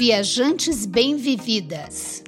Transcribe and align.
Viajantes 0.00 0.86
Bem-Vividas. 0.86 2.24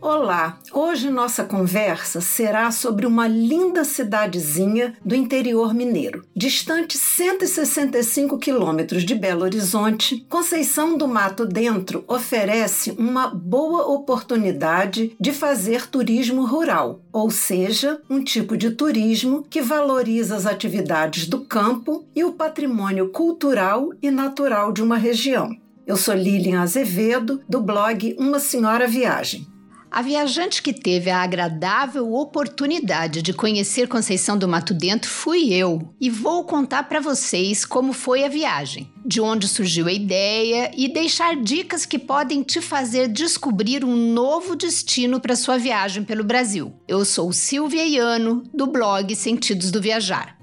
Olá, 0.00 0.58
hoje 0.78 1.10
nossa 1.10 1.42
conversa 1.42 2.20
será 2.20 2.70
sobre 2.70 3.04
uma 3.04 3.26
linda 3.26 3.82
cidadezinha 3.82 4.94
do 5.04 5.14
interior 5.14 5.74
mineiro. 5.74 6.24
Distante 6.36 6.96
165 6.96 8.38
quilômetros 8.38 9.02
de 9.02 9.14
Belo 9.16 9.42
Horizonte, 9.42 10.24
Conceição 10.28 10.96
do 10.96 11.08
Mato 11.08 11.44
Dentro 11.44 12.04
oferece 12.06 12.92
uma 12.92 13.26
boa 13.26 13.88
oportunidade 13.88 15.16
de 15.18 15.32
fazer 15.32 15.88
turismo 15.88 16.46
rural, 16.46 17.00
ou 17.12 17.28
seja, 17.28 18.00
um 18.08 18.22
tipo 18.22 18.56
de 18.56 18.70
turismo 18.70 19.44
que 19.50 19.60
valoriza 19.60 20.36
as 20.36 20.46
atividades 20.46 21.26
do 21.26 21.40
campo 21.40 22.04
e 22.14 22.22
o 22.22 22.32
patrimônio 22.32 23.08
cultural 23.08 23.90
e 24.00 24.12
natural 24.12 24.70
de 24.70 24.80
uma 24.80 24.96
região. 24.96 25.50
Eu 25.84 25.96
sou 25.96 26.14
Lilian 26.14 26.60
Azevedo, 26.60 27.40
do 27.48 27.60
blog 27.60 28.14
Uma 28.18 28.38
Senhora 28.38 28.86
Viagem. 28.86 29.47
A 29.90 30.02
viajante 30.02 30.62
que 30.62 30.72
teve 30.72 31.10
a 31.10 31.22
agradável 31.22 32.12
oportunidade 32.12 33.22
de 33.22 33.32
conhecer 33.32 33.88
Conceição 33.88 34.36
do 34.36 34.46
Mato 34.46 34.74
Dentro 34.74 35.10
fui 35.10 35.52
eu 35.52 35.94
e 35.98 36.10
vou 36.10 36.44
contar 36.44 36.84
para 36.84 37.00
vocês 37.00 37.64
como 37.64 37.94
foi 37.94 38.22
a 38.22 38.28
viagem, 38.28 38.92
de 39.04 39.18
onde 39.20 39.48
surgiu 39.48 39.86
a 39.86 39.92
ideia 39.92 40.70
e 40.76 40.92
deixar 40.92 41.36
dicas 41.36 41.86
que 41.86 41.98
podem 41.98 42.42
te 42.42 42.60
fazer 42.60 43.08
descobrir 43.08 43.82
um 43.82 43.96
novo 43.96 44.54
destino 44.54 45.20
para 45.20 45.34
sua 45.34 45.56
viagem 45.56 46.04
pelo 46.04 46.22
Brasil. 46.22 46.72
Eu 46.86 47.04
sou 47.04 47.32
Silvia 47.32 47.86
Iano, 47.86 48.44
do 48.52 48.66
blog 48.66 49.14
Sentidos 49.16 49.70
do 49.70 49.80
Viajar. 49.80 50.37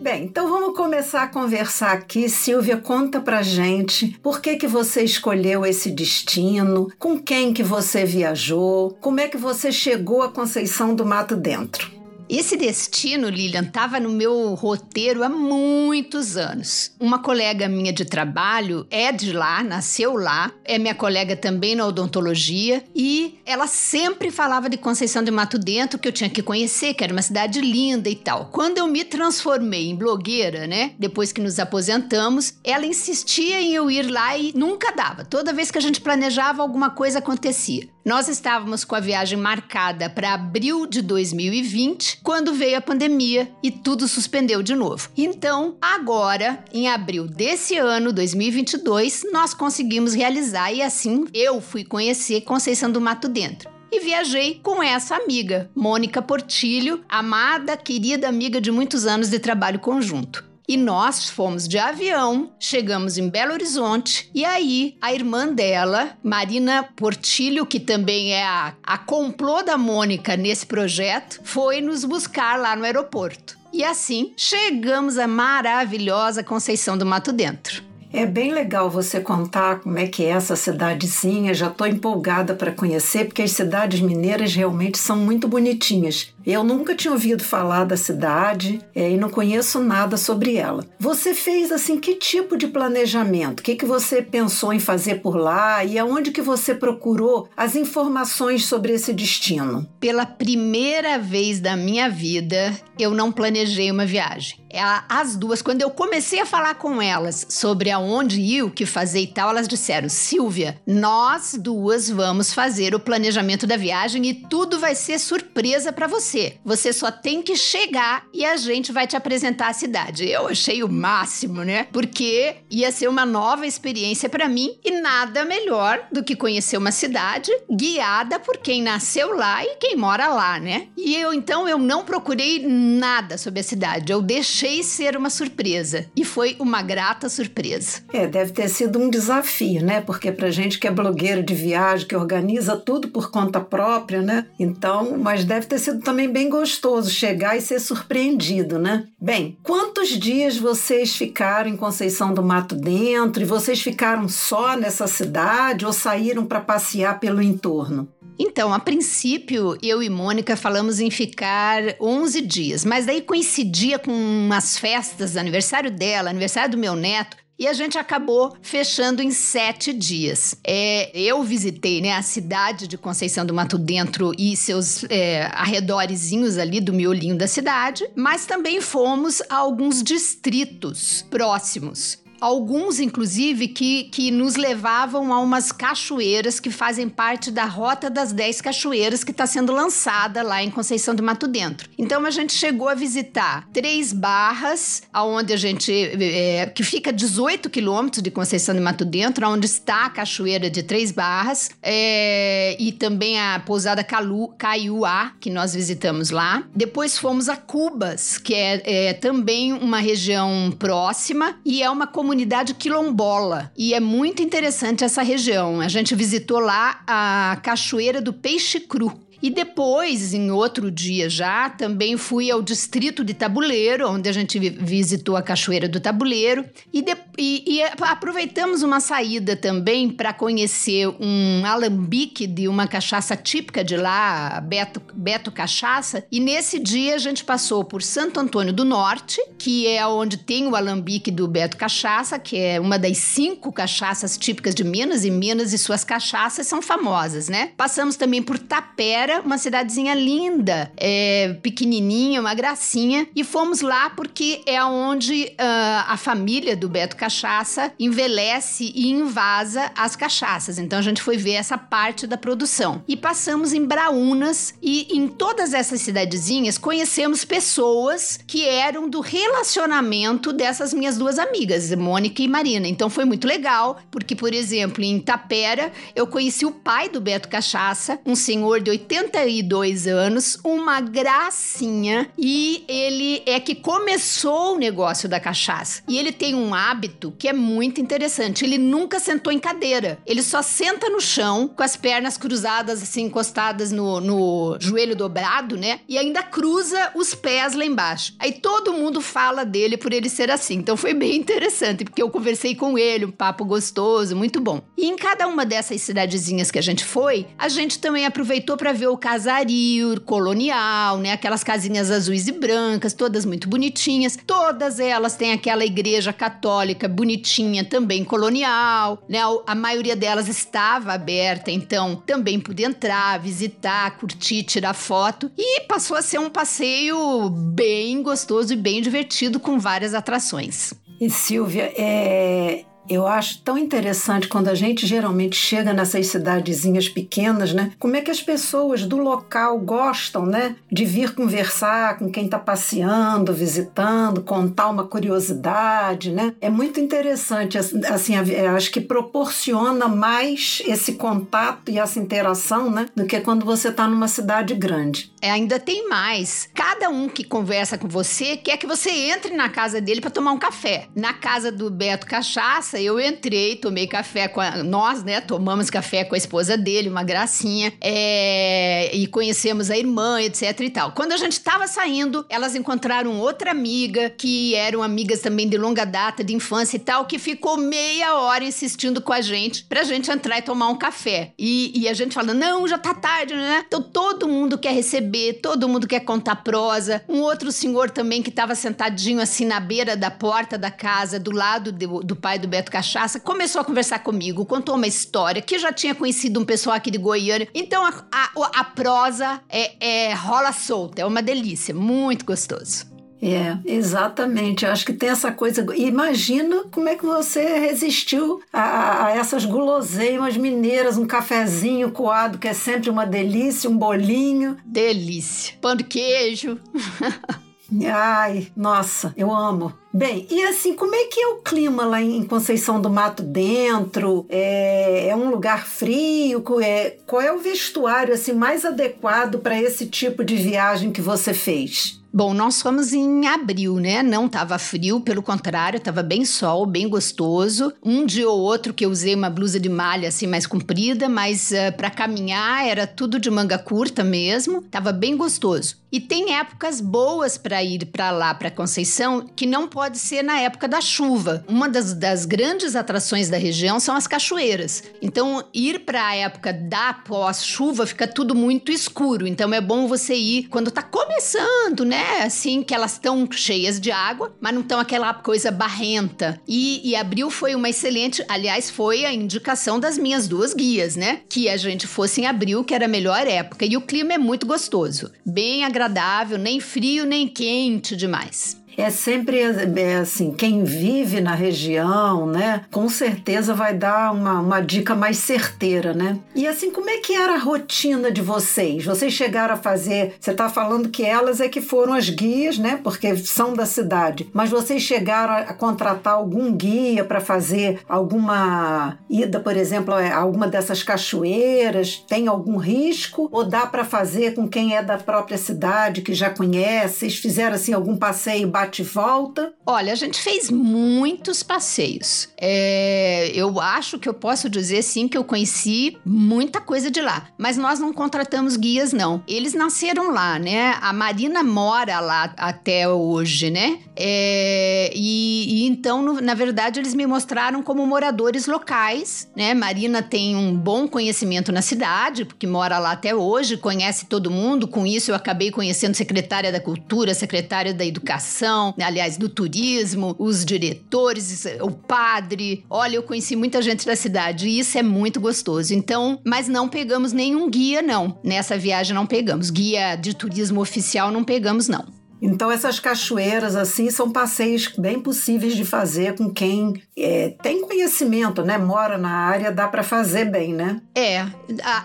Bem, 0.00 0.24
então 0.24 0.48
vamos 0.48 0.74
começar 0.74 1.24
a 1.24 1.28
conversar 1.28 1.92
aqui. 1.92 2.26
Silvia, 2.26 2.78
conta 2.78 3.20
pra 3.20 3.42
gente 3.42 4.18
por 4.22 4.40
que 4.40 4.56
que 4.56 4.66
você 4.66 5.02
escolheu 5.02 5.66
esse 5.66 5.90
destino, 5.90 6.90
com 6.98 7.18
quem 7.18 7.52
que 7.52 7.62
você 7.62 8.06
viajou, 8.06 8.96
como 8.98 9.20
é 9.20 9.28
que 9.28 9.36
você 9.36 9.70
chegou 9.70 10.22
a 10.22 10.32
Conceição 10.32 10.94
do 10.94 11.04
Mato 11.04 11.36
Dentro. 11.36 11.99
Esse 12.32 12.56
destino, 12.56 13.28
Lilian, 13.28 13.62
estava 13.62 13.98
no 13.98 14.08
meu 14.08 14.54
roteiro 14.54 15.24
há 15.24 15.28
muitos 15.28 16.36
anos. 16.36 16.92
Uma 17.00 17.18
colega 17.18 17.68
minha 17.68 17.92
de 17.92 18.04
trabalho 18.04 18.86
é 18.88 19.10
de 19.10 19.32
lá, 19.32 19.64
nasceu 19.64 20.14
lá, 20.14 20.52
é 20.64 20.78
minha 20.78 20.94
colega 20.94 21.34
também 21.34 21.74
na 21.74 21.84
odontologia 21.84 22.84
e 22.94 23.40
ela 23.44 23.66
sempre 23.66 24.30
falava 24.30 24.70
de 24.70 24.76
Conceição 24.76 25.24
de 25.24 25.30
Mato 25.32 25.58
Dentro 25.58 25.98
que 25.98 26.06
eu 26.06 26.12
tinha 26.12 26.30
que 26.30 26.40
conhecer, 26.40 26.94
que 26.94 27.02
era 27.02 27.12
uma 27.12 27.20
cidade 27.20 27.60
linda 27.60 28.08
e 28.08 28.14
tal. 28.14 28.44
Quando 28.52 28.78
eu 28.78 28.86
me 28.86 29.04
transformei 29.04 29.90
em 29.90 29.96
blogueira, 29.96 30.68
né, 30.68 30.92
depois 31.00 31.32
que 31.32 31.40
nos 31.40 31.58
aposentamos, 31.58 32.54
ela 32.62 32.86
insistia 32.86 33.60
em 33.60 33.74
eu 33.74 33.90
ir 33.90 34.08
lá 34.08 34.38
e 34.38 34.52
nunca 34.54 34.92
dava. 34.92 35.24
Toda 35.24 35.52
vez 35.52 35.72
que 35.72 35.78
a 35.78 35.82
gente 35.82 36.00
planejava, 36.00 36.62
alguma 36.62 36.90
coisa 36.90 37.18
acontecia. 37.18 37.88
Nós 38.04 38.28
estávamos 38.28 38.82
com 38.82 38.94
a 38.94 39.00
viagem 39.00 39.38
marcada 39.38 40.08
para 40.08 40.32
abril 40.32 40.86
de 40.86 41.02
2020, 41.02 42.19
quando 42.22 42.54
veio 42.54 42.78
a 42.78 42.80
pandemia 42.80 43.50
e 43.62 43.70
tudo 43.70 44.06
suspendeu 44.08 44.62
de 44.62 44.74
novo. 44.74 45.08
Então, 45.16 45.76
agora, 45.80 46.64
em 46.72 46.88
abril 46.88 47.26
desse 47.26 47.76
ano, 47.76 48.12
2022, 48.12 49.26
nós 49.32 49.54
conseguimos 49.54 50.14
realizar 50.14 50.72
e 50.72 50.82
assim 50.82 51.26
eu 51.32 51.60
fui 51.60 51.84
conhecer 51.84 52.42
Conceição 52.42 52.90
do 52.90 53.00
Mato 53.00 53.28
Dentro 53.28 53.70
e 53.92 54.00
viajei 54.00 54.60
com 54.62 54.82
essa 54.82 55.16
amiga, 55.16 55.68
Mônica 55.74 56.22
Portilho, 56.22 57.02
amada, 57.08 57.76
querida 57.76 58.28
amiga 58.28 58.60
de 58.60 58.70
muitos 58.70 59.04
anos 59.06 59.28
de 59.28 59.38
trabalho 59.38 59.80
conjunto. 59.80 60.49
E 60.70 60.76
nós 60.76 61.28
fomos 61.28 61.66
de 61.66 61.78
avião, 61.78 62.52
chegamos 62.56 63.18
em 63.18 63.28
Belo 63.28 63.54
Horizonte 63.54 64.30
e 64.32 64.44
aí 64.44 64.96
a 65.00 65.12
irmã 65.12 65.52
dela, 65.52 66.10
Marina 66.22 66.88
Portilho, 66.94 67.66
que 67.66 67.80
também 67.80 68.34
é 68.34 68.46
a, 68.46 68.74
a 68.80 68.96
complô 68.96 69.64
da 69.64 69.76
Mônica 69.76 70.36
nesse 70.36 70.64
projeto, 70.64 71.40
foi 71.42 71.80
nos 71.80 72.04
buscar 72.04 72.56
lá 72.56 72.76
no 72.76 72.84
aeroporto. 72.84 73.58
E 73.72 73.82
assim 73.82 74.32
chegamos 74.36 75.18
à 75.18 75.26
maravilhosa 75.26 76.44
Conceição 76.44 76.96
do 76.96 77.04
Mato 77.04 77.32
Dentro. 77.32 77.82
É 78.12 78.26
bem 78.26 78.52
legal 78.52 78.90
você 78.90 79.20
contar 79.20 79.78
como 79.80 79.96
é 79.96 80.06
que 80.06 80.24
é 80.24 80.30
essa 80.30 80.56
cidadezinha. 80.56 81.54
Já 81.54 81.68
estou 81.68 81.86
empolgada 81.86 82.54
para 82.54 82.72
conhecer, 82.72 83.26
porque 83.26 83.42
as 83.42 83.52
cidades 83.52 84.00
mineiras 84.00 84.52
realmente 84.52 84.98
são 84.98 85.16
muito 85.16 85.46
bonitinhas. 85.46 86.34
Eu 86.44 86.64
nunca 86.64 86.94
tinha 86.94 87.12
ouvido 87.12 87.44
falar 87.44 87.84
da 87.84 87.96
cidade 87.96 88.80
é, 88.94 89.10
e 89.10 89.16
não 89.16 89.28
conheço 89.28 89.80
nada 89.80 90.16
sobre 90.16 90.56
ela. 90.56 90.86
Você 90.98 91.34
fez 91.34 91.70
assim 91.70 91.98
que 91.98 92.14
tipo 92.14 92.56
de 92.56 92.66
planejamento? 92.66 93.60
O 93.60 93.62
que, 93.62 93.76
que 93.76 93.84
você 93.84 94.22
pensou 94.22 94.72
em 94.72 94.78
fazer 94.78 95.16
por 95.16 95.36
lá 95.36 95.84
e 95.84 95.98
aonde 95.98 96.30
que 96.30 96.40
você 96.40 96.74
procurou 96.74 97.48
as 97.56 97.76
informações 97.76 98.64
sobre 98.64 98.94
esse 98.94 99.12
destino? 99.12 99.86
Pela 100.00 100.24
primeira 100.24 101.18
vez 101.18 101.60
da 101.60 101.76
minha 101.76 102.08
vida, 102.08 102.74
eu 102.98 103.10
não 103.10 103.30
planejei 103.30 103.90
uma 103.90 104.06
viagem. 104.06 104.58
É, 104.72 104.80
as 105.08 105.34
duas, 105.36 105.60
quando 105.60 105.82
eu 105.82 105.90
comecei 105.90 106.40
a 106.40 106.46
falar 106.46 106.76
com 106.76 107.02
elas 107.02 107.44
sobre 107.50 107.90
aonde 107.90 108.40
ir, 108.40 108.62
o 108.62 108.70
que 108.70 108.86
fazer 108.86 109.20
e 109.20 109.26
tal, 109.26 109.50
elas 109.50 109.66
disseram: 109.66 110.08
Silvia, 110.08 110.80
nós 110.86 111.56
duas 111.58 112.08
vamos 112.08 112.54
fazer 112.54 112.94
o 112.94 113.00
planejamento 113.00 113.66
da 113.66 113.76
viagem 113.76 114.24
e 114.26 114.34
tudo 114.34 114.78
vai 114.78 114.94
ser 114.94 115.18
surpresa 115.18 115.92
para 115.92 116.06
você. 116.06 116.29
Você 116.64 116.92
só 116.92 117.10
tem 117.10 117.42
que 117.42 117.56
chegar 117.56 118.24
e 118.32 118.44
a 118.44 118.56
gente 118.56 118.92
vai 118.92 119.06
te 119.06 119.16
apresentar 119.16 119.68
a 119.68 119.72
cidade. 119.72 120.28
Eu 120.28 120.48
achei 120.48 120.82
o 120.82 120.88
máximo, 120.88 121.64
né? 121.64 121.86
Porque 121.92 122.56
ia 122.70 122.92
ser 122.92 123.08
uma 123.08 123.24
nova 123.26 123.66
experiência 123.66 124.28
para 124.28 124.48
mim 124.48 124.78
e 124.84 125.00
nada 125.00 125.44
melhor 125.44 126.06
do 126.12 126.22
que 126.22 126.36
conhecer 126.36 126.76
uma 126.76 126.92
cidade 126.92 127.50
guiada 127.70 128.38
por 128.38 128.58
quem 128.58 128.82
nasceu 128.82 129.34
lá 129.36 129.64
e 129.64 129.76
quem 129.76 129.96
mora 129.96 130.28
lá, 130.28 130.58
né? 130.58 130.88
E 130.96 131.16
eu 131.16 131.32
então 131.32 131.68
eu 131.68 131.78
não 131.78 132.04
procurei 132.04 132.66
nada 132.66 133.38
sobre 133.38 133.60
a 133.60 133.64
cidade. 133.64 134.12
Eu 134.12 134.22
deixei 134.22 134.82
ser 134.82 135.16
uma 135.16 135.30
surpresa 135.30 136.06
e 136.14 136.24
foi 136.24 136.56
uma 136.58 136.82
grata 136.82 137.28
surpresa. 137.28 138.02
É, 138.12 138.26
deve 138.26 138.52
ter 138.52 138.68
sido 138.68 138.98
um 138.98 139.08
desafio, 139.08 139.84
né? 139.84 140.00
Porque 140.00 140.30
pra 140.30 140.50
gente 140.50 140.78
que 140.78 140.86
é 140.86 140.90
blogueiro 140.90 141.42
de 141.42 141.54
viagem, 141.54 142.06
que 142.06 142.16
organiza 142.16 142.76
tudo 142.76 143.08
por 143.08 143.30
conta 143.30 143.60
própria, 143.60 144.20
né? 144.20 144.46
Então, 144.58 145.18
mas 145.18 145.44
deve 145.44 145.66
ter 145.66 145.78
sido 145.78 146.00
também 146.00 146.19
bem 146.28 146.48
gostoso 146.48 147.10
chegar 147.10 147.56
e 147.56 147.60
ser 147.60 147.80
surpreendido, 147.80 148.78
né? 148.78 149.06
Bem, 149.20 149.56
quantos 149.62 150.08
dias 150.08 150.56
vocês 150.56 151.14
ficaram 151.14 151.70
em 151.70 151.76
Conceição 151.76 152.34
do 152.34 152.42
Mato 152.42 152.74
Dentro 152.74 153.42
e 153.42 153.46
vocês 153.46 153.80
ficaram 153.80 154.28
só 154.28 154.76
nessa 154.76 155.06
cidade 155.06 155.86
ou 155.86 155.92
saíram 155.92 156.44
para 156.44 156.60
passear 156.60 157.20
pelo 157.20 157.40
entorno? 157.40 158.08
Então, 158.42 158.72
a 158.72 158.78
princípio, 158.78 159.76
eu 159.82 160.02
e 160.02 160.08
Mônica 160.08 160.56
falamos 160.56 160.98
em 160.98 161.10
ficar 161.10 161.82
11 162.00 162.40
dias, 162.40 162.84
mas 162.86 163.04
daí 163.04 163.20
coincidia 163.20 163.98
com 163.98 164.10
umas 164.10 164.78
festas, 164.78 165.36
aniversário 165.36 165.90
dela, 165.90 166.30
aniversário 166.30 166.70
do 166.70 166.78
meu 166.78 166.96
neto, 166.96 167.36
e 167.60 167.68
a 167.68 167.74
gente 167.74 167.98
acabou 167.98 168.56
fechando 168.62 169.22
em 169.22 169.30
sete 169.30 169.92
dias. 169.92 170.54
É, 170.64 171.10
eu 171.14 171.42
visitei 171.42 172.00
né, 172.00 172.12
a 172.12 172.22
cidade 172.22 172.88
de 172.88 172.96
Conceição 172.96 173.44
do 173.44 173.52
Mato 173.52 173.76
Dentro 173.76 174.32
e 174.38 174.56
seus 174.56 175.04
é, 175.10 175.42
arredorezinhos 175.52 176.56
ali 176.56 176.80
do 176.80 176.94
miolinho 176.94 177.36
da 177.36 177.46
cidade, 177.46 178.08
mas 178.16 178.46
também 178.46 178.80
fomos 178.80 179.42
a 179.50 179.56
alguns 179.56 180.02
distritos 180.02 181.26
próximos. 181.30 182.18
Alguns, 182.40 182.98
inclusive, 182.98 183.68
que, 183.68 184.04
que 184.04 184.30
nos 184.30 184.56
levavam 184.56 185.32
a 185.32 185.40
umas 185.40 185.70
cachoeiras 185.70 186.58
que 186.58 186.70
fazem 186.70 187.08
parte 187.08 187.50
da 187.50 187.64
Rota 187.64 188.08
das 188.08 188.32
10 188.32 188.62
Cachoeiras 188.62 189.22
que 189.22 189.30
está 189.30 189.46
sendo 189.46 189.72
lançada 189.72 190.42
lá 190.42 190.62
em 190.62 190.70
Conceição 190.70 191.14
do 191.14 191.22
Mato 191.22 191.46
Dentro. 191.46 191.88
Então 191.98 192.24
a 192.24 192.30
gente 192.30 192.54
chegou 192.54 192.88
a 192.88 192.94
visitar 192.94 193.68
três 193.72 194.12
barras, 194.12 195.02
aonde 195.12 195.52
a 195.52 195.56
gente. 195.56 195.92
É, 195.92 196.66
que 196.74 196.82
fica 196.82 197.12
18 197.12 197.68
quilômetros 197.68 198.22
de 198.22 198.30
Conceição 198.30 198.74
do 198.74 198.80
Mato 198.80 199.04
Dentro, 199.04 199.46
onde 199.46 199.66
está 199.66 200.06
a 200.06 200.10
cachoeira 200.10 200.70
de 200.70 200.82
Três 200.82 201.12
Barras, 201.12 201.70
é, 201.82 202.76
e 202.78 202.92
também 202.92 203.38
a 203.38 203.60
pousada 203.60 204.02
Calu, 204.02 204.48
Caiuá, 204.56 205.32
que 205.40 205.50
nós 205.50 205.74
visitamos 205.74 206.30
lá. 206.30 206.64
Depois 206.74 207.18
fomos 207.18 207.48
a 207.48 207.56
Cubas, 207.56 208.38
que 208.38 208.54
é, 208.54 209.08
é 209.08 209.12
também 209.12 209.72
uma 209.72 209.98
região 209.98 210.72
próxima 210.78 211.56
e 211.64 211.82
é 211.82 211.90
uma 211.90 212.06
comunidade 212.06 212.29
comunidade 212.30 212.74
quilombola 212.74 213.72
e 213.76 213.92
é 213.92 213.98
muito 213.98 214.40
interessante 214.40 215.02
essa 215.02 215.20
região. 215.20 215.80
A 215.80 215.88
gente 215.88 216.14
visitou 216.14 216.60
lá 216.60 217.02
a 217.04 217.58
Cachoeira 217.60 218.20
do 218.20 218.32
Peixe 218.32 218.78
Cru. 218.78 219.12
E 219.42 219.50
depois, 219.50 220.34
em 220.34 220.50
outro 220.50 220.90
dia 220.90 221.28
já, 221.30 221.70
também 221.70 222.16
fui 222.16 222.50
ao 222.50 222.62
distrito 222.62 223.24
de 223.24 223.34
Tabuleiro, 223.34 224.08
onde 224.08 224.28
a 224.28 224.32
gente 224.32 224.58
visitou 224.58 225.36
a 225.36 225.42
Cachoeira 225.42 225.88
do 225.88 226.00
Tabuleiro. 226.00 226.64
E, 226.92 227.02
de, 227.02 227.16
e, 227.38 227.76
e 227.76 227.82
aproveitamos 227.82 228.82
uma 228.82 229.00
saída 229.00 229.56
também 229.56 230.10
para 230.10 230.32
conhecer 230.32 231.08
um 231.20 231.64
alambique 231.64 232.46
de 232.46 232.68
uma 232.68 232.86
cachaça 232.86 233.36
típica 233.36 233.82
de 233.82 233.96
lá, 233.96 234.60
Beto, 234.60 235.00
Beto 235.14 235.50
Cachaça. 235.50 236.24
E 236.30 236.40
nesse 236.40 236.78
dia 236.78 237.14
a 237.14 237.18
gente 237.18 237.44
passou 237.44 237.84
por 237.84 238.02
Santo 238.02 238.40
Antônio 238.40 238.72
do 238.72 238.84
Norte, 238.84 239.40
que 239.58 239.86
é 239.86 240.06
onde 240.06 240.36
tem 240.36 240.66
o 240.66 240.76
alambique 240.76 241.30
do 241.30 241.48
Beto 241.48 241.76
Cachaça, 241.76 242.38
que 242.38 242.56
é 242.56 242.80
uma 242.80 242.98
das 242.98 243.18
cinco 243.18 243.72
cachaças 243.72 244.36
típicas 244.36 244.74
de 244.74 244.84
Minas, 244.84 245.24
e 245.24 245.30
Minas 245.30 245.72
e 245.72 245.78
suas 245.78 246.04
cachaças 246.04 246.66
são 246.66 246.82
famosas, 246.82 247.48
né? 247.48 247.72
Passamos 247.76 248.16
também 248.16 248.42
por 248.42 248.58
Tapera, 248.58 249.29
uma 249.38 249.58
cidadezinha 249.58 250.14
linda, 250.14 250.90
é, 250.96 251.56
pequenininha, 251.62 252.40
uma 252.40 252.54
gracinha, 252.54 253.28
e 253.34 253.44
fomos 253.44 253.80
lá 253.80 254.10
porque 254.10 254.62
é 254.66 254.82
onde 254.82 255.44
uh, 255.52 256.04
a 256.08 256.16
família 256.16 256.76
do 256.76 256.88
Beto 256.88 257.16
Cachaça 257.16 257.92
envelhece 257.98 258.92
e 258.94 259.10
invasa 259.10 259.92
as 259.96 260.16
cachaças. 260.16 260.78
Então 260.78 260.98
a 260.98 261.02
gente 261.02 261.22
foi 261.22 261.36
ver 261.36 261.52
essa 261.52 261.78
parte 261.78 262.26
da 262.26 262.36
produção. 262.36 263.02
E 263.06 263.16
passamos 263.16 263.72
em 263.72 263.84
Braunas 263.84 264.74
e 264.82 265.16
em 265.16 265.28
todas 265.28 265.72
essas 265.72 266.00
cidadezinhas 266.00 266.78
conhecemos 266.78 267.44
pessoas 267.44 268.38
que 268.46 268.66
eram 268.66 269.08
do 269.08 269.20
relacionamento 269.20 270.52
dessas 270.52 270.92
minhas 270.92 271.16
duas 271.16 271.38
amigas, 271.38 271.94
Mônica 271.94 272.42
e 272.42 272.48
Marina. 272.48 272.88
Então 272.88 273.10
foi 273.10 273.24
muito 273.24 273.46
legal, 273.46 273.98
porque, 274.10 274.34
por 274.34 274.52
exemplo, 274.52 275.04
em 275.04 275.18
Tapera, 275.20 275.92
eu 276.14 276.26
conheci 276.26 276.64
o 276.64 276.72
pai 276.72 277.08
do 277.08 277.20
Beto 277.20 277.48
Cachaça, 277.48 278.18
um 278.24 278.34
senhor 278.34 278.80
de 278.80 278.90
82 279.20 280.06
anos, 280.06 280.58
uma 280.64 281.00
gracinha, 281.00 282.30
e 282.38 282.84
ele 282.88 283.42
é 283.46 283.60
que 283.60 283.74
começou 283.74 284.74
o 284.74 284.78
negócio 284.78 285.28
da 285.28 285.38
cachaça. 285.38 286.02
E 286.08 286.18
ele 286.18 286.32
tem 286.32 286.54
um 286.54 286.74
hábito 286.74 287.32
que 287.38 287.48
é 287.48 287.52
muito 287.52 288.00
interessante. 288.00 288.64
Ele 288.64 288.78
nunca 288.78 289.20
sentou 289.20 289.52
em 289.52 289.58
cadeira. 289.58 290.18
Ele 290.26 290.42
só 290.42 290.62
senta 290.62 291.08
no 291.10 291.20
chão, 291.20 291.68
com 291.68 291.82
as 291.82 291.96
pernas 291.96 292.36
cruzadas, 292.36 293.02
assim, 293.02 293.22
encostadas 293.22 293.92
no, 293.92 294.20
no 294.20 294.78
joelho 294.80 295.14
dobrado, 295.14 295.76
né? 295.76 296.00
E 296.08 296.16
ainda 296.16 296.42
cruza 296.42 297.12
os 297.14 297.34
pés 297.34 297.74
lá 297.74 297.84
embaixo. 297.84 298.34
Aí 298.38 298.52
todo 298.52 298.92
mundo 298.92 299.20
fala 299.20 299.64
dele 299.64 299.96
por 299.96 300.12
ele 300.12 300.28
ser 300.28 300.50
assim. 300.50 300.74
Então 300.74 300.96
foi 300.96 301.12
bem 301.12 301.36
interessante, 301.36 302.04
porque 302.04 302.22
eu 302.22 302.30
conversei 302.30 302.74
com 302.74 302.96
ele, 302.96 303.26
um 303.26 303.30
papo 303.30 303.64
gostoso, 303.64 304.34
muito 304.34 304.60
bom. 304.60 304.82
E 304.96 305.06
em 305.06 305.16
cada 305.16 305.46
uma 305.46 305.66
dessas 305.66 306.00
cidadezinhas 306.00 306.70
que 306.70 306.78
a 306.78 306.82
gente 306.82 307.04
foi, 307.04 307.46
a 307.58 307.68
gente 307.68 307.98
também 307.98 308.24
aproveitou 308.24 308.76
para 308.76 308.92
ver 308.92 309.09
o 309.10 309.18
casario 309.18 310.20
colonial, 310.22 311.18
né? 311.18 311.32
Aquelas 311.32 311.64
casinhas 311.64 312.10
azuis 312.10 312.48
e 312.48 312.52
brancas, 312.52 313.12
todas 313.12 313.44
muito 313.44 313.68
bonitinhas. 313.68 314.38
Todas 314.46 315.00
elas 315.00 315.36
têm 315.36 315.52
aquela 315.52 315.84
igreja 315.84 316.32
católica 316.32 317.08
bonitinha, 317.08 317.84
também 317.84 318.24
colonial, 318.24 319.22
né? 319.28 319.38
A 319.66 319.74
maioria 319.74 320.16
delas 320.16 320.48
estava 320.48 321.12
aberta, 321.12 321.70
então 321.70 322.16
também 322.16 322.58
pude 322.60 322.84
entrar, 322.84 323.38
visitar, 323.38 324.16
curtir, 324.18 324.62
tirar 324.62 324.94
foto 324.94 325.50
e 325.56 325.80
passou 325.82 326.16
a 326.16 326.22
ser 326.22 326.38
um 326.38 326.50
passeio 326.50 327.50
bem 327.50 328.22
gostoso 328.22 328.72
e 328.72 328.76
bem 328.76 329.02
divertido 329.02 329.58
com 329.60 329.78
várias 329.78 330.14
atrações. 330.14 330.94
E 331.20 331.28
Silvia, 331.28 331.92
é, 331.96 332.84
eu 333.08 333.26
acho 333.26 333.60
tão 333.62 333.76
interessante 333.76 334.48
quando 334.48 334.68
a 334.68 334.74
gente 334.74 335.06
geralmente 335.06 335.56
chega 335.56 335.92
nessas 335.92 336.28
cidadezinhas 336.28 337.08
pequenas, 337.08 337.72
né? 337.72 337.92
Como 337.98 338.16
é 338.16 338.20
que 338.20 338.30
as 338.30 338.40
pessoas 338.40 339.04
do 339.04 339.16
local 339.16 339.78
gostam, 339.78 340.46
né? 340.46 340.76
De 340.90 341.04
vir 341.04 341.34
conversar 341.34 342.18
com 342.18 342.30
quem 342.30 342.44
está 342.44 342.58
passeando, 342.58 343.52
visitando, 343.52 344.42
contar 344.42 344.88
uma 344.88 345.04
curiosidade, 345.04 346.30
né? 346.30 346.54
É 346.60 346.70
muito 346.70 347.00
interessante, 347.00 347.76
assim, 347.78 348.34
acho 348.36 348.90
que 348.90 349.00
proporciona 349.00 350.06
mais 350.06 350.82
esse 350.86 351.14
contato 351.14 351.90
e 351.90 351.98
essa 351.98 352.18
interação, 352.18 352.90
né? 352.90 353.06
Do 353.14 353.26
que 353.26 353.40
quando 353.40 353.64
você 353.64 353.88
está 353.88 354.06
numa 354.06 354.28
cidade 354.28 354.74
grande. 354.74 355.32
É, 355.40 355.50
ainda 355.50 355.78
tem 355.78 356.08
mais. 356.08 356.68
Cada 356.74 357.08
um 357.08 357.28
que 357.28 357.44
conversa 357.44 357.98
com 357.98 358.08
você 358.08 358.56
quer 358.56 358.76
que 358.76 358.86
você 358.86 359.10
entre 359.10 359.54
na 359.54 359.68
casa 359.68 360.00
dele 360.00 360.20
para 360.20 360.30
tomar 360.30 360.52
um 360.52 360.58
café. 360.58 361.08
Na 361.14 361.32
casa 361.32 361.72
do 361.72 361.90
Beto 361.90 362.26
Cachaça, 362.26 362.89
eu 362.98 363.20
entrei, 363.20 363.76
tomei 363.76 364.06
café 364.06 364.48
com 364.48 364.60
a, 364.60 364.82
nós, 364.82 365.22
né? 365.22 365.40
Tomamos 365.40 365.90
café 365.90 366.24
com 366.24 366.34
a 366.34 366.38
esposa 366.38 366.76
dele, 366.76 367.08
uma 367.08 367.22
gracinha, 367.22 367.92
é, 368.00 369.10
e 369.14 369.26
conhecemos 369.26 369.90
a 369.90 369.98
irmã, 369.98 370.40
etc 370.40 370.80
e 370.80 370.90
tal. 370.90 371.12
Quando 371.12 371.32
a 371.32 371.36
gente 371.36 371.52
estava 371.52 371.86
saindo, 371.86 372.44
elas 372.48 372.74
encontraram 372.74 373.38
outra 373.38 373.70
amiga 373.70 374.30
que 374.30 374.74
eram 374.74 375.02
amigas 375.02 375.40
também 375.40 375.68
de 375.68 375.76
longa 375.76 376.04
data, 376.04 376.42
de 376.42 376.54
infância 376.54 376.96
e 376.96 377.00
tal, 377.00 377.26
que 377.26 377.38
ficou 377.38 377.76
meia 377.76 378.34
hora 378.36 378.64
insistindo 378.64 379.20
com 379.20 379.32
a 379.32 379.40
gente 379.40 379.84
pra 379.84 380.02
gente 380.02 380.30
entrar 380.30 380.58
e 380.58 380.62
tomar 380.62 380.88
um 380.88 380.96
café. 380.96 381.52
E, 381.58 381.92
e 381.94 382.08
a 382.08 382.14
gente 382.14 382.34
falando, 382.34 382.58
não, 382.58 382.88
já 382.88 382.98
tá 382.98 383.14
tarde, 383.14 383.54
né? 383.54 383.84
Então 383.86 384.02
todo 384.02 384.48
mundo 384.48 384.78
quer 384.78 384.92
receber, 384.92 385.54
todo 385.54 385.88
mundo 385.88 386.06
quer 386.06 386.20
contar 386.20 386.56
prosa. 386.56 387.22
Um 387.28 387.40
outro 387.40 387.70
senhor 387.70 388.10
também 388.10 388.42
que 388.42 388.50
estava 388.50 388.74
sentadinho 388.74 389.40
assim 389.40 389.64
na 389.64 389.80
beira 389.80 390.16
da 390.16 390.30
porta 390.30 390.78
da 390.78 390.90
casa, 390.90 391.38
do 391.38 391.50
lado 391.50 391.92
do, 391.92 392.22
do 392.22 392.36
pai 392.36 392.58
do 392.58 392.68
Beto 392.68 392.79
Cachaça, 392.88 393.40
começou 393.40 393.80
a 393.80 393.84
conversar 393.84 394.20
comigo, 394.20 394.64
contou 394.64 394.94
uma 394.94 395.06
história 395.06 395.60
que 395.60 395.78
já 395.78 395.92
tinha 395.92 396.14
conhecido 396.14 396.60
um 396.60 396.64
pessoal 396.64 396.96
aqui 396.96 397.10
de 397.10 397.18
Goiânia. 397.18 397.68
Então 397.74 398.04
a, 398.04 398.12
a, 398.32 398.80
a 398.80 398.84
prosa 398.84 399.60
é, 399.68 400.28
é, 400.28 400.34
rola 400.34 400.72
solta, 400.72 401.22
é 401.22 401.26
uma 401.26 401.42
delícia, 401.42 401.94
muito 401.94 402.44
gostoso. 402.44 403.10
É, 403.42 403.78
exatamente. 403.86 404.84
Eu 404.84 404.92
acho 404.92 405.06
que 405.06 405.14
tem 405.14 405.30
essa 405.30 405.50
coisa. 405.50 405.84
Imagina 405.96 406.84
como 406.90 407.08
é 407.08 407.16
que 407.16 407.24
você 407.24 407.78
resistiu 407.78 408.60
a, 408.70 409.26
a, 409.26 409.30
essas 409.30 409.64
guloseimas 409.64 410.56
mineiras, 410.56 411.16
um 411.16 411.26
cafezinho 411.26 412.10
coado, 412.12 412.58
que 412.58 412.68
é 412.68 412.74
sempre 412.74 413.08
uma 413.08 413.24
delícia, 413.24 413.88
um 413.88 413.96
bolinho. 413.96 414.76
Delícia. 414.84 415.74
Pão 415.80 415.96
de 415.96 416.04
queijo. 416.04 416.78
Ai, 418.12 418.68
nossa, 418.76 419.34
eu 419.36 419.52
amo. 419.52 419.92
Bem, 420.12 420.46
e 420.50 420.62
assim, 420.62 420.94
como 420.94 421.14
é 421.14 421.24
que 421.24 421.40
é 421.40 421.48
o 421.48 421.62
clima 421.62 422.04
lá 422.04 422.20
em 422.20 422.44
Conceição 422.44 423.00
do 423.00 423.08
Mato 423.10 423.42
Dentro? 423.42 424.46
É, 424.48 425.28
é 425.28 425.36
um 425.36 425.50
lugar 425.50 425.86
frio? 425.86 426.62
É, 426.82 427.16
qual 427.26 427.42
é 427.42 427.52
o 427.52 427.58
vestuário 427.58 428.34
assim 428.34 428.52
mais 428.52 428.84
adequado 428.84 429.58
para 429.58 429.80
esse 429.80 430.06
tipo 430.06 430.44
de 430.44 430.56
viagem 430.56 431.12
que 431.12 431.20
você 431.20 431.54
fez? 431.54 432.19
Bom, 432.32 432.54
nós 432.54 432.80
fomos 432.80 433.12
em 433.12 433.48
abril, 433.48 433.96
né? 433.96 434.22
Não 434.22 434.46
estava 434.46 434.78
frio, 434.78 435.20
pelo 435.20 435.42
contrário, 435.42 435.96
estava 435.96 436.22
bem 436.22 436.44
sol, 436.44 436.86
bem 436.86 437.08
gostoso. 437.08 437.92
Um 438.04 438.24
dia 438.24 438.48
ou 438.48 438.60
outro 438.60 438.94
que 438.94 439.04
eu 439.04 439.10
usei 439.10 439.34
uma 439.34 439.50
blusa 439.50 439.80
de 439.80 439.88
malha 439.88 440.28
assim 440.28 440.46
mais 440.46 440.64
comprida, 440.64 441.28
mas 441.28 441.72
uh, 441.72 441.74
eh, 441.74 441.90
para 441.90 442.08
caminhar 442.08 442.86
era 442.86 443.04
tudo 443.04 443.40
de 443.40 443.50
manga 443.50 443.78
curta 443.78 444.22
mesmo. 444.22 444.80
Tava 444.82 445.10
bem 445.12 445.36
gostoso. 445.36 445.98
E 446.12 446.18
tem 446.18 446.54
épocas 446.54 447.00
boas 447.00 447.56
para 447.56 447.82
ir 447.84 448.06
para 448.06 448.32
lá, 448.32 448.52
para 448.52 448.70
Conceição, 448.70 449.46
que 449.54 449.64
não 449.64 449.86
pode 449.86 450.18
ser 450.18 450.42
na 450.42 450.58
época 450.58 450.88
da 450.88 451.00
chuva. 451.00 451.64
Uma 451.68 451.88
das, 451.88 452.14
das 452.14 452.44
grandes 452.44 452.96
atrações 452.96 453.48
da 453.48 453.56
região 453.56 454.00
são 454.00 454.16
as 454.16 454.26
cachoeiras. 454.26 455.04
Então, 455.22 455.64
ir 455.72 456.00
para 456.00 456.26
a 456.26 456.34
época 456.34 456.72
da 456.72 457.14
pós-chuva 457.14 458.06
fica 458.06 458.26
tudo 458.26 458.56
muito 458.56 458.90
escuro. 458.90 459.46
Então, 459.46 459.72
é 459.72 459.80
bom 459.80 460.08
você 460.08 460.34
ir 460.34 460.64
quando 460.64 460.90
tá 460.90 461.02
começando, 461.02 462.04
né? 462.04 462.19
É 462.20 462.42
assim 462.42 462.82
que 462.82 462.94
elas 462.94 463.12
estão 463.12 463.48
cheias 463.50 464.00
de 464.00 464.10
água, 464.10 464.54
mas 464.60 464.74
não 464.74 464.82
estão 464.82 465.00
aquela 465.00 465.32
coisa 465.34 465.70
barrenta. 465.70 466.60
E, 466.66 467.00
e 467.04 467.16
abril 467.16 467.50
foi 467.50 467.74
uma 467.74 467.88
excelente, 467.88 468.44
aliás, 468.48 468.90
foi 468.90 469.24
a 469.24 469.32
indicação 469.32 469.98
das 469.98 470.18
minhas 470.18 470.46
duas 470.46 470.74
guias, 470.74 471.16
né? 471.16 471.40
Que 471.48 471.68
a 471.68 471.76
gente 471.76 472.06
fosse 472.06 472.42
em 472.42 472.46
abril, 472.46 472.84
que 472.84 472.94
era 472.94 473.06
a 473.06 473.08
melhor 473.08 473.46
época. 473.46 473.84
E 473.84 473.96
o 473.96 474.02
clima 474.02 474.34
é 474.34 474.38
muito 474.38 474.66
gostoso, 474.66 475.30
bem 475.44 475.84
agradável, 475.84 476.58
nem 476.58 476.80
frio 476.80 477.24
nem 477.24 477.48
quente 477.48 478.16
demais 478.16 478.79
é 479.00 479.10
sempre 479.10 479.60
é, 479.60 480.16
assim, 480.16 480.52
quem 480.52 480.84
vive 480.84 481.40
na 481.40 481.54
região, 481.54 482.46
né, 482.46 482.82
com 482.90 483.08
certeza 483.08 483.74
vai 483.74 483.94
dar 483.94 484.32
uma, 484.32 484.60
uma 484.60 484.80
dica 484.80 485.14
mais 485.14 485.38
certeira, 485.38 486.12
né? 486.12 486.38
E 486.54 486.66
assim, 486.66 486.90
como 486.90 487.08
é 487.08 487.18
que 487.18 487.34
era 487.34 487.54
a 487.54 487.58
rotina 487.58 488.30
de 488.30 488.40
vocês? 488.40 489.04
Vocês 489.04 489.32
chegaram 489.32 489.74
a 489.74 489.78
fazer, 489.78 490.34
você 490.40 490.50
está 490.50 490.68
falando 490.68 491.08
que 491.08 491.24
elas 491.24 491.60
é 491.60 491.68
que 491.68 491.80
foram 491.80 492.12
as 492.12 492.28
guias, 492.28 492.78
né, 492.78 492.98
porque 493.02 493.36
são 493.36 493.74
da 493.74 493.86
cidade, 493.86 494.48
mas 494.52 494.70
vocês 494.70 495.02
chegaram 495.02 495.54
a 495.54 495.74
contratar 495.74 496.34
algum 496.34 496.72
guia 496.72 497.24
para 497.24 497.40
fazer 497.40 498.00
alguma 498.08 499.18
ida, 499.28 499.60
por 499.60 499.76
exemplo, 499.76 500.14
a 500.14 500.36
alguma 500.36 500.66
dessas 500.66 501.02
cachoeiras? 501.02 502.24
Tem 502.28 502.48
algum 502.48 502.76
risco? 502.76 503.48
Ou 503.52 503.64
dá 503.64 503.86
para 503.86 504.04
fazer 504.04 504.54
com 504.54 504.68
quem 504.68 504.96
é 504.96 505.02
da 505.02 505.18
própria 505.18 505.58
cidade, 505.58 506.22
que 506.22 506.34
já 506.34 506.50
conhece? 506.50 507.20
Vocês 507.20 507.36
fizeram 507.36 507.74
assim 507.74 507.92
algum 507.92 508.16
passeio 508.16 508.68
bate 508.68 508.89
bate 508.90 509.02
e 509.02 509.04
volta? 509.04 509.72
Olha, 509.86 510.12
a 510.12 510.16
gente 510.16 510.40
fez 510.40 510.68
muitos 510.70 511.62
passeios. 511.62 512.48
É, 512.60 513.50
eu 513.54 513.80
acho 513.80 514.18
que 514.18 514.28
eu 514.28 514.34
posso 514.34 514.68
dizer 514.68 515.02
sim 515.02 515.28
que 515.28 515.38
eu 515.38 515.44
conheci 515.44 516.18
muita 516.24 516.80
coisa 516.80 517.10
de 517.10 517.20
lá, 517.20 517.46
mas 517.56 517.76
nós 517.76 518.00
não 518.00 518.12
contratamos 518.12 518.76
guias 518.76 519.12
não. 519.12 519.42
Eles 519.46 519.74
nasceram 519.74 520.32
lá, 520.32 520.58
né? 520.58 520.96
A 521.00 521.12
Marina 521.12 521.62
mora 521.62 522.18
lá 522.18 522.52
até 522.56 523.08
hoje, 523.08 523.70
né? 523.70 524.00
É, 524.16 525.12
e, 525.14 525.84
e, 525.84 525.86
então, 525.86 526.20
no, 526.22 526.40
na 526.40 526.54
verdade, 526.54 526.98
eles 526.98 527.14
me 527.14 527.26
mostraram 527.26 527.82
como 527.82 528.04
moradores 528.06 528.66
locais, 528.66 529.48
né? 529.56 529.72
Marina 529.72 530.22
tem 530.22 530.56
um 530.56 530.76
bom 530.76 531.06
conhecimento 531.06 531.70
na 531.70 531.80
cidade, 531.82 532.44
porque 532.44 532.66
mora 532.66 532.98
lá 532.98 533.12
até 533.12 533.34
hoje, 533.34 533.76
conhece 533.76 534.26
todo 534.26 534.50
mundo. 534.50 534.88
Com 534.88 535.06
isso, 535.06 535.30
eu 535.30 535.34
acabei 535.34 535.70
conhecendo 535.70 536.14
secretária 536.14 536.72
da 536.72 536.80
Cultura, 536.80 537.34
secretária 537.34 537.94
da 537.94 538.04
Educação, 538.04 538.69
aliás, 539.00 539.36
do 539.36 539.48
Turismo, 539.48 540.34
os 540.38 540.64
diretores, 540.64 541.64
o 541.80 541.90
padre. 541.90 542.84
Olha, 542.88 543.16
eu 543.16 543.22
conheci 543.22 543.56
muita 543.56 543.82
gente 543.82 544.06
da 544.06 544.16
cidade 544.16 544.68
e 544.68 544.78
isso 544.78 544.98
é 544.98 545.02
muito 545.02 545.40
gostoso. 545.40 545.94
Então, 545.94 546.40
mas 546.44 546.68
não 546.68 546.88
pegamos 546.88 547.32
nenhum 547.32 547.68
guia, 547.70 548.02
não. 548.02 548.38
Nessa 548.44 548.78
viagem 548.78 549.14
não 549.14 549.26
pegamos. 549.26 549.70
Guia 549.70 550.16
de 550.16 550.34
turismo 550.34 550.80
oficial 550.80 551.30
não 551.30 551.44
pegamos, 551.44 551.88
não. 551.88 552.20
Então 552.42 552.70
essas 552.70 552.98
cachoeiras 552.98 553.76
assim 553.76 554.10
são 554.10 554.30
passeios 554.30 554.88
bem 554.96 555.20
possíveis 555.20 555.76
de 555.76 555.84
fazer 555.84 556.34
com 556.34 556.50
quem 556.50 556.94
é, 557.22 557.54
tem 557.62 557.80
conhecimento, 557.82 558.62
né? 558.62 558.78
Mora 558.78 559.18
na 559.18 559.30
área, 559.30 559.70
dá 559.70 559.88
para 559.88 560.02
fazer 560.02 560.46
bem, 560.46 560.72
né? 560.72 561.00
É, 561.14 561.46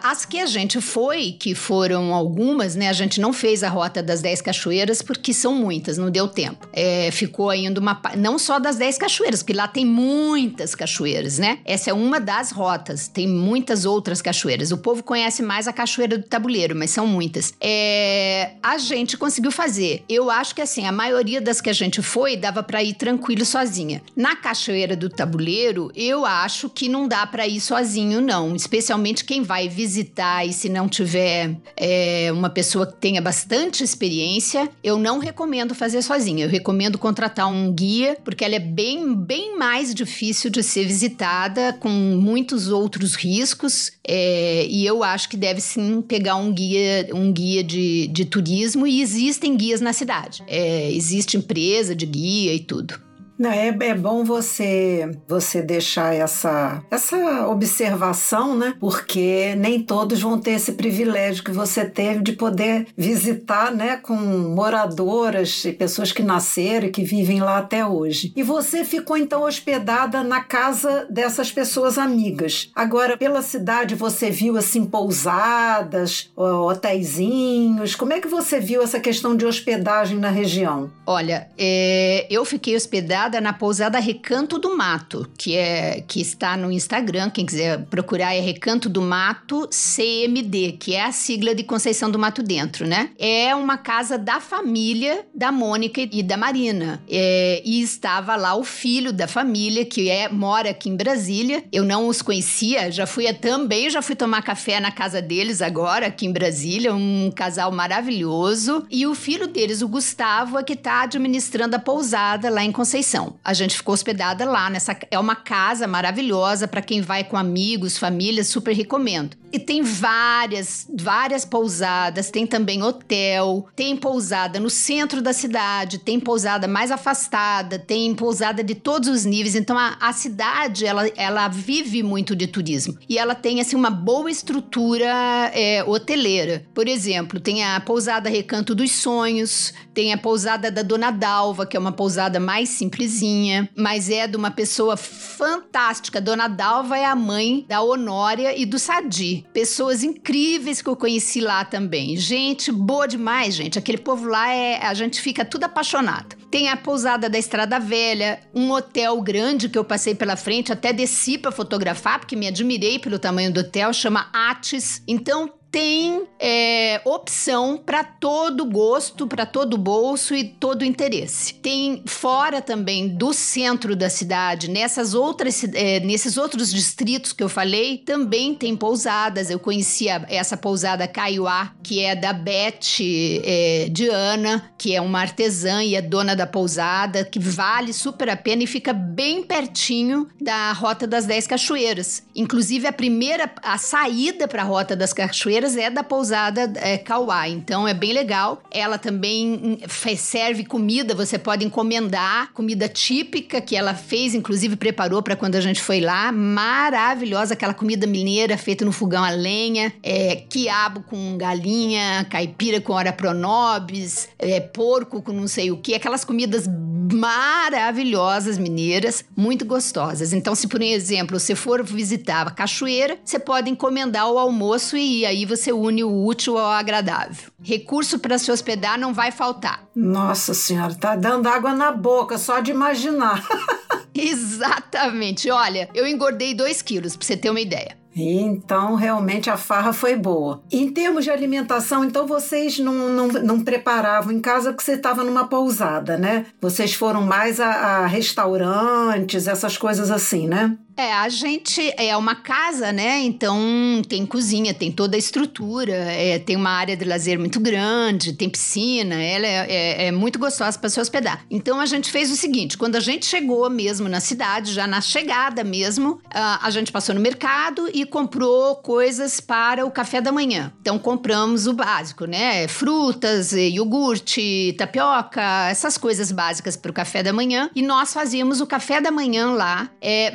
as 0.03 0.25
que 0.25 0.39
a 0.39 0.45
gente 0.45 0.81
foi, 0.81 1.33
que 1.33 1.55
foram 1.55 2.13
algumas, 2.13 2.75
né? 2.75 2.89
A 2.89 2.93
gente 2.93 3.19
não 3.19 3.31
fez 3.31 3.63
a 3.63 3.69
rota 3.69 4.01
das 4.01 4.21
10 4.21 4.41
cachoeiras 4.41 5.01
porque 5.01 5.33
são 5.33 5.53
muitas, 5.53 5.97
não 5.97 6.09
deu 6.09 6.27
tempo. 6.27 6.67
É, 6.73 7.09
ficou 7.11 7.49
ainda 7.49 7.79
uma 7.79 7.99
não 8.17 8.37
só 8.37 8.59
das 8.59 8.75
10 8.75 8.97
cachoeiras, 8.97 9.41
porque 9.41 9.53
lá 9.53 9.67
tem 9.67 9.85
muitas 9.85 10.75
cachoeiras, 10.75 11.39
né? 11.39 11.59
Essa 11.65 11.91
é 11.91 11.93
uma 11.93 12.19
das 12.19 12.51
rotas, 12.51 13.07
tem 13.07 13.27
muitas 13.27 13.85
outras 13.85 14.21
cachoeiras. 14.21 14.71
O 14.71 14.77
povo 14.77 15.03
conhece 15.03 15.41
mais 15.41 15.67
a 15.67 15.73
cachoeira 15.73 16.17
do 16.17 16.23
Tabuleiro, 16.23 16.75
mas 16.75 16.91
são 16.91 17.07
muitas. 17.07 17.53
É, 17.61 18.51
a 18.61 18.77
gente 18.77 19.17
conseguiu 19.17 19.51
fazer. 19.51 20.03
Eu 20.09 20.29
acho 20.29 20.53
que 20.55 20.61
assim, 20.61 20.85
a 20.85 20.91
maioria 20.91 21.41
das 21.41 21.61
que 21.61 21.69
a 21.69 21.73
gente 21.73 22.01
foi 22.01 22.35
dava 22.35 22.61
para 22.61 22.83
ir 22.83 22.93
tranquilo 22.93 23.45
sozinha. 23.45 24.01
Na 24.15 24.35
Cachoeira 24.35 24.95
do 24.95 25.04
Tabuleiro, 25.09 25.91
eu 25.95 26.25
acho 26.25 26.69
que 26.69 26.89
não 26.89 27.07
dá 27.07 27.25
para 27.27 27.47
ir 27.47 27.59
sozinho, 27.59 28.21
não. 28.21 28.55
Especialmente 28.55 29.25
quem 29.25 29.41
vai 29.41 29.67
visitar 29.67 30.45
e 30.45 30.53
se 30.53 30.69
não 30.69 30.87
tiver 30.87 31.55
é, 31.75 32.31
uma 32.31 32.49
pessoa 32.49 32.87
que 32.87 32.95
tenha 32.95 33.21
bastante 33.21 33.83
experiência, 33.83 34.69
eu 34.83 34.97
não 34.97 35.19
recomendo 35.19 35.75
fazer 35.75 36.01
sozinha. 36.01 36.45
Eu 36.45 36.49
recomendo 36.49 36.97
contratar 36.97 37.47
um 37.47 37.71
guia, 37.71 38.17
porque 38.23 38.43
ela 38.43 38.55
é 38.55 38.59
bem, 38.59 39.13
bem 39.13 39.57
mais 39.57 39.93
difícil 39.93 40.49
de 40.49 40.63
ser 40.63 40.85
visitada, 40.85 41.73
com 41.73 41.89
muitos 41.89 42.69
outros 42.69 43.15
riscos. 43.15 43.91
É, 44.07 44.65
e 44.69 44.85
eu 44.85 45.03
acho 45.03 45.29
que 45.29 45.37
deve 45.37 45.61
sim 45.61 46.01
pegar 46.01 46.35
um 46.35 46.53
guia, 46.53 47.09
um 47.13 47.31
guia 47.31 47.63
de, 47.63 48.07
de 48.07 48.25
turismo, 48.25 48.87
e 48.87 49.01
existem 49.01 49.55
guias 49.55 49.81
na 49.81 49.93
cidade 49.93 50.05
cidade. 50.05 50.43
É, 50.47 50.91
existe 50.91 51.37
empresa 51.37 51.95
de 51.95 52.05
guia 52.05 52.53
e 52.53 52.59
tudo. 52.59 53.04
Não, 53.37 53.51
é, 53.51 53.67
é 53.67 53.93
bom 53.93 54.23
você 54.23 55.11
você 55.27 55.61
deixar 55.61 56.15
essa, 56.15 56.81
essa 56.89 57.47
observação, 57.47 58.55
né? 58.55 58.73
Porque 58.79 59.55
nem 59.55 59.81
todos 59.81 60.21
vão 60.21 60.39
ter 60.39 60.51
esse 60.51 60.73
privilégio 60.73 61.43
que 61.43 61.51
você 61.51 61.85
teve 61.85 62.21
de 62.21 62.33
poder 62.33 62.87
visitar, 62.97 63.71
né? 63.71 63.97
Com 63.97 64.15
moradoras 64.15 65.65
e 65.65 65.73
pessoas 65.73 66.11
que 66.11 66.23
nasceram 66.23 66.87
e 66.87 66.91
que 66.91 67.03
vivem 67.03 67.41
lá 67.41 67.57
até 67.57 67.85
hoje. 67.85 68.31
E 68.35 68.43
você 68.43 68.85
ficou 68.85 69.17
então 69.17 69.43
hospedada 69.43 70.23
na 70.23 70.41
casa 70.41 71.05
dessas 71.09 71.51
pessoas 71.51 71.97
amigas. 71.97 72.71
Agora, 72.73 73.17
pela 73.17 73.41
cidade, 73.41 73.95
você 73.95 74.29
viu 74.29 74.57
assim 74.57 74.85
pousadas, 74.85 76.31
hotéisinhos? 76.35 77.95
Como 77.95 78.13
é 78.13 78.21
que 78.21 78.27
você 78.27 78.59
viu 78.59 78.81
essa 78.81 78.99
questão 78.99 79.35
de 79.35 79.45
hospedagem 79.45 80.17
na 80.17 80.29
região? 80.29 80.89
Olha, 81.05 81.49
é, 81.57 82.27
eu 82.29 82.45
fiquei 82.45 82.75
hospedada 82.75 83.24
na 83.41 83.53
pousada 83.53 83.99
Recanto 83.99 84.57
do 84.59 84.77
Mato, 84.77 85.29
que 85.37 85.55
é 85.55 86.03
que 86.07 86.21
está 86.21 86.55
no 86.55 86.71
Instagram, 86.71 87.29
quem 87.29 87.45
quiser 87.45 87.85
procurar 87.85 88.35
é 88.35 88.39
Recanto 88.39 88.87
do 88.87 89.01
Mato 89.01 89.67
CMD, 89.69 90.73
que 90.79 90.93
é 90.93 91.03
a 91.03 91.11
sigla 91.11 91.55
de 91.55 91.63
Conceição 91.63 92.09
do 92.09 92.19
Mato 92.19 92.43
Dentro, 92.43 92.87
né? 92.87 93.09
É 93.17 93.55
uma 93.55 93.77
casa 93.77 94.17
da 94.17 94.39
família 94.39 95.25
da 95.33 95.51
Mônica 95.51 96.01
e 96.01 96.21
da 96.21 96.37
Marina. 96.37 97.01
É, 97.09 97.61
e 97.65 97.81
estava 97.81 98.35
lá 98.35 98.55
o 98.55 98.63
filho 98.63 99.11
da 99.11 99.27
família, 99.27 99.85
que 99.85 100.09
é 100.09 100.29
mora 100.29 100.69
aqui 100.69 100.89
em 100.89 100.95
Brasília. 100.95 101.63
Eu 101.71 101.83
não 101.83 102.07
os 102.07 102.21
conhecia, 102.21 102.91
já 102.91 103.05
fui 103.07 103.25
também, 103.33 103.89
já 103.89 104.01
fui 104.01 104.15
tomar 104.15 104.41
café 104.41 104.79
na 104.79 104.91
casa 104.91 105.21
deles 105.21 105.61
agora, 105.61 106.07
aqui 106.07 106.25
em 106.25 106.31
Brasília, 106.31 106.93
um 106.93 107.31
casal 107.33 107.71
maravilhoso. 107.71 108.85
E 108.89 109.07
o 109.07 109.15
filho 109.15 109.47
deles, 109.47 109.81
o 109.81 109.87
Gustavo, 109.87 110.59
é 110.59 110.63
que 110.63 110.73
está 110.73 111.01
administrando 111.01 111.75
a 111.75 111.79
pousada 111.79 112.49
lá 112.49 112.63
em 112.63 112.71
Conceição. 112.71 113.14
A 113.43 113.53
gente 113.53 113.77
ficou 113.77 113.93
hospedada 113.93 114.45
lá 114.45 114.69
nessa 114.69 114.97
é 115.09 115.19
uma 115.19 115.35
casa 115.35 115.87
maravilhosa 115.87 116.67
para 116.67 116.81
quem 116.81 117.01
vai 117.01 117.23
com 117.23 117.37
amigos, 117.37 117.97
famílias, 117.97 118.47
super 118.47 118.73
recomendo. 118.73 119.37
E 119.51 119.59
tem 119.59 119.81
várias, 119.81 120.85
várias 120.93 121.45
pousadas, 121.45 122.29
tem 122.29 122.45
também 122.45 122.83
hotel, 122.83 123.65
tem 123.73 123.95
pousada 123.95 124.59
no 124.59 124.69
centro 124.69 125.21
da 125.21 125.31
cidade, 125.31 125.97
tem 125.97 126.19
pousada 126.19 126.67
mais 126.67 126.91
afastada, 126.91 127.79
tem 127.79 128.13
pousada 128.13 128.61
de 128.61 128.75
todos 128.75 129.07
os 129.07 129.23
níveis. 129.23 129.55
Então 129.55 129.77
a, 129.77 129.95
a 130.01 130.11
cidade 130.11 130.85
ela, 130.85 131.07
ela 131.15 131.47
vive 131.47 132.03
muito 132.03 132.35
de 132.35 132.47
turismo 132.47 132.97
e 133.07 133.17
ela 133.17 133.33
tem 133.33 133.61
assim 133.61 133.77
uma 133.77 133.89
boa 133.89 134.29
estrutura 134.29 135.05
é, 135.53 135.83
hoteleira. 135.85 136.65
Por 136.73 136.87
exemplo, 136.87 137.39
tem 137.39 137.63
a 137.63 137.79
pousada 137.79 138.29
Recanto 138.29 138.75
dos 138.75 138.91
Sonhos, 138.91 139.73
tem 139.93 140.11
a 140.11 140.17
pousada 140.17 140.69
da 140.69 140.81
Dona 140.81 141.11
Dalva, 141.11 141.65
que 141.65 141.77
é 141.77 141.79
uma 141.79 141.93
pousada 141.93 142.39
mais 142.39 142.69
simplesinha, 143.05 143.69
mas 143.75 144.09
é 144.09 144.27
de 144.27 144.35
uma 144.35 144.51
pessoa 144.51 144.97
fantástica. 144.97 146.19
Dona 146.19 146.47
Dalva 146.47 146.97
é 146.97 147.05
a 147.05 147.15
mãe 147.15 147.65
da 147.67 147.81
Honória 147.81 148.57
e 148.57 148.65
do 148.65 148.79
Sadi. 148.79 149.45
Pessoas 149.53 150.03
incríveis 150.03 150.81
que 150.81 150.89
eu 150.89 150.95
conheci 150.95 151.39
lá 151.39 151.63
também. 151.63 152.17
Gente 152.17 152.71
boa 152.71 153.07
demais, 153.07 153.55
gente. 153.55 153.79
Aquele 153.79 153.97
povo 153.97 154.27
lá 154.27 154.51
é. 154.51 154.85
A 154.85 154.93
gente 154.93 155.21
fica 155.21 155.45
tudo 155.45 155.65
apaixonado. 155.65 156.35
Tem 156.49 156.69
a 156.69 156.77
pousada 156.77 157.29
da 157.29 157.37
Estrada 157.37 157.79
Velha, 157.79 158.39
um 158.53 158.71
hotel 158.71 159.19
grande 159.21 159.69
que 159.69 159.77
eu 159.77 159.83
passei 159.83 160.15
pela 160.15 160.35
frente, 160.35 160.71
até 160.71 160.93
desci 160.93 161.37
para 161.37 161.51
fotografar, 161.51 162.19
porque 162.19 162.35
me 162.35 162.47
admirei 162.47 162.97
pelo 162.97 163.19
tamanho 163.19 163.51
do 163.51 163.59
hotel, 163.59 163.91
chama 163.93 164.29
Atis. 164.31 165.01
Então 165.07 165.51
tem 165.75 166.25
é, 166.39 167.01
opção 167.03 167.75
para 167.75 168.01
todo 168.01 168.63
gosto, 168.63 169.27
para 169.27 169.45
todo 169.45 169.77
bolso 169.77 170.33
e 170.33 170.45
todo 170.45 170.85
interesse. 170.85 171.53
Tem 171.55 172.01
fora 172.07 172.61
também 172.61 173.09
do 173.09 173.33
centro 173.33 173.93
da 173.93 174.09
cidade, 174.09 174.69
nessas 174.69 175.13
outras, 175.13 175.65
é, 175.73 175.99
nesses 175.99 176.37
outros 176.37 176.71
distritos 176.71 177.33
que 177.33 177.43
eu 177.43 177.49
falei, 177.49 177.97
também 177.97 178.55
tem 178.55 178.73
pousadas. 178.73 179.49
Eu 179.49 179.59
conhecia 179.59 180.25
essa 180.29 180.55
pousada 180.55 181.09
Caiuá, 181.09 181.73
que 181.83 182.01
é 182.01 182.15
da 182.15 182.31
Beth 182.31 183.01
é, 183.43 183.89
Diana, 183.91 184.71
que 184.77 184.95
é 184.95 185.01
uma 185.01 185.19
artesã 185.19 185.83
e 185.83 185.93
é 185.93 186.01
dona 186.01 186.37
da 186.37 186.47
pousada, 186.47 187.25
que 187.25 187.37
vale 187.37 187.91
super 187.91 188.29
a 188.29 188.37
pena 188.37 188.63
e 188.63 188.67
fica 188.67 188.93
bem 188.93 189.43
pertinho 189.43 190.29
da 190.39 190.71
Rota 190.71 191.05
das 191.05 191.25
Dez 191.25 191.45
Cachoeiras. 191.45 192.23
Inclusive, 192.33 192.87
a 192.87 192.93
primeira, 192.93 193.51
a 193.61 193.77
saída 193.77 194.47
para 194.47 194.61
a 194.61 194.65
Rota 194.65 194.95
das 194.95 195.11
Cachoeiras 195.11 195.64
é 195.75 195.89
da 195.89 196.03
pousada 196.03 196.71
é, 196.75 197.01
então 197.47 197.87
é 197.87 197.93
bem 197.93 198.13
legal. 198.13 198.61
Ela 198.69 198.97
também 198.97 199.53
hum, 199.53 199.77
serve 200.17 200.65
comida, 200.65 201.15
você 201.15 201.37
pode 201.39 201.65
encomendar 201.65 202.51
comida 202.53 202.87
típica 202.87 203.61
que 203.61 203.75
ela 203.75 203.93
fez, 203.93 204.35
inclusive 204.35 204.75
preparou 204.75 205.23
para 205.23 205.35
quando 205.35 205.55
a 205.55 205.61
gente 205.61 205.81
foi 205.81 206.01
lá. 206.01 206.31
Maravilhosa 206.31 207.53
aquela 207.53 207.73
comida 207.73 208.05
mineira 208.05 208.57
feita 208.57 208.83
no 208.83 208.91
fogão 208.91 209.23
a 209.23 209.29
lenha, 209.29 209.93
é, 210.03 210.35
quiabo 210.49 211.01
com 211.01 211.37
galinha, 211.37 212.25
caipira 212.29 212.81
com 212.81 212.93
ora 212.93 213.13
pronobis, 213.13 214.27
é, 214.37 214.59
porco 214.59 215.21
com 215.21 215.31
não 215.31 215.47
sei 215.47 215.71
o 215.71 215.77
que, 215.77 215.95
aquelas 215.95 216.25
comidas 216.25 216.67
maravilhosas 217.13 218.57
mineiras, 218.57 219.23
muito 219.35 219.65
gostosas. 219.65 220.33
Então, 220.33 220.55
se 220.55 220.67
por 220.67 220.81
exemplo 220.81 221.39
você 221.39 221.55
for 221.55 221.83
visitar 221.83 222.47
a 222.47 222.51
cachoeira, 222.51 223.17
você 223.23 223.39
pode 223.39 223.69
encomendar 223.69 224.29
o 224.29 224.39
almoço 224.39 224.97
e 224.97 225.25
aí 225.25 225.44
você 225.45 225.71
une 225.71 226.03
o 226.03 226.25
útil 226.25 226.57
ao 226.57 226.71
agradável. 226.71 227.51
Recurso 227.61 228.19
para 228.19 228.37
se 228.37 228.51
hospedar 228.51 228.99
não 228.99 229.13
vai 229.13 229.31
faltar. 229.31 229.87
Nossa 229.95 230.53
senhora, 230.53 230.93
tá 230.95 231.15
dando 231.15 231.47
água 231.47 231.73
na 231.73 231.91
boca 231.91 232.37
só 232.37 232.59
de 232.59 232.71
imaginar. 232.71 233.43
Exatamente. 234.13 235.49
Olha, 235.49 235.89
eu 235.93 236.07
engordei 236.07 236.53
2 236.53 236.81
quilos, 236.81 237.15
pra 237.15 237.25
você 237.25 237.35
ter 237.35 237.49
uma 237.49 237.59
ideia. 237.59 237.97
Então, 238.15 238.95
realmente 238.95 239.49
a 239.49 239.57
farra 239.57 239.91
foi 239.91 240.15
boa. 240.15 240.63
Em 240.71 240.89
termos 240.89 241.25
de 241.25 241.31
alimentação, 241.31 242.05
então 242.05 242.25
vocês 242.25 242.79
não, 242.79 242.93
não, 243.09 243.27
não 243.27 243.59
preparavam 243.59 244.31
em 244.31 244.39
casa 244.39 244.71
porque 244.71 244.85
você 244.85 244.93
estava 244.93 245.21
numa 245.21 245.47
pousada, 245.47 246.17
né? 246.17 246.45
Vocês 246.61 246.93
foram 246.93 247.21
mais 247.21 247.59
a, 247.59 247.67
a 247.67 248.07
restaurantes, 248.07 249.47
essas 249.47 249.77
coisas 249.77 250.09
assim, 250.09 250.47
né? 250.47 250.77
É, 250.97 251.11
a 251.11 251.27
gente 251.27 251.93
é 251.97 252.15
uma 252.15 252.35
casa, 252.35 252.91
né? 252.91 253.19
Então 253.19 254.01
tem 254.07 254.25
cozinha, 254.25 254.73
tem 254.73 254.91
toda 254.91 255.17
a 255.17 255.19
estrutura, 255.19 255.93
é, 255.93 256.39
tem 256.39 256.55
uma 256.55 256.69
área 256.69 256.95
de 256.95 257.03
lazer 257.03 257.37
muito 257.37 257.59
grande, 257.59 258.31
tem 258.33 258.49
piscina, 258.49 259.15
ela 259.15 259.45
é, 259.45 259.65
é, 259.69 260.07
é 260.07 260.11
muito 260.11 260.39
gostosa 260.39 260.79
para 260.79 260.89
se 260.89 260.99
hospedar. 260.99 261.45
Então 261.49 261.81
a 261.81 261.85
gente 261.85 262.09
fez 262.09 262.31
o 262.31 262.35
seguinte: 262.35 262.77
quando 262.77 262.95
a 262.95 263.01
gente 263.01 263.25
chegou 263.25 263.69
mesmo 263.69 264.07
na 264.07 264.21
cidade, 264.21 264.73
já 264.73 264.87
na 264.87 265.01
chegada 265.01 265.63
mesmo, 265.63 266.21
a, 266.33 266.65
a 266.65 266.69
gente 266.69 266.91
passou 266.91 267.13
no 267.13 267.19
mercado 267.19 267.89
e 267.93 268.05
comprou 268.05 268.75
coisas 268.75 269.41
para 269.41 269.85
o 269.85 269.91
café 269.91 270.21
da 270.21 270.31
manhã. 270.31 270.71
Então 270.79 270.97
compramos 270.97 271.67
o 271.67 271.73
básico, 271.73 272.25
né? 272.25 272.67
Frutas, 272.69 273.51
iogurte, 273.51 274.73
tapioca, 274.77 275.67
essas 275.69 275.97
coisas 275.97 276.31
básicas 276.31 276.77
para 276.77 276.91
o 276.91 276.93
café 276.93 277.21
da 277.21 277.33
manhã. 277.33 277.69
E 277.75 277.81
nós 277.81 278.13
fazíamos 278.13 278.61
o 278.61 278.65
café 278.67 279.01
da 279.01 279.11
manhã 279.11 279.51
lá, 279.51 279.89
é, 279.99 280.31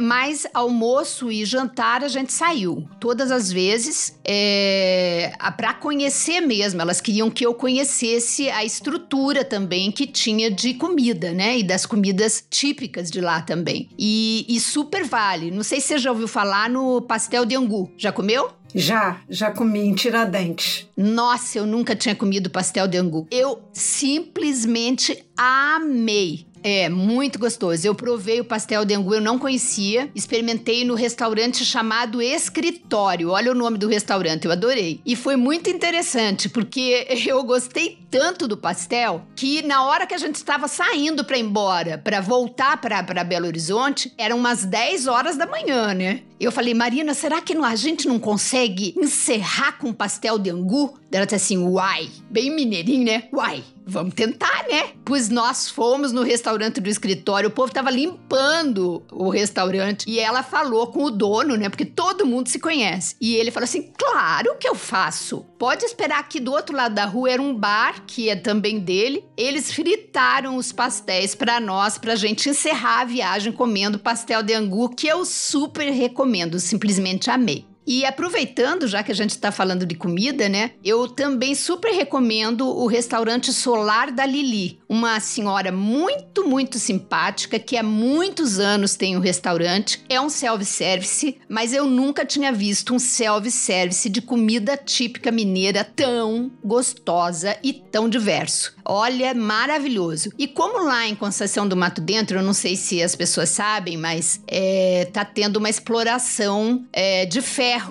almoço 0.52 1.30
e 1.30 1.44
jantar 1.44 2.02
a 2.04 2.08
gente 2.08 2.32
saiu. 2.32 2.88
Todas 2.98 3.30
as 3.30 3.50
vezes, 3.52 4.18
é, 4.24 5.32
para 5.56 5.74
conhecer 5.74 6.40
mesmo. 6.40 6.80
Elas 6.80 7.00
queriam 7.00 7.30
que 7.30 7.44
eu 7.44 7.54
conhecesse 7.54 8.48
a 8.50 8.64
estrutura 8.64 9.44
também 9.44 9.90
que 9.90 10.06
tinha 10.06 10.50
de 10.50 10.74
comida, 10.74 11.32
né? 11.32 11.58
E 11.58 11.62
das 11.62 11.86
comidas 11.86 12.44
típicas 12.48 13.10
de 13.10 13.20
lá 13.20 13.42
também. 13.42 13.88
E, 13.98 14.46
e 14.48 14.58
super 14.60 15.04
vale. 15.04 15.50
Não 15.50 15.62
sei 15.62 15.80
se 15.80 15.88
você 15.88 15.98
já 15.98 16.10
ouviu 16.10 16.28
falar 16.28 16.68
no 16.68 17.02
pastel 17.02 17.44
de 17.44 17.56
angu. 17.56 17.90
Já 17.96 18.12
comeu? 18.12 18.50
Já, 18.74 19.20
já 19.28 19.50
comi 19.50 19.80
em 19.80 19.94
Tiradentes. 19.94 20.86
Nossa, 20.96 21.58
eu 21.58 21.66
nunca 21.66 21.96
tinha 21.96 22.14
comido 22.14 22.50
pastel 22.50 22.86
de 22.86 22.96
angu. 22.96 23.26
Eu 23.30 23.60
simplesmente 23.72 25.24
amei. 25.36 26.46
É, 26.62 26.88
muito 26.88 27.38
gostoso. 27.38 27.86
Eu 27.86 27.94
provei 27.94 28.40
o 28.40 28.44
pastel 28.44 28.84
de 28.84 28.94
angu, 28.94 29.14
eu 29.14 29.20
não 29.20 29.38
conhecia. 29.38 30.10
Experimentei 30.14 30.84
no 30.84 30.94
restaurante 30.94 31.64
chamado 31.64 32.20
Escritório. 32.20 33.30
Olha 33.30 33.52
o 33.52 33.54
nome 33.54 33.78
do 33.78 33.88
restaurante, 33.88 34.44
eu 34.44 34.52
adorei. 34.52 35.00
E 35.04 35.16
foi 35.16 35.36
muito 35.36 35.70
interessante, 35.70 36.48
porque 36.48 37.06
eu 37.26 37.42
gostei 37.44 37.98
tanto 38.10 38.48
do 38.48 38.56
pastel 38.56 39.24
que 39.36 39.62
na 39.62 39.84
hora 39.84 40.06
que 40.06 40.14
a 40.14 40.18
gente 40.18 40.36
estava 40.36 40.68
saindo 40.68 41.24
para 41.24 41.38
ir 41.38 41.42
embora, 41.42 41.96
para 41.98 42.20
voltar 42.20 42.80
para 42.80 43.24
Belo 43.24 43.46
Horizonte, 43.46 44.12
eram 44.18 44.36
umas 44.36 44.64
10 44.64 45.06
horas 45.06 45.36
da 45.36 45.46
manhã, 45.46 45.94
né? 45.94 46.22
Eu 46.40 46.50
falei, 46.50 46.72
Marina, 46.72 47.12
será 47.12 47.42
que 47.42 47.54
a 47.54 47.76
gente 47.76 48.08
não 48.08 48.18
consegue 48.18 48.94
encerrar 48.96 49.72
com 49.72 49.92
pastel 49.92 50.38
de 50.38 50.48
angu? 50.48 50.98
Ela 51.12 51.26
disse 51.26 51.34
assim, 51.34 51.58
uai, 51.58 52.08
bem 52.30 52.50
mineirinho, 52.50 53.04
né? 53.04 53.24
Uai, 53.30 53.62
vamos 53.90 54.14
tentar, 54.14 54.64
né? 54.70 54.92
Pois 55.04 55.28
nós 55.28 55.68
fomos 55.68 56.12
no 56.12 56.22
restaurante 56.22 56.80
do 56.80 56.88
escritório, 56.88 57.48
o 57.48 57.52
povo 57.52 57.72
tava 57.72 57.90
limpando 57.90 59.02
o 59.10 59.28
restaurante 59.28 60.08
e 60.08 60.18
ela 60.18 60.42
falou 60.42 60.86
com 60.86 61.04
o 61.04 61.10
dono, 61.10 61.56
né? 61.56 61.68
Porque 61.68 61.84
todo 61.84 62.26
mundo 62.26 62.48
se 62.48 62.58
conhece. 62.58 63.16
E 63.20 63.34
ele 63.34 63.50
falou 63.50 63.64
assim: 63.64 63.92
claro 63.98 64.56
que 64.58 64.68
eu 64.68 64.74
faço. 64.74 65.44
Pode 65.58 65.84
esperar 65.84 66.20
aqui 66.20 66.40
do 66.40 66.52
outro 66.52 66.74
lado 66.74 66.94
da 66.94 67.04
rua 67.04 67.32
era 67.32 67.42
um 67.42 67.54
bar 67.54 68.04
que 68.06 68.30
é 68.30 68.36
também 68.36 68.78
dele. 68.78 69.24
Eles 69.36 69.72
fritaram 69.72 70.56
os 70.56 70.72
pastéis 70.72 71.34
para 71.34 71.60
nós, 71.60 71.98
pra 71.98 72.14
gente 72.14 72.48
encerrar 72.48 73.00
a 73.00 73.04
viagem 73.04 73.52
comendo 73.52 73.98
pastel 73.98 74.42
de 74.42 74.54
angu, 74.54 74.88
que 74.88 75.06
eu 75.06 75.24
super 75.24 75.90
recomendo, 75.90 76.58
simplesmente 76.58 77.30
amei. 77.30 77.69
E 77.86 78.04
aproveitando, 78.04 78.86
já 78.86 79.02
que 79.02 79.10
a 79.10 79.14
gente 79.14 79.30
está 79.30 79.50
falando 79.50 79.86
de 79.86 79.94
comida, 79.94 80.48
né? 80.48 80.72
Eu 80.84 81.08
também 81.08 81.54
super 81.54 81.92
recomendo 81.92 82.66
o 82.68 82.86
restaurante 82.86 83.52
Solar 83.52 84.12
da 84.12 84.24
Lili. 84.24 84.78
Uma 84.88 85.18
senhora 85.18 85.72
muito, 85.72 86.46
muito 86.46 86.78
simpática 86.78 87.58
que 87.58 87.76
há 87.76 87.82
muitos 87.82 88.58
anos 88.58 88.94
tem 88.94 89.16
o 89.16 89.18
um 89.18 89.22
restaurante. 89.22 90.04
É 90.08 90.20
um 90.20 90.28
self-service, 90.28 91.38
mas 91.48 91.72
eu 91.72 91.86
nunca 91.86 92.24
tinha 92.24 92.52
visto 92.52 92.94
um 92.94 92.98
self-service 92.98 94.08
de 94.08 94.20
comida 94.20 94.76
típica 94.76 95.30
mineira 95.30 95.84
tão 95.84 96.50
gostosa 96.62 97.56
e 97.62 97.72
tão 97.72 98.08
diverso. 98.08 98.74
Olha, 98.84 99.32
maravilhoso. 99.34 100.32
E 100.36 100.48
como 100.48 100.84
lá 100.84 101.06
em 101.06 101.14
Conceição 101.14 101.66
do 101.66 101.76
Mato 101.76 102.00
Dentro, 102.00 102.38
eu 102.38 102.42
não 102.42 102.52
sei 102.52 102.76
se 102.76 103.02
as 103.02 103.14
pessoas 103.14 103.48
sabem, 103.48 103.96
mas 103.96 104.40
é, 104.46 105.08
tá 105.12 105.24
tendo 105.24 105.58
uma 105.58 105.70
exploração 105.70 106.84
é, 106.92 107.24
de 107.24 107.40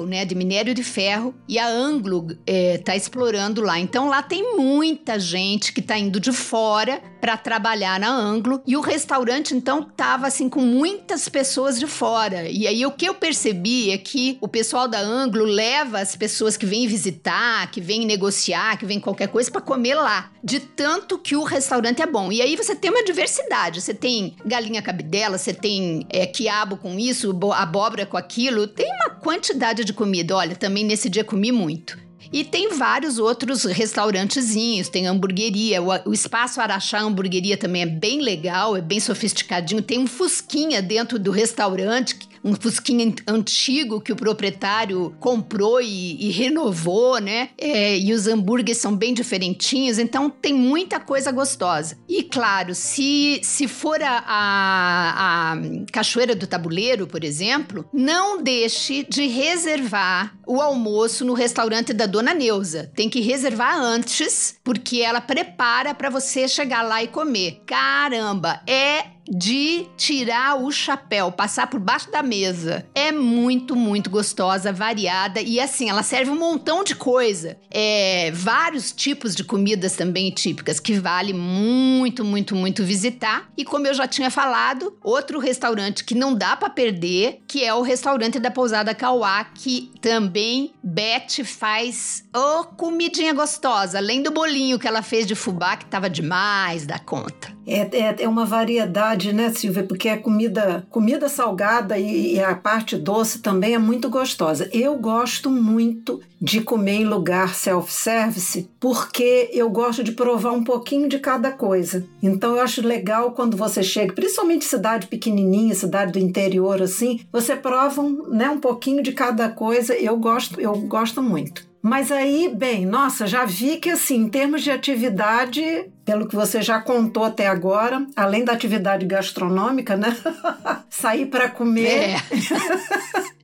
né? 0.06 0.26
De 0.26 0.36
minério 0.36 0.74
de 0.74 0.84
ferro. 0.84 1.34
E 1.48 1.58
a 1.58 1.68
Anglo 1.68 2.28
é, 2.46 2.78
tá 2.78 2.96
explorando 2.96 3.62
lá. 3.62 3.80
Então 3.80 4.08
lá 4.08 4.22
tem 4.22 4.56
muita 4.56 5.20
gente 5.20 5.74
que 5.74 5.82
tá 5.82 5.98
indo 5.98 6.20
de 6.20 6.32
fora 6.32 7.02
para 7.20 7.36
trabalhar 7.36 8.00
na 8.00 8.10
Anglo. 8.10 8.62
E 8.66 8.78
o 8.78 8.82
restaurante, 8.82 9.54
então, 9.54 9.84
tava 9.84 10.28
assim 10.28 10.48
com 10.48 10.62
muitas 10.62 11.28
pessoas 11.28 11.80
de 11.80 11.88
fora. 11.88 12.50
E 12.50 12.66
aí 12.66 12.86
o 12.86 12.92
que 12.92 13.06
eu 13.06 13.14
percebi 13.14 13.92
é 13.92 13.98
que 13.98 14.38
o 14.40 14.48
pessoal 14.48 14.88
da 14.88 15.00
Anglo 15.00 15.44
leva 15.44 16.00
as 16.00 16.16
pessoas 16.16 16.56
que 16.56 16.66
vêm 16.66 16.88
visitar, 16.88 17.70
que 17.72 17.82
vêm 17.82 18.06
negociar, 18.06 18.78
que 18.78 18.86
vêm 18.86 19.00
qualquer 19.00 19.28
coisa 19.28 19.52
para 19.52 19.62
comer 19.62 19.96
lá. 19.96 20.32
De 20.42 20.60
tanto 20.60 20.90
tanto 20.90 21.18
que 21.18 21.36
o 21.36 21.44
restaurante 21.44 22.02
é 22.02 22.06
bom. 22.06 22.32
E 22.32 22.42
aí 22.42 22.56
você 22.56 22.76
tem 22.76 22.90
uma 22.90 23.04
diversidade. 23.04 23.80
Você 23.80 23.94
tem 23.94 24.36
galinha 24.46 24.82
cabidela, 24.82 25.38
você 25.38 25.54
tem 25.54 26.06
é, 26.10 26.26
quiabo 26.26 26.78
com 26.78 26.98
isso, 26.98 27.38
abóbora 27.54 28.06
com 28.06 28.18
aquilo. 28.18 28.68
Tem 28.68 28.92
uma 28.92 29.12
quantidade 29.12 29.69
de 29.74 29.94
comida. 29.94 30.36
Olha, 30.36 30.56
também 30.56 30.84
nesse 30.84 31.10
dia 31.10 31.24
comi 31.24 31.52
muito. 31.52 31.98
E 32.32 32.44
tem 32.44 32.70
vários 32.78 33.18
outros 33.18 33.64
restaurantezinhos, 33.64 34.88
tem 34.88 35.08
hamburgueria, 35.08 35.82
o, 35.82 36.10
o, 36.10 36.14
Espaço 36.14 36.62
Araxá 36.62 37.00
Hamburgueria 37.00 37.58
também 37.58 37.82
é 37.82 37.86
bem 37.88 38.22
legal, 38.22 38.78
é 38.78 38.82
bem 38.82 39.00
sofisticadinho, 39.00 39.82
tem 39.82 39.98
um 39.98 40.06
fusquinha 40.06 40.80
dentro 40.80 41.18
do 41.18 41.32
restaurante 41.32 42.29
um 42.44 42.56
Fusquinha 42.56 43.14
antigo 43.28 44.02
que 44.02 44.12
o 44.12 44.16
proprietário 44.16 45.16
comprou 45.20 45.82
e, 45.82 46.28
e 46.28 46.32
renovou, 46.32 47.20
né? 47.20 47.50
É, 47.58 47.98
e 47.98 48.14
os 48.14 48.28
hambúrgueres 48.28 48.78
são 48.78 48.96
bem 48.96 49.14
diferentinhos, 49.14 50.00
então 50.00 50.30
tem 50.30 50.54
muita 50.54 51.00
coisa 51.00 51.32
gostosa. 51.32 51.98
E 52.08 52.24
claro, 52.24 52.74
se, 52.76 53.40
se 53.44 53.68
for 53.68 54.02
a, 54.02 54.24
a, 54.26 55.54
a 55.54 55.58
Cachoeira 55.92 56.36
do 56.36 56.48
Tabuleiro, 56.48 57.08
por 57.08 57.24
exemplo, 57.24 57.88
não 57.94 58.42
deixe 58.42 59.06
de 59.10 59.28
reservar 59.28 60.38
o 60.46 60.62
almoço 60.62 61.24
no 61.24 61.34
restaurante 61.34 61.94
da 61.94 62.06
Dona 62.06 62.34
Neuza. 62.34 62.92
Tem 62.96 63.10
que 63.10 63.22
reservar 63.22 63.78
antes, 63.78 64.56
porque 64.64 65.02
ela 65.02 65.22
prepara 65.22 65.94
para 65.94 66.10
você 66.10 66.48
chegar 66.48 66.82
lá 66.82 67.04
e 67.04 67.08
comer. 67.08 67.62
Caramba, 67.66 68.62
é 68.68 69.19
de 69.30 69.86
tirar 69.96 70.62
o 70.62 70.72
chapéu, 70.72 71.32
passar 71.32 71.68
por 71.68 71.80
baixo 71.80 72.12
da 72.12 72.24
mesa. 72.24 72.86
É 72.96 73.12
muito, 73.12 73.76
muito 73.76 74.10
gostosa, 74.10 74.72
variada 74.72 75.42
e 75.42 75.60
assim, 75.60 75.90
ela 75.90 76.04
serve 76.04 76.32
um 76.32 76.40
montão 76.40 76.84
de 76.84 76.96
coisa. 76.96 77.58
É, 77.70 78.32
vários 78.34 78.92
tipos 78.92 79.36
de 79.36 79.44
comidas 79.44 79.96
também 79.96 80.32
típicas 80.32 80.80
que 80.80 81.00
vale 81.00 81.34
muito, 81.34 82.24
muito, 82.24 82.56
muito 82.56 82.84
visitar. 82.84 83.50
E 83.58 83.64
como 83.64 83.88
eu 83.88 83.94
já 83.94 84.08
tinha 84.08 84.32
falado, 84.32 84.98
outro 85.04 85.40
restaurante 85.40 86.04
que 86.04 86.16
não 86.16 86.34
dá 86.34 86.56
para 86.56 86.70
perder, 86.70 87.42
que 87.48 87.64
é 87.64 87.74
o 87.74 87.82
restaurante 87.82 88.40
da 88.40 88.50
Pousada 88.50 88.96
Cauá, 88.96 89.44
que 89.44 89.92
também 90.02 90.74
Beth 90.84 91.44
faz 91.44 92.24
oh, 92.36 92.64
comidinha 92.64 93.34
gostosa, 93.34 93.98
além 93.98 94.22
do 94.22 94.32
bolinho 94.32 94.80
que 94.80 94.88
ela 94.88 95.02
fez 95.02 95.28
de 95.28 95.36
fubá 95.36 95.78
que 95.78 95.86
tava 95.86 96.10
demais 96.10 96.86
da 96.86 96.98
conta. 96.98 97.59
É, 97.70 97.88
é, 97.98 98.16
é 98.24 98.28
uma 98.28 98.46
variedade, 98.46 99.32
né, 99.32 99.52
Silvia? 99.52 99.84
Porque 99.84 100.10
a 100.10 100.18
comida, 100.18 100.86
comida 100.90 101.30
salgada 101.30 101.98
e, 101.98 102.36
e 102.36 102.40
a 102.40 102.56
parte 102.56 102.98
doce 102.98 103.40
também 103.40 103.76
é 103.76 103.78
muito 103.78 104.10
gostosa. 104.10 104.68
Eu 104.74 104.98
gosto 104.98 105.52
muito 105.52 106.20
de 106.42 106.62
comer 106.62 107.02
em 107.02 107.06
lugar 107.06 107.54
self-service 107.54 108.70
porque 108.80 109.50
eu 109.54 109.70
gosto 109.70 110.04
de 110.04 110.14
provar 110.14 110.52
um 110.52 110.64
pouquinho 110.64 111.08
de 111.08 111.20
cada 111.20 111.52
coisa. 111.52 112.06
Então 112.24 112.56
eu 112.56 112.62
acho 112.62 112.86
legal 112.86 113.32
quando 113.32 113.56
você 113.56 113.84
chega, 113.84 114.14
principalmente 114.14 114.66
cidade 114.66 115.08
pequenininha, 115.08 115.76
cidade 115.76 116.14
do 116.14 116.20
interior 116.20 116.82
assim, 116.82 117.20
você 117.32 117.56
prova 117.56 118.02
um, 118.02 118.30
né, 118.30 118.50
um 118.50 118.60
pouquinho 118.60 119.04
de 119.04 119.12
cada 119.12 119.50
coisa. 119.50 119.94
Eu 119.94 120.18
gosto, 120.18 120.60
eu 120.60 120.74
gosto 120.74 121.22
muito. 121.22 121.70
Mas 121.82 122.12
aí, 122.12 122.54
bem, 122.54 122.86
nossa, 122.86 123.26
já 123.26 123.46
vi 123.46 123.78
que 123.78 123.90
assim, 123.90 124.18
em 124.24 124.30
termos 124.30 124.64
de 124.64 124.70
atividade, 124.70 125.90
pelo 126.10 126.28
que 126.28 126.36
você 126.36 126.60
já 126.60 126.82
contou 126.82 127.24
até 127.24 127.46
agora, 127.46 128.04
além 128.16 128.44
da 128.44 128.52
atividade 128.52 129.06
gastronômica, 129.06 129.96
né? 129.96 130.18
Sair 130.90 131.28
para 131.28 131.48
comer. 131.50 132.16
É. 132.16 132.18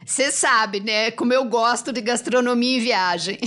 Você 0.04 0.32
sabe, 0.32 0.80
né? 0.80 1.12
Como 1.12 1.32
eu 1.32 1.46
gosto 1.46 1.94
de 1.94 2.02
gastronomia 2.02 2.78
e 2.78 2.80
viagem. 2.80 3.38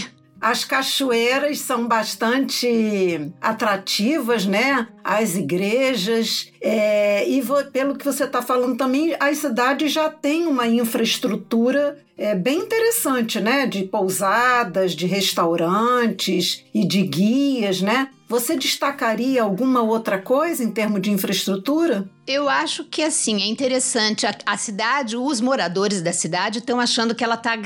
As 0.40 0.64
cachoeiras 0.64 1.58
são 1.58 1.88
bastante 1.88 3.28
atrativas, 3.40 4.46
né? 4.46 4.86
As 5.02 5.34
igrejas. 5.34 6.52
É, 6.60 7.28
e 7.28 7.42
pelo 7.72 7.96
que 7.96 8.04
você 8.04 8.22
está 8.22 8.40
falando 8.40 8.76
também, 8.76 9.16
as 9.18 9.38
cidades 9.38 9.90
já 9.90 10.08
têm 10.08 10.46
uma 10.46 10.68
infraestrutura 10.68 11.98
é, 12.16 12.36
bem 12.36 12.60
interessante, 12.60 13.40
né? 13.40 13.66
De 13.66 13.82
pousadas, 13.82 14.92
de 14.92 15.06
restaurantes 15.06 16.64
e 16.72 16.86
de 16.86 17.02
guias, 17.02 17.82
né? 17.82 18.10
Você 18.28 18.58
destacaria 18.58 19.42
alguma 19.42 19.80
outra 19.80 20.20
coisa 20.20 20.62
em 20.62 20.70
termos 20.70 21.00
de 21.00 21.10
infraestrutura? 21.10 22.06
Eu 22.26 22.46
acho 22.46 22.84
que 22.84 23.02
assim, 23.02 23.40
é 23.40 23.46
interessante. 23.46 24.26
A, 24.26 24.36
a 24.44 24.56
cidade, 24.58 25.16
os 25.16 25.40
moradores 25.40 26.02
da 26.02 26.12
cidade 26.12 26.58
estão 26.58 26.78
achando 26.78 27.14
que 27.14 27.24
ela 27.24 27.36
está 27.36 27.56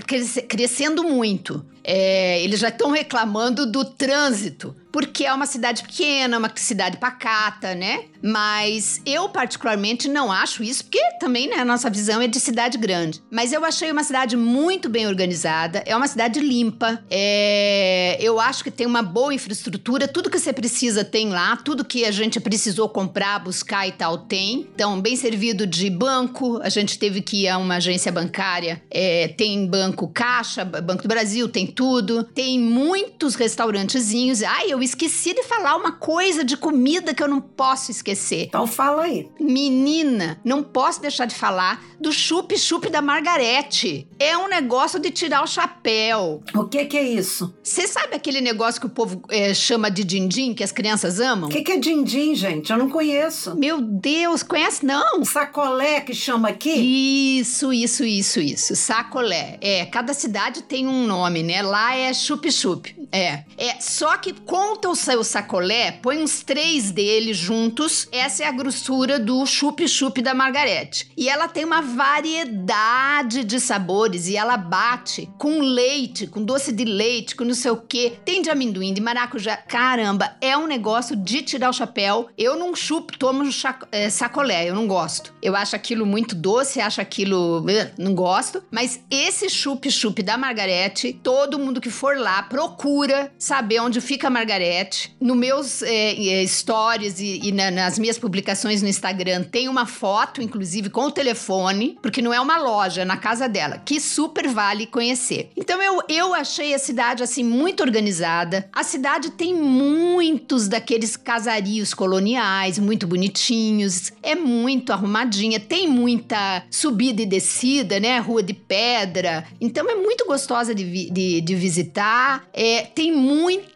crescendo 0.48 1.02
muito. 1.02 1.66
É, 1.84 2.42
eles 2.42 2.60
já 2.60 2.68
estão 2.68 2.90
reclamando 2.90 3.70
do 3.70 3.84
trânsito 3.84 4.74
porque 4.92 5.24
é 5.24 5.32
uma 5.32 5.46
cidade 5.46 5.82
pequena, 5.82 6.38
uma 6.38 6.52
cidade 6.54 6.98
pacata, 6.98 7.74
né? 7.74 8.04
Mas 8.22 9.00
eu, 9.04 9.28
particularmente, 9.30 10.06
não 10.06 10.30
acho 10.30 10.62
isso, 10.62 10.84
porque 10.84 11.00
também, 11.18 11.48
né, 11.48 11.56
a 11.56 11.64
nossa 11.64 11.88
visão 11.90 12.20
é 12.20 12.28
de 12.28 12.38
cidade 12.38 12.78
grande. 12.78 13.20
Mas 13.30 13.52
eu 13.52 13.64
achei 13.64 13.90
uma 13.90 14.04
cidade 14.04 14.36
muito 14.36 14.88
bem 14.88 15.06
organizada, 15.08 15.82
é 15.86 15.96
uma 15.96 16.06
cidade 16.06 16.38
limpa, 16.38 17.02
é... 17.10 18.16
eu 18.20 18.38
acho 18.38 18.62
que 18.62 18.70
tem 18.70 18.86
uma 18.86 19.02
boa 19.02 19.34
infraestrutura, 19.34 20.06
tudo 20.06 20.30
que 20.30 20.38
você 20.38 20.52
precisa 20.52 21.04
tem 21.04 21.30
lá, 21.30 21.56
tudo 21.56 21.84
que 21.84 22.04
a 22.04 22.10
gente 22.10 22.38
precisou 22.38 22.88
comprar, 22.88 23.40
buscar 23.40 23.88
e 23.88 23.92
tal, 23.92 24.18
tem. 24.18 24.68
Então, 24.74 25.00
bem 25.00 25.16
servido 25.16 25.66
de 25.66 25.88
banco, 25.88 26.60
a 26.62 26.68
gente 26.68 26.98
teve 26.98 27.22
que 27.22 27.44
ir 27.44 27.48
a 27.48 27.56
uma 27.56 27.76
agência 27.76 28.12
bancária, 28.12 28.82
é... 28.90 29.28
tem 29.28 29.66
banco 29.66 30.06
Caixa, 30.06 30.64
Banco 30.64 31.02
do 31.02 31.08
Brasil, 31.08 31.48
tem 31.48 31.66
tudo. 31.74 32.24
Tem 32.24 32.58
muitos 32.58 33.34
restaurantezinhos. 33.34 34.42
Ai, 34.42 34.70
eu 34.70 34.82
esqueci 34.82 35.34
de 35.34 35.42
falar 35.44 35.76
uma 35.76 35.92
coisa 35.92 36.44
de 36.44 36.56
comida 36.56 37.14
que 37.14 37.22
eu 37.22 37.28
não 37.28 37.40
posso 37.40 37.90
esquecer. 37.90 38.46
Então 38.46 38.66
fala 38.66 39.02
aí. 39.04 39.28
Menina, 39.40 40.40
não 40.44 40.62
posso 40.62 41.00
deixar 41.00 41.26
de 41.26 41.34
falar 41.34 41.82
do 42.00 42.12
chup-chup 42.12 42.90
da 42.90 43.00
Margarete. 43.00 44.08
É 44.18 44.36
um 44.36 44.48
negócio 44.48 44.98
de 44.98 45.10
tirar 45.10 45.42
o 45.42 45.46
chapéu. 45.46 46.42
O 46.54 46.64
que, 46.64 46.84
que 46.84 46.96
é 46.96 47.02
isso? 47.02 47.54
Você 47.62 47.86
sabe 47.86 48.16
aquele 48.16 48.40
negócio 48.40 48.80
que 48.80 48.86
o 48.86 48.90
povo 48.90 49.22
é, 49.28 49.54
chama 49.54 49.90
de 49.90 50.04
din-din, 50.04 50.54
que 50.54 50.64
as 50.64 50.72
crianças 50.72 51.20
amam? 51.20 51.48
O 51.48 51.52
que, 51.52 51.62
que 51.62 51.72
é 51.72 51.76
din-din, 51.76 52.34
gente? 52.34 52.70
Eu 52.70 52.78
não 52.78 52.90
conheço. 52.90 53.56
Meu 53.56 53.80
Deus, 53.80 54.42
conhece 54.42 54.84
não? 54.84 55.24
Sacolé 55.24 56.00
que 56.00 56.14
chama 56.14 56.48
aqui? 56.48 57.38
Isso, 57.38 57.72
isso, 57.72 58.04
isso, 58.04 58.40
isso. 58.40 58.76
Sacolé. 58.76 59.58
É, 59.60 59.84
cada 59.86 60.12
cidade 60.12 60.62
tem 60.62 60.86
um 60.86 61.06
nome, 61.06 61.42
né? 61.42 61.61
Lá 61.62 61.96
é 61.96 62.12
chup-chup. 62.12 62.94
É. 63.10 63.44
É, 63.56 63.80
só 63.80 64.16
que 64.16 64.32
com 64.32 64.62
monta 64.72 64.88
o 64.88 64.94
seu 64.94 65.24
sacolé, 65.24 65.90
põe 65.90 66.22
uns 66.22 66.42
três 66.42 66.92
deles 66.92 67.36
juntos. 67.36 68.08
Essa 68.12 68.44
é 68.44 68.46
a 68.46 68.52
grossura 68.52 69.18
do 69.18 69.44
chup-chup 69.44 70.22
da 70.22 70.32
Margarete. 70.32 71.10
E 71.16 71.28
ela 71.28 71.48
tem 71.48 71.64
uma 71.64 71.82
variedade 71.82 73.44
de 73.44 73.58
sabores 73.58 74.28
e 74.28 74.36
ela 74.36 74.56
bate 74.56 75.28
com 75.36 75.58
leite, 75.58 76.28
com 76.28 76.42
doce 76.44 76.72
de 76.72 76.84
leite, 76.84 77.34
com 77.34 77.44
não 77.44 77.54
sei 77.54 77.72
o 77.72 77.76
quê. 77.76 78.14
Tem 78.24 78.40
de 78.40 78.50
amendoim, 78.50 78.94
de 78.94 79.00
maracujá. 79.00 79.56
Caramba, 79.56 80.36
é 80.40 80.56
um 80.56 80.66
negócio 80.66 81.16
de 81.16 81.42
tirar 81.42 81.70
o 81.70 81.74
chapéu. 81.74 82.28
Eu 82.38 82.56
não 82.56 82.74
chupo, 82.74 83.18
tomo 83.18 83.42
é, 83.90 84.08
sacolé, 84.08 84.70
eu 84.70 84.74
não 84.74 84.86
gosto. 84.86 85.34
Eu 85.42 85.56
acho 85.56 85.76
aquilo 85.76 86.06
muito 86.06 86.34
doce, 86.34 86.80
acho 86.80 87.00
aquilo. 87.00 87.64
Não 87.98 88.14
gosto. 88.14 88.62
Mas 88.70 89.00
esse 89.10 89.50
chup-chup 89.50 90.22
da 90.22 90.38
Margarete, 90.38 91.12
todo 91.22 91.51
mundo 91.58 91.80
que 91.80 91.90
for 91.90 92.16
lá 92.16 92.42
procura 92.42 93.32
saber 93.38 93.80
onde 93.80 94.00
fica 94.00 94.28
a 94.28 94.30
Margarete. 94.30 95.14
No 95.20 95.34
meus 95.34 95.82
é, 95.82 96.44
stories 96.46 97.20
e, 97.20 97.40
e 97.44 97.52
na, 97.52 97.70
nas 97.70 97.98
minhas 97.98 98.18
publicações 98.18 98.82
no 98.82 98.88
Instagram 98.88 99.44
tem 99.44 99.68
uma 99.68 99.86
foto, 99.86 100.42
inclusive, 100.42 100.90
com 100.90 101.06
o 101.06 101.10
telefone, 101.10 101.98
porque 102.02 102.22
não 102.22 102.32
é 102.32 102.40
uma 102.40 102.58
loja, 102.58 103.02
é 103.02 103.04
na 103.04 103.16
casa 103.16 103.48
dela, 103.48 103.78
que 103.78 104.00
super 104.00 104.48
vale 104.48 104.86
conhecer. 104.86 105.50
Então 105.56 105.82
eu, 105.82 106.02
eu 106.08 106.34
achei 106.34 106.74
a 106.74 106.78
cidade 106.78 107.22
assim 107.22 107.42
muito 107.42 107.82
organizada. 107.82 108.68
A 108.72 108.82
cidade 108.82 109.30
tem 109.30 109.54
muitos 109.54 110.68
daqueles 110.68 111.16
casarios 111.16 111.94
coloniais, 111.94 112.78
muito 112.78 113.06
bonitinhos, 113.06 114.12
é 114.22 114.34
muito 114.34 114.92
arrumadinha, 114.92 115.60
tem 115.60 115.88
muita 115.88 116.64
subida 116.70 117.22
e 117.22 117.26
descida, 117.26 117.98
né? 118.00 118.18
Rua 118.18 118.42
de 118.42 118.54
pedra. 118.54 119.44
Então 119.60 119.88
é 119.88 119.94
muito 119.94 120.26
gostosa 120.26 120.74
de, 120.74 121.10
de, 121.10 121.40
de 121.42 121.54
visitar. 121.54 122.48
É, 122.52 122.82
tem 122.82 123.12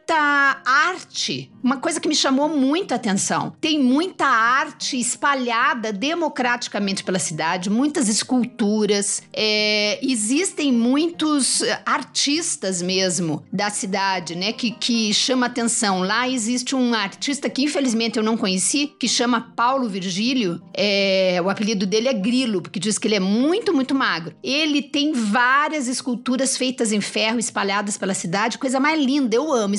muita 0.07 0.63
arte, 0.65 1.51
uma 1.65 1.79
coisa 1.79 2.01
que 2.01 2.07
me 2.09 2.15
chamou 2.15 2.49
muita 2.49 2.95
atenção. 2.95 3.53
Tem 3.61 3.77
muita 3.77 4.25
arte 4.25 4.97
espalhada 5.01 5.93
democraticamente 5.93 7.03
pela 7.03 7.19
cidade, 7.19 7.69
muitas 7.69 8.09
esculturas, 8.09 9.21
é, 9.33 9.99
existem 10.01 10.73
muitos 10.73 11.61
artistas 11.85 12.81
mesmo 12.81 13.43
da 13.53 13.69
cidade, 13.69 14.37
né, 14.37 14.53
que, 14.53 14.71
que 14.71 15.13
chama 15.13 15.47
atenção. 15.47 16.03
Lá 16.03 16.29
existe 16.29 16.77
um 16.77 16.95
artista 16.95 17.51
que 17.51 17.65
infelizmente 17.65 18.17
eu 18.17 18.23
não 18.23 18.37
conheci, 18.37 18.87
que 19.01 19.09
chama 19.09 19.53
Paulo 19.57 19.89
Virgílio. 19.89 20.63
É, 20.73 21.41
o 21.45 21.51
apelido 21.51 21.85
dele 21.85 22.07
é 22.07 22.15
Grilo, 22.15 22.63
porque 22.63 22.79
diz 22.79 22.97
que 22.97 23.09
ele 23.09 23.17
é 23.17 23.21
muito, 23.21 23.75
muito 23.75 23.93
magro. 23.93 24.37
Ele 24.41 24.83
tem 24.83 25.13
várias 25.13 25.89
esculturas 25.89 26.57
feitas 26.57 26.93
em 26.93 27.01
ferro 27.01 27.41
espalhadas 27.41 27.99
pela 27.99 28.15
cidade, 28.15 28.57
coisa 28.57 28.79
mais 28.79 29.05
linda. 29.05 29.35
Eu 29.35 29.53
amo 29.53 29.75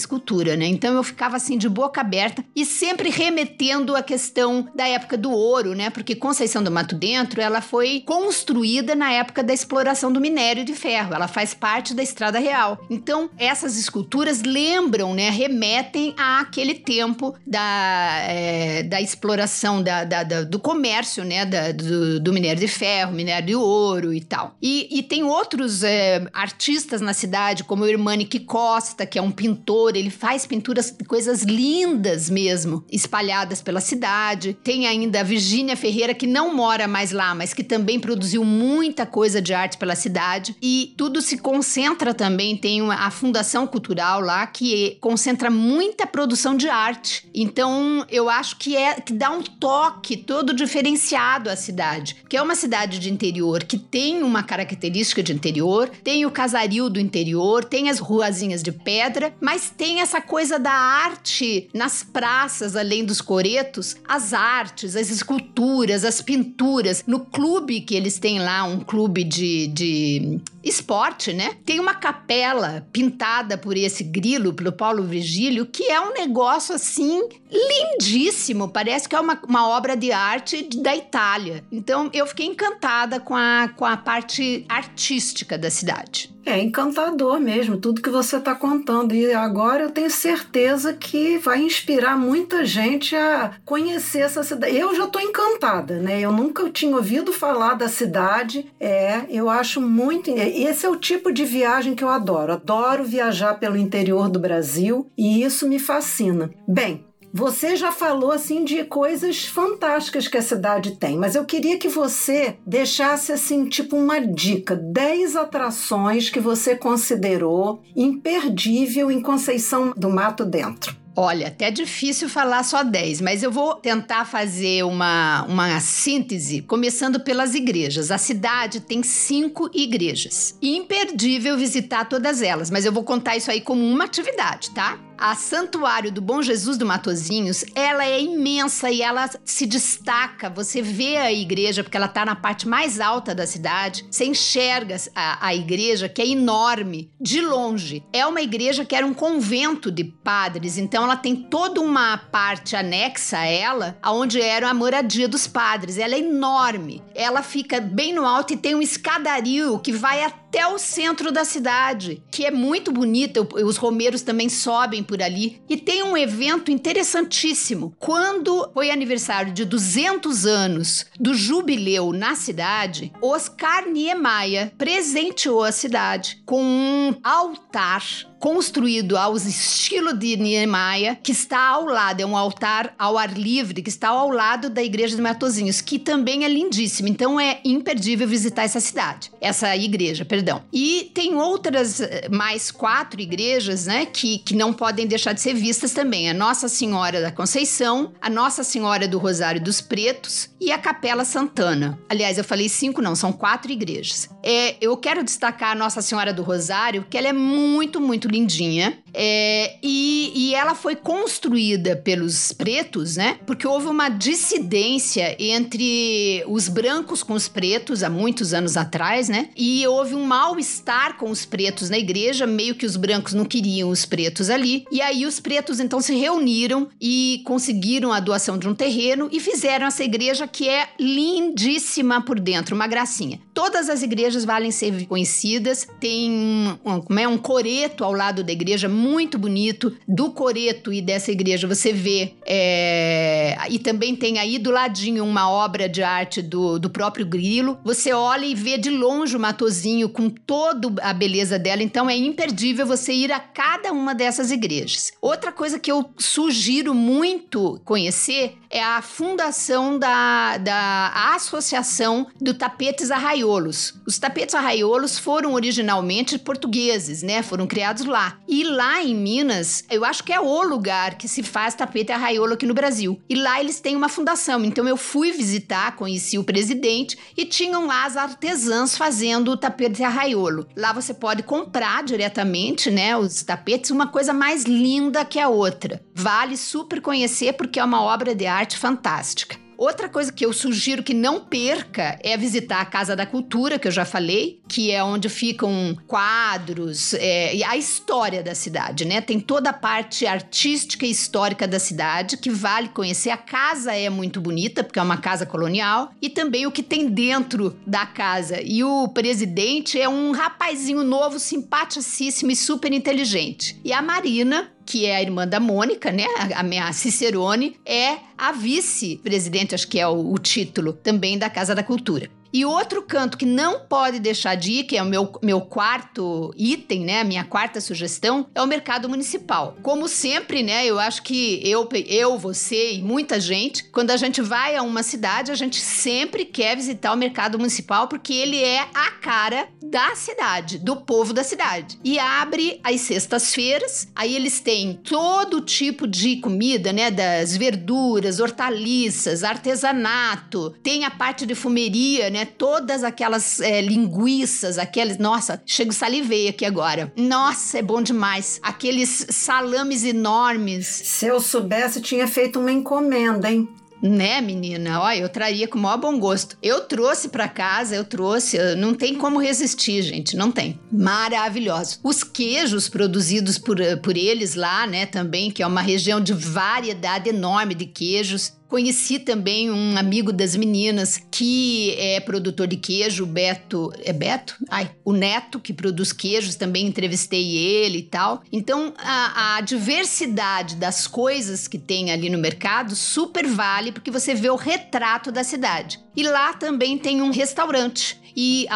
né? 0.55 0.65
Então 0.65 0.93
eu 0.93 1.03
ficava 1.03 1.37
assim 1.37 1.57
de 1.57 1.69
boca 1.69 2.01
aberta 2.01 2.43
e 2.55 2.65
sempre 2.65 3.09
remetendo 3.09 3.95
à 3.95 4.03
questão 4.03 4.67
da 4.75 4.87
época 4.87 5.17
do 5.17 5.31
ouro, 5.31 5.73
né? 5.73 5.89
Porque 5.89 6.15
Conceição 6.15 6.63
do 6.63 6.71
Mato 6.71 6.95
Dentro, 6.95 7.41
ela 7.41 7.61
foi 7.61 8.03
construída 8.05 8.95
na 8.95 9.11
época 9.11 9.43
da 9.43 9.53
exploração 9.53 10.11
do 10.11 10.19
minério 10.19 10.63
de 10.63 10.73
ferro. 10.73 11.13
Ela 11.13 11.27
faz 11.27 11.53
parte 11.53 11.93
da 11.93 12.03
Estrada 12.03 12.39
Real. 12.39 12.79
Então, 12.89 13.29
essas 13.37 13.77
esculturas 13.77 14.43
lembram, 14.43 15.13
né? 15.13 15.29
Remetem 15.29 16.13
àquele 16.17 16.73
tempo 16.75 17.35
da, 17.45 18.19
é, 18.27 18.83
da 18.83 19.01
exploração 19.01 19.81
da, 19.81 20.03
da, 20.03 20.23
da, 20.23 20.43
do 20.43 20.59
comércio, 20.59 21.23
né? 21.23 21.45
Da, 21.45 21.71
do, 21.71 22.19
do, 22.19 22.33
minério 22.33 22.59
de 22.59 22.67
ferro, 22.67 23.13
minério 23.13 23.47
de 23.47 23.55
ouro 23.55 24.13
e 24.13 24.21
tal. 24.21 24.55
E, 24.61 24.87
e 24.91 25.03
tem 25.03 25.23
outros 25.23 25.83
é, 25.83 26.27
artistas 26.33 27.01
na 27.01 27.13
cidade, 27.13 27.63
como 27.63 27.83
o 27.83 27.87
Irmanique 27.87 28.39
Costa, 28.39 29.05
que 29.05 29.17
é 29.17 29.21
um 29.21 29.31
pintor, 29.31 29.95
ele 29.95 30.06
faz 30.09 30.45
pintura 30.45 30.67
pinturas, 30.67 30.93
coisas 31.07 31.43
lindas 31.43 32.29
mesmo, 32.29 32.83
espalhadas 32.91 33.61
pela 33.61 33.79
cidade. 33.79 34.57
Tem 34.63 34.87
ainda 34.87 35.21
a 35.21 35.23
Virgínia 35.23 35.77
Ferreira, 35.77 36.13
que 36.13 36.27
não 36.27 36.53
mora 36.53 36.87
mais 36.87 37.11
lá, 37.11 37.33
mas 37.33 37.53
que 37.53 37.63
também 37.63 37.99
produziu 37.99 38.43
muita 38.43 39.05
coisa 39.05 39.41
de 39.41 39.53
arte 39.53 39.77
pela 39.77 39.95
cidade. 39.95 40.55
E 40.61 40.93
tudo 40.97 41.21
se 41.21 41.37
concentra 41.37 42.13
também, 42.13 42.57
tem 42.57 42.81
a 42.91 43.09
Fundação 43.09 43.65
Cultural 43.65 44.19
lá, 44.19 44.45
que 44.47 44.97
concentra 44.99 45.49
muita 45.49 46.05
produção 46.05 46.55
de 46.55 46.67
arte. 46.67 47.27
Então, 47.33 48.05
eu 48.09 48.29
acho 48.29 48.57
que 48.57 48.75
é 48.75 48.95
que 48.95 49.13
dá 49.13 49.31
um 49.31 49.41
toque 49.41 50.17
todo 50.17 50.53
diferenciado 50.53 51.49
à 51.49 51.55
cidade, 51.55 52.17
que 52.27 52.35
é 52.35 52.41
uma 52.41 52.55
cidade 52.55 52.99
de 52.99 53.11
interior 53.11 53.63
que 53.63 53.77
tem 53.77 54.23
uma 54.23 54.43
característica 54.43 55.23
de 55.23 55.33
interior, 55.33 55.89
tem 56.03 56.25
o 56.25 56.31
casaril 56.31 56.89
do 56.89 56.99
interior, 56.99 57.63
tem 57.63 57.89
as 57.89 57.99
ruazinhas 57.99 58.61
de 58.61 58.71
pedra, 58.71 59.33
mas 59.39 59.69
tem 59.69 59.96
essa 60.01 60.21
coisa 60.21 60.47
coisa 60.47 60.59
da 60.59 60.71
arte 60.71 61.67
nas 61.73 62.03
praças, 62.03 62.75
além 62.75 63.03
dos 63.03 63.21
coretos, 63.21 63.95
as 64.07 64.33
artes, 64.33 64.95
as 64.95 65.09
esculturas, 65.09 66.05
as 66.05 66.21
pinturas. 66.21 67.03
No 67.07 67.21
clube 67.21 67.81
que 67.81 67.95
eles 67.95 68.19
têm 68.19 68.39
lá, 68.39 68.63
um 68.63 68.79
clube 68.79 69.23
de, 69.23 69.67
de 69.67 70.39
esporte, 70.63 71.33
né? 71.33 71.55
Tem 71.65 71.79
uma 71.79 71.95
capela 71.95 72.87
pintada 72.93 73.57
por 73.57 73.75
esse 73.75 74.03
grilo, 74.03 74.53
pelo 74.53 74.71
Paulo 74.71 75.03
Virgílio, 75.03 75.65
que 75.65 75.83
é 75.91 75.99
um 75.99 76.13
negócio 76.13 76.75
assim 76.75 77.27
lindíssimo. 77.51 78.69
Parece 78.69 79.09
que 79.09 79.15
é 79.15 79.19
uma, 79.19 79.39
uma 79.47 79.67
obra 79.67 79.97
de 79.97 80.11
arte 80.11 80.69
da 80.81 80.95
Itália. 80.95 81.63
Então 81.71 82.09
eu 82.13 82.25
fiquei 82.27 82.45
encantada 82.45 83.19
com 83.19 83.35
a, 83.35 83.69
com 83.75 83.85
a 83.85 83.97
parte 83.97 84.65
artística 84.69 85.57
da 85.57 85.69
cidade. 85.69 86.36
É 86.47 86.61
encantador 86.61 87.41
mesmo, 87.41 87.75
tudo 87.75 88.01
que 88.01 88.09
você 88.09 88.37
está 88.37 88.55
contando. 88.55 89.13
E 89.13 89.33
agora 89.33 89.83
eu 89.83 89.91
tenho 89.91 90.09
certeza 90.09 90.93
que 90.93 91.37
vai 91.39 91.61
inspirar 91.61 92.17
muita 92.17 92.63
gente 92.63 93.17
a 93.17 93.51
conhecer 93.65 94.19
essa 94.19 94.41
cidade. 94.43 94.77
Eu 94.77 94.95
já 94.95 95.03
estou 95.03 95.21
encantada, 95.21 95.99
né? 95.99 96.21
Eu 96.21 96.31
nunca 96.31 96.69
tinha 96.69 96.95
ouvido 96.95 97.33
falar 97.33 97.73
da 97.73 97.89
cidade. 97.89 98.71
É, 98.79 99.23
eu 99.29 99.49
acho 99.49 99.81
muito. 99.81 100.31
Esse 100.31 100.85
é 100.85 100.89
o 100.89 100.95
tipo 100.95 101.33
de 101.33 101.43
viagem 101.43 101.93
que 101.93 102.03
eu 102.03 102.09
adoro. 102.09 102.53
Adoro 102.53 103.03
viajar 103.03 103.55
pelo 103.55 103.75
interior 103.75 104.29
do 104.29 104.39
Brasil 104.39 105.11
e 105.17 105.43
isso 105.43 105.67
me 105.67 105.79
fascina. 105.79 106.49
Bem, 106.65 107.06
Você 107.37 107.75
já 107.75 107.91
falou 107.91 108.31
assim 108.31 108.65
de 108.65 108.83
coisas 108.83 109.45
fantásticas 109.45 110.27
que 110.27 110.39
a 110.39 110.41
cidade 110.41 110.95
tem, 110.95 111.15
mas 111.15 111.35
eu 111.35 111.45
queria 111.45 111.77
que 111.77 111.87
você 111.87 112.57
deixasse 112.65 113.31
assim, 113.31 113.69
tipo 113.69 113.95
uma 113.95 114.19
dica, 114.19 114.75
10 114.75 115.35
atrações 115.35 116.31
que 116.31 116.39
você 116.39 116.75
considerou 116.75 117.83
imperdível 117.95 119.11
em 119.11 119.21
Conceição 119.21 119.93
do 119.95 120.09
Mato 120.09 120.43
Dentro. 120.43 120.95
Olha, 121.15 121.49
até 121.49 121.67
é 121.67 121.71
difícil 121.71 122.27
falar 122.27 122.63
só 122.63 122.83
10, 122.83 123.21
mas 123.21 123.43
eu 123.43 123.51
vou 123.51 123.75
tentar 123.75 124.25
fazer 124.25 124.83
uma, 124.83 125.43
uma 125.43 125.79
síntese, 125.79 126.63
começando 126.63 127.19
pelas 127.19 127.53
igrejas. 127.53 128.09
A 128.09 128.17
cidade 128.17 128.79
tem 128.79 129.03
cinco 129.03 129.69
igrejas. 129.75 130.57
Imperdível 130.59 131.55
visitar 131.55 132.05
todas 132.05 132.41
elas, 132.41 132.71
mas 132.71 132.83
eu 132.83 132.91
vou 132.91 133.03
contar 133.03 133.37
isso 133.37 133.51
aí 133.51 133.61
como 133.61 133.83
uma 133.83 134.05
atividade, 134.05 134.71
tá? 134.71 134.99
A 135.17 135.33
Santuário 135.33 136.11
do 136.11 136.21
Bom 136.21 136.43
Jesus 136.43 136.77
do 136.77 136.85
Matozinhos, 136.85 137.65
ela 137.73 138.05
é 138.05 138.21
imensa 138.21 138.91
e 138.91 139.01
ela 139.01 139.27
se 139.43 139.65
destaca. 139.65 140.47
Você 140.47 140.79
vê 140.79 141.17
a 141.17 141.33
igreja, 141.33 141.83
porque 141.83 141.97
ela 141.97 142.05
está 142.05 142.23
na 142.23 142.35
parte 142.35 142.67
mais 142.67 142.99
alta 142.99 143.33
da 143.33 143.47
cidade. 143.47 144.05
Você 144.11 144.25
enxerga 144.25 144.95
a, 145.15 145.47
a 145.47 145.55
igreja, 145.55 146.07
que 146.07 146.21
é 146.21 146.27
enorme, 146.27 147.11
de 147.19 147.41
longe. 147.41 148.03
É 148.13 148.27
uma 148.27 148.41
igreja 148.41 148.85
que 148.85 148.95
era 148.95 149.07
um 149.07 149.13
convento 149.13 149.89
de 149.89 150.03
padres, 150.03 150.77
então 150.77 151.03
ela 151.03 151.15
tem 151.15 151.35
toda 151.35 151.81
uma 151.81 152.17
parte 152.17 152.75
anexa 152.75 153.39
a 153.39 153.45
ela, 153.45 153.97
onde 154.05 154.39
era 154.39 154.69
a 154.69 154.73
moradia 154.73 155.27
dos 155.27 155.47
padres. 155.47 155.97
Ela 155.97 156.13
é 156.13 156.19
enorme. 156.19 157.03
Ela 157.15 157.41
fica 157.41 157.81
bem 157.81 158.13
no 158.13 158.23
alto 158.23 158.53
e 158.53 158.57
tem 158.57 158.75
um 158.75 158.81
escadario 158.81 159.79
que 159.79 159.91
vai 159.91 160.23
até 160.23 160.46
o 160.77 160.79
centro 160.79 161.31
da 161.31 161.43
cidade, 161.43 162.21
que 162.31 162.45
é 162.45 162.51
muito 162.51 162.91
bonita. 162.91 163.41
Os 163.41 163.77
romeiros 163.77 164.21
também 164.21 164.47
sobem 164.47 165.03
por 165.03 165.21
ali. 165.21 165.61
E 165.67 165.75
tem 165.75 166.03
um 166.03 166.15
evento 166.15 166.69
interessantíssimo. 166.71 167.95
Quando 167.97 168.69
foi 168.73 168.91
aniversário 168.91 169.51
de 169.51 169.65
200 169.65 170.45
anos 170.45 171.05
do 171.19 171.33
jubileu 171.33 172.13
na 172.13 172.35
cidade, 172.35 173.11
Oscar 173.21 173.87
Niemeyer 173.87 174.71
presenteou 174.77 175.63
a 175.63 175.71
cidade 175.71 176.41
com 176.45 176.61
um 176.61 177.15
altar 177.23 178.03
construído 178.39 179.17
ao 179.17 179.35
estilo 179.35 180.13
de 180.13 180.37
Niemeyer, 180.37 181.19
que 181.21 181.31
está 181.31 181.69
ao 181.69 181.85
lado, 181.85 182.21
é 182.21 182.25
um 182.25 182.37
altar 182.37 182.93
ao 182.97 183.17
ar 183.17 183.37
livre, 183.37 183.81
que 183.81 183.89
está 183.89 184.09
ao 184.09 184.29
lado 184.29 184.69
da 184.69 184.83
igreja 184.83 185.15
de 185.15 185.21
Matozinhos, 185.21 185.81
que 185.81 185.99
também 185.99 186.45
é 186.45 186.47
lindíssimo. 186.47 187.07
Então 187.07 187.39
é 187.39 187.59
imperdível 187.63 188.27
visitar 188.27 188.63
essa 188.63 188.79
cidade, 188.79 189.31
essa 189.41 189.75
igreja, 189.75 190.25
perdão. 190.25 190.63
E 190.71 191.11
tem 191.13 191.35
outras, 191.35 191.99
eh, 191.99 192.27
mais 192.29 192.71
quatro 192.71 193.19
igrejas, 193.19 193.85
né, 193.85 194.05
que, 194.05 194.39
que 194.39 194.55
não 194.55 194.73
podem 194.73 195.07
deixar 195.07 195.33
de 195.33 195.41
ser 195.41 195.53
vistas 195.53 195.91
também. 195.91 196.29
A 196.29 196.33
Nossa 196.33 196.67
Senhora 196.67 197.21
da 197.21 197.31
Conceição, 197.31 198.13
a 198.21 198.29
Nossa 198.29 198.63
Senhora 198.63 199.07
do 199.07 199.17
Rosário 199.17 199.61
dos 199.61 199.81
Pretos 199.81 200.49
e 200.59 200.71
a 200.71 200.77
Capela 200.77 201.25
Santana. 201.25 201.99
Aliás, 202.09 202.37
eu 202.37 202.43
falei 202.43 202.69
cinco, 202.69 203.01
não, 203.01 203.15
são 203.15 203.31
quatro 203.31 203.71
igrejas. 203.71 204.29
É, 204.43 204.75
eu 204.79 204.95
quero 204.97 205.23
destacar 205.23 205.71
a 205.71 205.75
Nossa 205.75 206.01
Senhora 206.01 206.33
do 206.33 206.43
Rosário, 206.43 207.05
que 207.09 207.17
ela 207.17 207.27
é 207.27 207.33
muito, 207.33 207.99
muito 207.99 208.26
muito 208.27 208.31
lindinha. 208.31 208.97
É, 209.13 209.77
e, 209.81 210.31
e 210.35 210.53
ela 210.53 210.75
foi 210.75 210.95
construída 210.95 211.95
pelos 211.95 212.53
pretos, 212.53 213.15
né? 213.15 213.39
Porque 213.47 213.65
houve 213.65 213.87
uma 213.87 214.09
dissidência 214.09 215.35
entre 215.39 216.43
os 216.47 216.67
brancos 216.67 217.23
com 217.23 217.33
os 217.33 217.47
pretos 217.47 218.03
há 218.03 218.09
muitos 218.09 218.53
anos 218.53 218.77
atrás, 218.77 219.27
né? 219.27 219.49
E 219.55 219.87
houve 219.87 220.13
um 220.13 220.23
mal-estar 220.23 221.17
com 221.17 221.31
os 221.31 221.45
pretos 221.45 221.89
na 221.89 221.97
igreja, 221.97 222.45
meio 222.45 222.75
que 222.75 222.85
os 222.85 222.95
brancos 222.95 223.33
não 223.33 223.45
queriam 223.45 223.89
os 223.89 224.05
pretos 224.05 224.51
ali. 224.51 224.85
E 224.91 225.01
aí 225.01 225.25
os 225.25 225.39
pretos 225.39 225.79
então 225.79 225.99
se 225.99 226.13
reuniram 226.13 226.87
e 227.01 227.41
conseguiram 227.43 228.11
a 228.13 228.19
doação 228.19 228.57
de 228.57 228.67
um 228.67 228.75
terreno 228.75 229.29
e 229.31 229.39
fizeram 229.39 229.87
essa 229.87 230.03
igreja 230.03 230.47
que 230.47 230.69
é 230.69 230.89
lindíssima 230.99 232.21
por 232.21 232.39
dentro, 232.39 232.75
uma 232.75 232.85
gracinha. 232.85 233.39
Todas 233.51 233.89
as 233.89 234.03
igrejas 234.03 234.45
valem 234.45 234.69
ser 234.69 235.07
conhecidas, 235.07 235.87
tem 235.99 236.29
um, 236.29 236.77
um, 236.85 237.19
é, 237.19 237.27
um 237.27 237.37
coreto 237.37 238.03
ao 238.03 238.13
lado 238.17 238.43
da 238.43 238.51
igreja, 238.51 238.89
muito 238.89 239.37
bonito. 239.37 239.95
Do 240.07 240.31
coreto 240.31 240.91
e 240.91 241.01
dessa 241.01 241.31
igreja 241.31 241.67
você 241.67 241.93
vê. 241.93 242.33
É... 242.45 243.55
E 243.69 243.79
também 243.79 244.15
tem 244.15 244.39
aí 244.39 244.57
do 244.57 244.71
ladinho 244.71 245.23
uma 245.23 245.49
obra 245.49 245.87
de 245.87 246.03
arte 246.03 246.41
do, 246.41 246.79
do 246.79 246.89
próprio 246.89 247.25
Grilo. 247.25 247.77
Você 247.83 248.11
olha 248.11 248.45
e 248.45 248.55
vê 248.55 248.77
de 248.77 248.89
longe 248.89 249.35
o 249.35 249.39
Matozinho 249.39 250.09
com 250.09 250.29
toda 250.29 251.01
a 251.01 251.13
beleza 251.13 251.57
dela. 251.59 251.83
Então 251.83 252.09
é 252.09 252.17
imperdível 252.17 252.85
você 252.85 253.13
ir 253.13 253.31
a 253.31 253.39
cada 253.39 253.91
uma 253.91 254.13
dessas 254.13 254.51
igrejas. 254.51 255.11
Outra 255.21 255.51
coisa 255.51 255.79
que 255.79 255.91
eu 255.91 256.09
sugiro 256.17 256.93
muito 256.93 257.79
conhecer 257.85 258.57
é 258.77 258.83
a 258.83 259.01
fundação 259.01 259.97
da, 259.97 260.57
da 260.57 261.33
Associação 261.35 262.27
do 262.39 262.53
Tapetes 262.53 263.09
Arraiolos. 263.09 263.95
Os 264.05 264.19
tapetes 264.19 264.53
arraiolos 264.55 265.17
foram 265.17 265.53
originalmente 265.53 266.37
portugueses, 266.37 267.23
né? 267.23 267.41
Foram 267.41 267.65
criados 267.65 268.05
lá. 268.05 268.39
E 268.47 268.63
lá 268.63 269.03
em 269.03 269.15
Minas, 269.15 269.83
eu 269.89 270.05
acho 270.05 270.23
que 270.23 270.31
é 270.31 270.39
o 270.39 270.63
lugar 270.63 271.15
que 271.15 271.27
se 271.27 271.43
faz 271.43 271.73
tapete 271.73 272.11
arraiolo 272.11 272.53
aqui 272.53 272.65
no 272.65 272.73
Brasil. 272.73 273.19
E 273.27 273.35
lá 273.35 273.59
eles 273.59 273.79
têm 273.79 273.95
uma 273.95 274.09
fundação. 274.09 274.63
Então 274.63 274.87
eu 274.87 274.95
fui 274.95 275.31
visitar, 275.31 275.95
conheci 275.95 276.37
o 276.37 276.43
presidente 276.43 277.17
e 277.35 277.45
tinham 277.45 277.87
lá 277.87 278.05
as 278.05 278.15
artesãs 278.15 278.95
fazendo 278.95 279.51
o 279.51 279.57
tapete 279.57 280.03
arraiolo. 280.03 280.67
Lá 280.75 280.93
você 280.93 281.13
pode 281.13 281.43
comprar 281.43 282.03
diretamente, 282.03 282.91
né, 282.91 283.17
os 283.17 283.41
tapetes, 283.43 283.91
uma 283.91 284.07
coisa 284.07 284.33
mais 284.33 284.63
linda 284.63 285.25
que 285.25 285.39
a 285.39 285.49
outra. 285.49 286.01
Vale 286.13 286.55
super 286.55 287.01
conhecer 287.01 287.53
porque 287.53 287.79
é 287.79 287.83
uma 287.83 288.01
obra 288.01 288.35
de 288.35 288.45
arte 288.67 288.77
fantástica. 288.77 289.55
Outra 289.77 290.09
coisa 290.09 290.33
que 290.33 290.43
eu 290.43 290.51
sugiro 290.51 291.03
que 291.03 291.13
não 291.13 291.39
perca 291.39 292.17
é 292.23 292.35
visitar 292.35 292.81
a 292.81 292.85
Casa 292.85 293.15
da 293.15 293.27
Cultura, 293.27 293.77
que 293.77 293.87
eu 293.87 293.91
já 293.91 294.05
falei, 294.05 294.59
que 294.67 294.89
é 294.89 295.03
onde 295.03 295.29
ficam 295.29 295.95
quadros 296.07 297.13
é, 297.13 297.55
e 297.55 297.63
a 297.63 297.77
história 297.77 298.41
da 298.41 298.55
cidade, 298.55 299.05
né? 299.05 299.21
Tem 299.21 299.39
toda 299.39 299.69
a 299.69 299.73
parte 299.73 300.25
artística 300.25 301.05
e 301.05 301.11
histórica 301.11 301.67
da 301.67 301.77
cidade 301.77 302.37
que 302.37 302.49
vale 302.49 302.89
conhecer. 302.89 303.29
A 303.29 303.37
casa 303.37 303.93
é 303.93 304.09
muito 304.09 304.41
bonita, 304.41 304.83
porque 304.83 304.97
é 304.97 305.03
uma 305.03 305.17
casa 305.17 305.45
colonial, 305.45 306.11
e 306.19 306.27
também 306.27 306.65
o 306.65 306.71
que 306.71 306.81
tem 306.81 307.07
dentro 307.07 307.77
da 307.85 308.03
casa. 308.03 308.59
E 308.59 308.83
o 308.83 309.07
presidente 309.09 310.01
é 310.01 310.09
um 310.09 310.31
rapazinho 310.31 311.03
novo, 311.03 311.39
simpaticíssimo 311.39 312.49
e 312.49 312.55
super 312.55 312.91
inteligente. 312.91 313.79
E 313.85 313.93
a 313.93 314.01
Marina, 314.01 314.71
que 314.87 315.05
é 315.05 315.17
a 315.17 315.21
irmã 315.21 315.45
da 315.45 315.59
Mônica, 315.59 316.11
né? 316.11 316.25
A, 316.55 316.63
minha 316.63 316.91
Cicerone, 316.93 317.75
é 317.85 318.17
a 318.37 318.53
vice-presidente, 318.53 319.75
acho 319.75 319.87
que 319.87 319.99
é 319.99 320.07
o, 320.07 320.31
o 320.31 320.37
título 320.39 320.93
também 320.93 321.37
da 321.37 321.49
Casa 321.49 321.75
da 321.75 321.83
Cultura. 321.83 322.29
E 322.57 322.65
outro 322.65 323.03
canto 323.03 323.37
que 323.37 323.45
não 323.45 323.81
pode 323.81 324.17
deixar 324.17 324.55
de 324.55 324.71
ir, 324.71 324.83
que 324.85 324.97
é 324.97 325.03
o 325.03 325.05
meu, 325.05 325.31
meu 325.43 325.61
quarto 325.61 326.51
item, 326.57 327.01
né? 327.01 327.23
Minha 327.23 327.43
quarta 327.43 327.79
sugestão, 327.79 328.47
é 328.55 328.59
o 328.63 328.65
mercado 328.65 329.07
municipal. 329.07 329.77
Como 329.83 330.07
sempre, 330.07 330.63
né? 330.63 330.83
Eu 330.83 330.97
acho 330.97 331.21
que 331.21 331.61
eu, 331.63 331.87
eu, 332.07 332.35
você 332.35 332.93
e 332.93 333.03
muita 333.03 333.39
gente, 333.39 333.83
quando 333.91 334.09
a 334.09 334.17
gente 334.17 334.41
vai 334.41 334.75
a 334.75 334.81
uma 334.81 335.03
cidade, 335.03 335.51
a 335.51 335.55
gente 335.55 335.79
sempre 335.79 336.45
quer 336.45 336.75
visitar 336.75 337.13
o 337.13 337.15
mercado 337.15 337.59
municipal 337.59 338.07
porque 338.07 338.33
ele 338.33 338.59
é 338.59 338.87
a 338.91 339.11
cara 339.21 339.69
da 339.83 340.15
cidade, 340.15 340.79
do 340.79 340.95
povo 340.95 341.33
da 341.33 341.43
cidade. 341.43 341.99
E 342.03 342.17
abre 342.17 342.79
às 342.83 343.01
sextas-feiras, 343.01 344.07
aí 344.15 344.35
eles 344.35 344.59
têm 344.59 344.95
todo 344.95 345.61
tipo 345.61 346.07
de 346.07 346.37
comida, 346.37 346.91
né? 346.91 347.11
Das 347.11 347.55
verduras, 347.55 348.39
hortaliças, 348.39 349.43
artesanato, 349.43 350.71
tem 350.81 351.05
a 351.05 351.11
parte 351.11 351.45
de 351.45 351.53
fumeria, 351.53 352.31
né? 352.31 352.46
Todas 352.47 353.03
aquelas 353.03 353.59
é, 353.59 353.81
linguiças, 353.81 354.77
aqueles. 354.77 355.17
Nossa, 355.17 355.61
chego 355.65 355.93
salivei 355.93 356.47
aqui 356.47 356.65
agora. 356.65 357.11
Nossa, 357.15 357.79
é 357.79 357.81
bom 357.81 358.01
demais. 358.01 358.59
Aqueles 358.63 359.27
salames 359.29 360.03
enormes. 360.03 360.87
Se 360.87 361.27
eu 361.27 361.39
soubesse, 361.39 362.01
tinha 362.01 362.27
feito 362.27 362.59
uma 362.59 362.71
encomenda, 362.71 363.51
hein? 363.51 363.67
Né, 364.01 364.41
menina? 364.41 365.01
Olha, 365.01 365.19
eu 365.19 365.29
traria 365.29 365.67
com 365.67 365.77
o 365.77 365.81
maior 365.81 365.97
bom 365.97 366.19
gosto. 366.19 366.55
Eu 366.61 366.81
trouxe 366.81 367.29
para 367.29 367.47
casa, 367.47 367.95
eu 367.95 368.05
trouxe. 368.05 368.57
Não 368.75 368.93
tem 368.93 369.15
como 369.15 369.39
resistir, 369.39 370.03
gente. 370.03 370.37
Não 370.37 370.51
tem. 370.51 370.79
Maravilhoso. 370.91 371.99
Os 372.03 372.23
queijos 372.23 372.87
produzidos 372.87 373.57
por, 373.57 373.77
por 374.03 374.15
eles 374.15 374.53
lá, 374.53 374.85
né, 374.85 375.05
também, 375.05 375.49
que 375.49 375.63
é 375.63 375.67
uma 375.67 375.81
região 375.81 376.21
de 376.21 376.33
variedade 376.33 377.29
enorme 377.29 377.73
de 377.73 377.85
queijos. 377.85 378.53
Conheci 378.67 379.19
também 379.19 379.71
um 379.71 379.97
amigo 379.97 380.33
das 380.33 380.55
meninas 380.55 381.21
que 381.31 381.95
é 381.97 382.19
produtor 382.19 382.67
de 382.67 382.75
queijo, 382.75 383.25
Beto. 383.25 383.93
É 384.03 384.11
Beto? 384.11 384.57
Ai, 384.69 384.91
o 385.05 385.13
Neto, 385.13 385.59
que 385.59 385.73
produz 385.73 386.11
queijos, 386.11 386.55
também 386.55 386.85
entrevistei 386.85 387.55
ele 387.55 387.99
e 387.99 388.03
tal. 388.03 388.43
Então, 388.51 388.93
a, 388.97 389.57
a 389.57 389.61
diversidade 389.61 390.75
das 390.75 391.07
coisas 391.07 391.67
que 391.67 391.77
tem 391.77 392.11
ali 392.11 392.29
no 392.29 392.37
mercado 392.37 392.95
super 392.95 393.47
vale, 393.47 393.91
porque 393.91 394.11
você 394.11 394.35
vê 394.35 394.49
o 394.49 394.55
retrato 394.55 395.31
da 395.31 395.43
cidade. 395.43 395.99
E 396.15 396.23
lá 396.23 396.53
também 396.53 396.97
tem 396.97 397.21
um 397.21 397.31
restaurante 397.31 398.19
E 398.39 398.67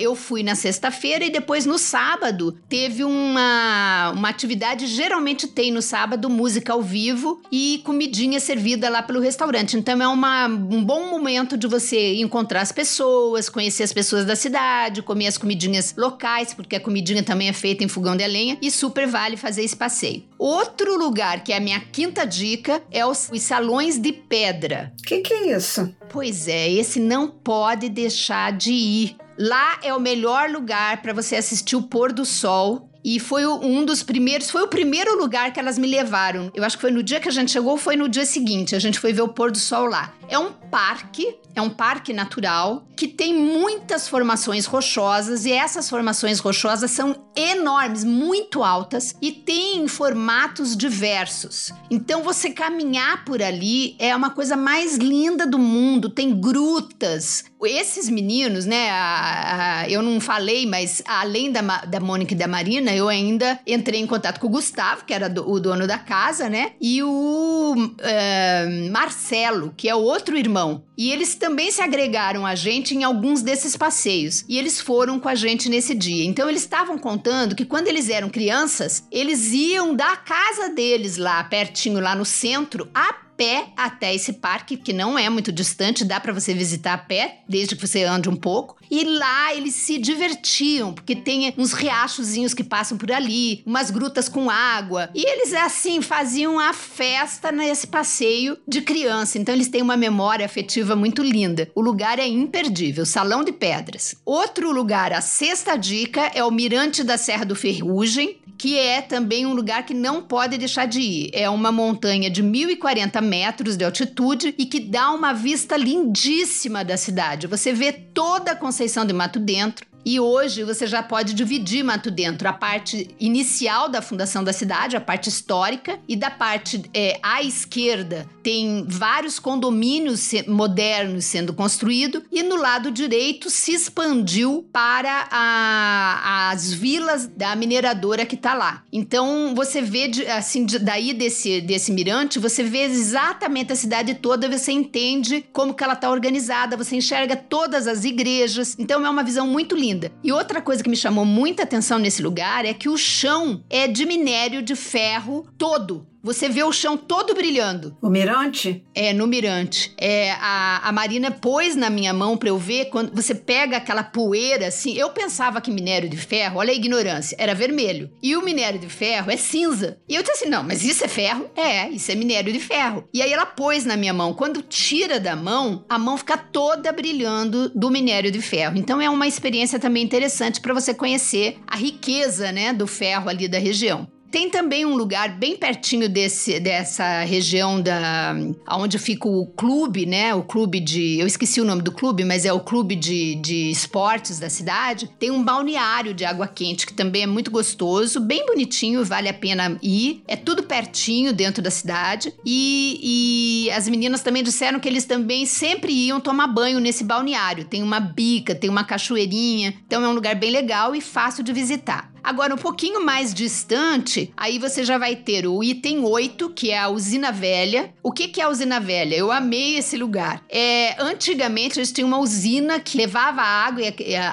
eu 0.00 0.14
fui 0.14 0.42
na 0.42 0.54
sexta-feira 0.54 1.24
e 1.24 1.30
depois 1.30 1.64
no 1.64 1.78
sábado 1.78 2.52
teve 2.68 3.02
uma, 3.04 4.12
uma 4.14 4.28
atividade, 4.28 4.86
geralmente 4.86 5.46
tem 5.46 5.72
no 5.72 5.80
sábado, 5.80 6.28
música 6.28 6.74
ao 6.74 6.82
vivo 6.82 7.40
e 7.50 7.80
comidinha 7.84 8.38
servida 8.38 8.90
lá 8.90 9.02
pelo 9.02 9.18
restaurante. 9.18 9.78
Então 9.78 10.02
é 10.02 10.08
uma, 10.08 10.46
um 10.46 10.84
bom 10.84 11.08
momento 11.08 11.56
de 11.56 11.66
você 11.66 12.16
encontrar 12.16 12.60
as 12.60 12.70
pessoas, 12.70 13.48
conhecer 13.48 13.82
as 13.82 13.94
pessoas 13.94 14.26
da 14.26 14.36
cidade, 14.36 15.00
comer 15.00 15.28
as 15.28 15.38
comidinhas 15.38 15.94
locais, 15.96 16.52
porque 16.52 16.76
a 16.76 16.80
comidinha 16.80 17.22
também 17.22 17.48
é 17.48 17.52
feita 17.54 17.82
em 17.82 17.88
fogão 17.88 18.14
de 18.14 18.26
lenha 18.26 18.58
e 18.60 18.70
super 18.70 19.06
vale 19.06 19.38
fazer 19.38 19.64
esse 19.64 19.76
passeio. 19.76 20.27
Outro 20.38 20.96
lugar 20.96 21.42
que 21.42 21.52
é 21.52 21.56
a 21.56 21.60
minha 21.60 21.80
quinta 21.80 22.24
dica 22.24 22.82
é 22.90 23.04
os, 23.04 23.28
os 23.32 23.42
salões 23.42 23.98
de 23.98 24.12
pedra. 24.12 24.92
O 25.00 25.02
que, 25.02 25.20
que 25.20 25.34
é 25.34 25.56
isso? 25.56 25.92
Pois 26.08 26.46
é, 26.46 26.70
esse 26.70 27.00
não 27.00 27.28
pode 27.28 27.88
deixar 27.88 28.52
de 28.52 28.72
ir. 28.72 29.16
Lá 29.36 29.78
é 29.82 29.92
o 29.94 30.00
melhor 30.00 30.50
lugar 30.50 31.02
para 31.02 31.12
você 31.12 31.36
assistir 31.36 31.76
o 31.76 31.82
pôr 31.82 32.12
do 32.12 32.24
sol 32.24 32.88
e 33.04 33.20
foi 33.20 33.46
um 33.46 33.84
dos 33.84 34.02
primeiros, 34.02 34.50
foi 34.50 34.62
o 34.62 34.68
primeiro 34.68 35.16
lugar 35.16 35.52
que 35.52 35.60
elas 35.60 35.78
me 35.78 35.86
levaram. 35.86 36.50
Eu 36.54 36.64
acho 36.64 36.76
que 36.76 36.82
foi 36.82 36.90
no 36.90 37.02
dia 37.02 37.20
que 37.20 37.28
a 37.28 37.32
gente 37.32 37.50
chegou, 37.50 37.76
foi 37.76 37.96
no 37.96 38.08
dia 38.08 38.26
seguinte. 38.26 38.74
A 38.74 38.78
gente 38.78 38.98
foi 38.98 39.12
ver 39.12 39.22
o 39.22 39.28
pôr 39.28 39.50
do 39.50 39.58
sol 39.58 39.86
lá. 39.86 40.12
É 40.28 40.38
um 40.38 40.52
parque, 40.52 41.36
é 41.54 41.62
um 41.62 41.70
parque 41.70 42.12
natural 42.12 42.87
que 42.98 43.06
tem 43.06 43.32
muitas 43.32 44.08
formações 44.08 44.66
rochosas 44.66 45.46
e 45.46 45.52
essas 45.52 45.88
formações 45.88 46.40
rochosas 46.40 46.90
são 46.90 47.14
enormes, 47.36 48.02
muito 48.02 48.64
altas 48.64 49.14
e 49.22 49.30
têm 49.30 49.86
formatos 49.86 50.76
diversos. 50.76 51.72
Então 51.88 52.24
você 52.24 52.50
caminhar 52.50 53.24
por 53.24 53.40
ali 53.40 53.94
é 54.00 54.16
uma 54.16 54.30
coisa 54.30 54.56
mais 54.56 54.96
linda 54.96 55.46
do 55.46 55.60
mundo. 55.60 56.10
Tem 56.10 56.34
grutas. 56.40 57.44
Esses 57.62 58.08
meninos, 58.08 58.66
né? 58.66 58.90
A, 58.90 59.82
a, 59.82 59.88
eu 59.88 60.02
não 60.02 60.20
falei, 60.20 60.66
mas 60.66 61.00
além 61.06 61.52
da, 61.52 61.60
da 61.84 62.00
Mônica 62.00 62.34
e 62.34 62.36
da 62.36 62.48
Marina, 62.48 62.92
eu 62.92 63.08
ainda 63.08 63.60
entrei 63.64 64.00
em 64.00 64.06
contato 64.06 64.40
com 64.40 64.48
o 64.48 64.50
Gustavo, 64.50 65.04
que 65.04 65.14
era 65.14 65.28
do, 65.28 65.48
o 65.48 65.60
dono 65.60 65.86
da 65.86 65.98
casa, 65.98 66.48
né? 66.48 66.72
E 66.80 67.00
o 67.02 67.74
uh, 67.76 68.90
Marcelo, 68.90 69.72
que 69.76 69.88
é 69.88 69.94
outro 69.94 70.36
irmão. 70.36 70.84
E 70.96 71.12
eles 71.12 71.36
também 71.36 71.70
se 71.70 71.80
agregaram 71.80 72.44
a 72.44 72.56
gente 72.56 72.87
em 72.94 73.04
alguns 73.04 73.42
desses 73.42 73.76
passeios. 73.76 74.44
E 74.48 74.58
eles 74.58 74.80
foram 74.80 75.18
com 75.18 75.28
a 75.28 75.34
gente 75.34 75.68
nesse 75.68 75.94
dia. 75.94 76.24
Então 76.24 76.48
eles 76.48 76.62
estavam 76.62 76.98
contando 76.98 77.54
que 77.54 77.64
quando 77.64 77.88
eles 77.88 78.08
eram 78.08 78.28
crianças, 78.28 79.04
eles 79.10 79.52
iam 79.52 79.94
da 79.94 80.16
casa 80.16 80.70
deles 80.70 81.16
lá, 81.16 81.42
pertinho, 81.44 82.00
lá 82.00 82.14
no 82.14 82.24
centro, 82.24 82.88
a 82.94 83.28
pé 83.38 83.68
até 83.76 84.12
esse 84.12 84.32
parque, 84.32 84.76
que 84.76 84.92
não 84.92 85.16
é 85.16 85.30
muito 85.30 85.52
distante, 85.52 86.04
dá 86.04 86.18
para 86.18 86.32
você 86.32 86.52
visitar 86.52 86.94
a 86.94 86.98
pé, 86.98 87.42
desde 87.48 87.76
que 87.76 87.86
você 87.86 88.02
ande 88.02 88.28
um 88.28 88.34
pouco. 88.34 88.77
E 88.90 89.04
lá 89.04 89.54
eles 89.54 89.74
se 89.74 89.98
divertiam, 89.98 90.92
porque 90.92 91.14
tem 91.14 91.54
uns 91.56 91.72
riachozinhos 91.72 92.54
que 92.54 92.64
passam 92.64 92.96
por 92.96 93.10
ali, 93.12 93.62
umas 93.66 93.90
grutas 93.90 94.28
com 94.28 94.50
água. 94.50 95.10
E 95.14 95.28
eles, 95.28 95.52
assim, 95.52 96.00
faziam 96.00 96.58
a 96.58 96.72
festa 96.72 97.52
nesse 97.52 97.86
passeio 97.86 98.58
de 98.66 98.80
criança. 98.80 99.38
Então 99.38 99.54
eles 99.54 99.68
têm 99.68 99.82
uma 99.82 99.96
memória 99.96 100.46
afetiva 100.46 100.96
muito 100.96 101.22
linda. 101.22 101.70
O 101.74 101.80
lugar 101.80 102.18
é 102.18 102.26
imperdível, 102.26 103.04
Salão 103.04 103.44
de 103.44 103.52
Pedras. 103.52 104.14
Outro 104.24 104.72
lugar, 104.72 105.12
a 105.12 105.20
sexta 105.20 105.76
dica, 105.76 106.30
é 106.34 106.44
o 106.44 106.50
Mirante 106.50 107.02
da 107.02 107.16
Serra 107.16 107.44
do 107.44 107.54
Ferrugem, 107.54 108.38
que 108.58 108.76
é 108.76 109.00
também 109.00 109.46
um 109.46 109.54
lugar 109.54 109.86
que 109.86 109.94
não 109.94 110.20
pode 110.20 110.58
deixar 110.58 110.86
de 110.86 111.00
ir. 111.00 111.30
É 111.32 111.48
uma 111.48 111.70
montanha 111.70 112.28
de 112.28 112.42
1040 112.42 113.20
metros 113.20 113.76
de 113.76 113.84
altitude 113.84 114.52
e 114.58 114.66
que 114.66 114.80
dá 114.80 115.12
uma 115.12 115.32
vista 115.32 115.76
lindíssima 115.76 116.84
da 116.84 116.96
cidade. 116.96 117.46
Você 117.46 117.72
vê 117.72 117.92
toda 117.92 118.50
a 118.50 118.56
Conceição 118.78 119.04
de 119.04 119.12
Mato 119.12 119.40
Dentro, 119.40 119.84
e 120.08 120.18
hoje 120.18 120.64
você 120.64 120.86
já 120.86 121.02
pode 121.02 121.34
dividir 121.34 121.84
Mato 121.84 122.10
Dentro, 122.10 122.48
a 122.48 122.52
parte 122.54 123.14
inicial 123.20 123.90
da 123.90 124.00
fundação 124.00 124.42
da 124.42 124.54
cidade, 124.54 124.96
a 124.96 125.00
parte 125.02 125.28
histórica, 125.28 126.00
e 126.08 126.16
da 126.16 126.30
parte 126.30 126.82
é, 126.94 127.20
à 127.22 127.42
esquerda 127.42 128.26
tem 128.42 128.86
vários 128.88 129.38
condomínios 129.38 130.30
modernos 130.46 131.26
sendo 131.26 131.52
construídos, 131.52 132.22
e 132.32 132.42
no 132.42 132.56
lado 132.56 132.90
direito 132.90 133.50
se 133.50 133.72
expandiu 133.72 134.66
para 134.72 135.28
a, 135.30 136.52
as 136.52 136.72
vilas 136.72 137.26
da 137.26 137.54
mineradora 137.54 138.24
que 138.24 138.34
está 138.34 138.54
lá. 138.54 138.84
Então 138.90 139.52
você 139.54 139.82
vê 139.82 140.10
assim 140.34 140.64
daí 140.80 141.12
desse, 141.12 141.60
desse 141.60 141.92
mirante, 141.92 142.38
você 142.38 142.62
vê 142.62 142.84
exatamente 142.84 143.74
a 143.74 143.76
cidade 143.76 144.14
toda, 144.14 144.48
você 144.48 144.72
entende 144.72 145.44
como 145.52 145.74
que 145.74 145.84
ela 145.84 145.92
está 145.92 146.10
organizada, 146.10 146.78
você 146.78 146.96
enxerga 146.96 147.36
todas 147.36 147.86
as 147.86 148.06
igrejas. 148.06 148.74
Então 148.78 149.04
é 149.04 149.10
uma 149.10 149.22
visão 149.22 149.46
muito 149.46 149.76
linda 149.76 149.97
linda. 149.98 150.12
E 150.22 150.32
outra 150.32 150.62
coisa 150.62 150.82
que 150.82 150.88
me 150.88 150.96
chamou 150.96 151.24
muita 151.24 151.64
atenção 151.64 151.98
nesse 151.98 152.22
lugar 152.22 152.64
é 152.64 152.72
que 152.72 152.88
o 152.88 152.96
chão 152.96 153.62
é 153.68 153.88
de 153.88 154.06
minério 154.06 154.62
de 154.62 154.76
ferro 154.76 155.46
todo. 155.58 156.06
Você 156.28 156.46
vê 156.46 156.62
o 156.62 156.70
chão 156.70 156.94
todo 156.94 157.32
brilhando. 157.32 157.96
O 158.02 158.10
mirante? 158.10 158.84
É, 158.94 159.14
no 159.14 159.26
mirante. 159.26 159.94
É, 159.96 160.32
a, 160.32 160.86
a 160.86 160.92
Marina 160.92 161.30
pôs 161.30 161.74
na 161.74 161.88
minha 161.88 162.12
mão 162.12 162.36
para 162.36 162.50
eu 162.50 162.58
ver 162.58 162.90
quando 162.90 163.14
você 163.14 163.34
pega 163.34 163.78
aquela 163.78 164.02
poeira 164.02 164.66
assim. 164.66 164.92
Eu 164.92 165.08
pensava 165.08 165.58
que 165.58 165.70
minério 165.70 166.06
de 166.06 166.18
ferro, 166.18 166.58
olha 166.58 166.70
a 166.70 166.76
ignorância, 166.76 167.34
era 167.38 167.54
vermelho. 167.54 168.10
E 168.22 168.36
o 168.36 168.44
minério 168.44 168.78
de 168.78 168.90
ferro 168.90 169.30
é 169.30 169.38
cinza. 169.38 169.98
E 170.06 170.14
eu 170.16 170.22
disse 170.22 170.34
assim: 170.34 170.50
não, 170.50 170.62
mas 170.62 170.84
isso 170.84 171.02
é 171.02 171.08
ferro? 171.08 171.48
É, 171.56 171.88
isso 171.88 172.12
é 172.12 172.14
minério 172.14 172.52
de 172.52 172.60
ferro. 172.60 173.08
E 173.14 173.22
aí 173.22 173.32
ela 173.32 173.46
pôs 173.46 173.86
na 173.86 173.96
minha 173.96 174.12
mão. 174.12 174.34
Quando 174.34 174.60
tira 174.60 175.18
da 175.18 175.34
mão, 175.34 175.86
a 175.88 175.98
mão 175.98 176.18
fica 176.18 176.36
toda 176.36 176.92
brilhando 176.92 177.70
do 177.70 177.88
minério 177.88 178.30
de 178.30 178.42
ferro. 178.42 178.76
Então 178.76 179.00
é 179.00 179.08
uma 179.08 179.26
experiência 179.26 179.78
também 179.78 180.04
interessante 180.04 180.60
para 180.60 180.74
você 180.74 180.92
conhecer 180.92 181.56
a 181.66 181.76
riqueza 181.78 182.52
né, 182.52 182.74
do 182.74 182.86
ferro 182.86 183.30
ali 183.30 183.48
da 183.48 183.58
região. 183.58 184.06
Tem 184.30 184.50
também 184.50 184.84
um 184.84 184.94
lugar 184.94 185.30
bem 185.38 185.56
pertinho 185.56 186.08
desse, 186.08 186.60
dessa 186.60 187.22
região 187.24 187.80
da 187.80 188.34
onde 188.72 188.98
fica 188.98 189.26
o 189.26 189.46
clube, 189.46 190.04
né? 190.04 190.34
O 190.34 190.42
clube 190.42 190.80
de. 190.80 191.18
Eu 191.18 191.26
esqueci 191.26 191.60
o 191.60 191.64
nome 191.64 191.82
do 191.82 191.92
clube, 191.92 192.24
mas 192.24 192.44
é 192.44 192.52
o 192.52 192.60
clube 192.60 192.94
de, 192.94 193.36
de 193.36 193.70
esportes 193.70 194.38
da 194.38 194.50
cidade. 194.50 195.10
Tem 195.18 195.30
um 195.30 195.42
balneário 195.42 196.12
de 196.12 196.24
água 196.24 196.46
quente 196.46 196.86
que 196.86 196.92
também 196.92 197.22
é 197.22 197.26
muito 197.26 197.50
gostoso, 197.50 198.20
bem 198.20 198.44
bonitinho, 198.44 199.04
vale 199.04 199.28
a 199.28 199.34
pena 199.34 199.78
ir. 199.82 200.22
É 200.28 200.36
tudo 200.36 200.62
pertinho 200.62 201.32
dentro 201.32 201.62
da 201.62 201.70
cidade. 201.70 202.34
E, 202.44 203.66
e 203.66 203.70
as 203.70 203.88
meninas 203.88 204.22
também 204.22 204.42
disseram 204.42 204.78
que 204.78 204.88
eles 204.88 205.06
também 205.06 205.46
sempre 205.46 205.92
iam 205.92 206.20
tomar 206.20 206.48
banho 206.48 206.80
nesse 206.80 207.02
balneário. 207.02 207.64
Tem 207.64 207.82
uma 207.82 207.98
bica, 207.98 208.54
tem 208.54 208.68
uma 208.68 208.84
cachoeirinha. 208.84 209.74
Então 209.86 210.04
é 210.04 210.08
um 210.08 210.12
lugar 210.12 210.34
bem 210.34 210.50
legal 210.50 210.94
e 210.94 211.00
fácil 211.00 211.42
de 211.42 211.52
visitar. 211.52 212.12
Agora, 212.28 212.54
um 212.54 212.58
pouquinho 212.58 213.02
mais 213.02 213.32
distante, 213.32 214.30
aí 214.36 214.58
você 214.58 214.84
já 214.84 214.98
vai 214.98 215.16
ter 215.16 215.46
o 215.46 215.64
item 215.64 216.04
8, 216.04 216.50
que 216.50 216.70
é 216.70 216.78
a 216.78 216.90
usina 216.90 217.32
velha. 217.32 217.94
O 218.02 218.12
que, 218.12 218.28
que 218.28 218.38
é 218.38 218.44
a 218.44 218.50
usina 218.50 218.78
velha? 218.78 219.14
Eu 219.14 219.32
amei 219.32 219.78
esse 219.78 219.96
lugar. 219.96 220.44
É, 220.46 220.94
antigamente, 221.02 221.78
eles 221.78 221.90
tinham 221.90 222.06
uma 222.06 222.18
usina 222.18 222.80
que 222.80 222.98
levava 222.98 223.40
a 223.40 223.64
água, 223.64 223.82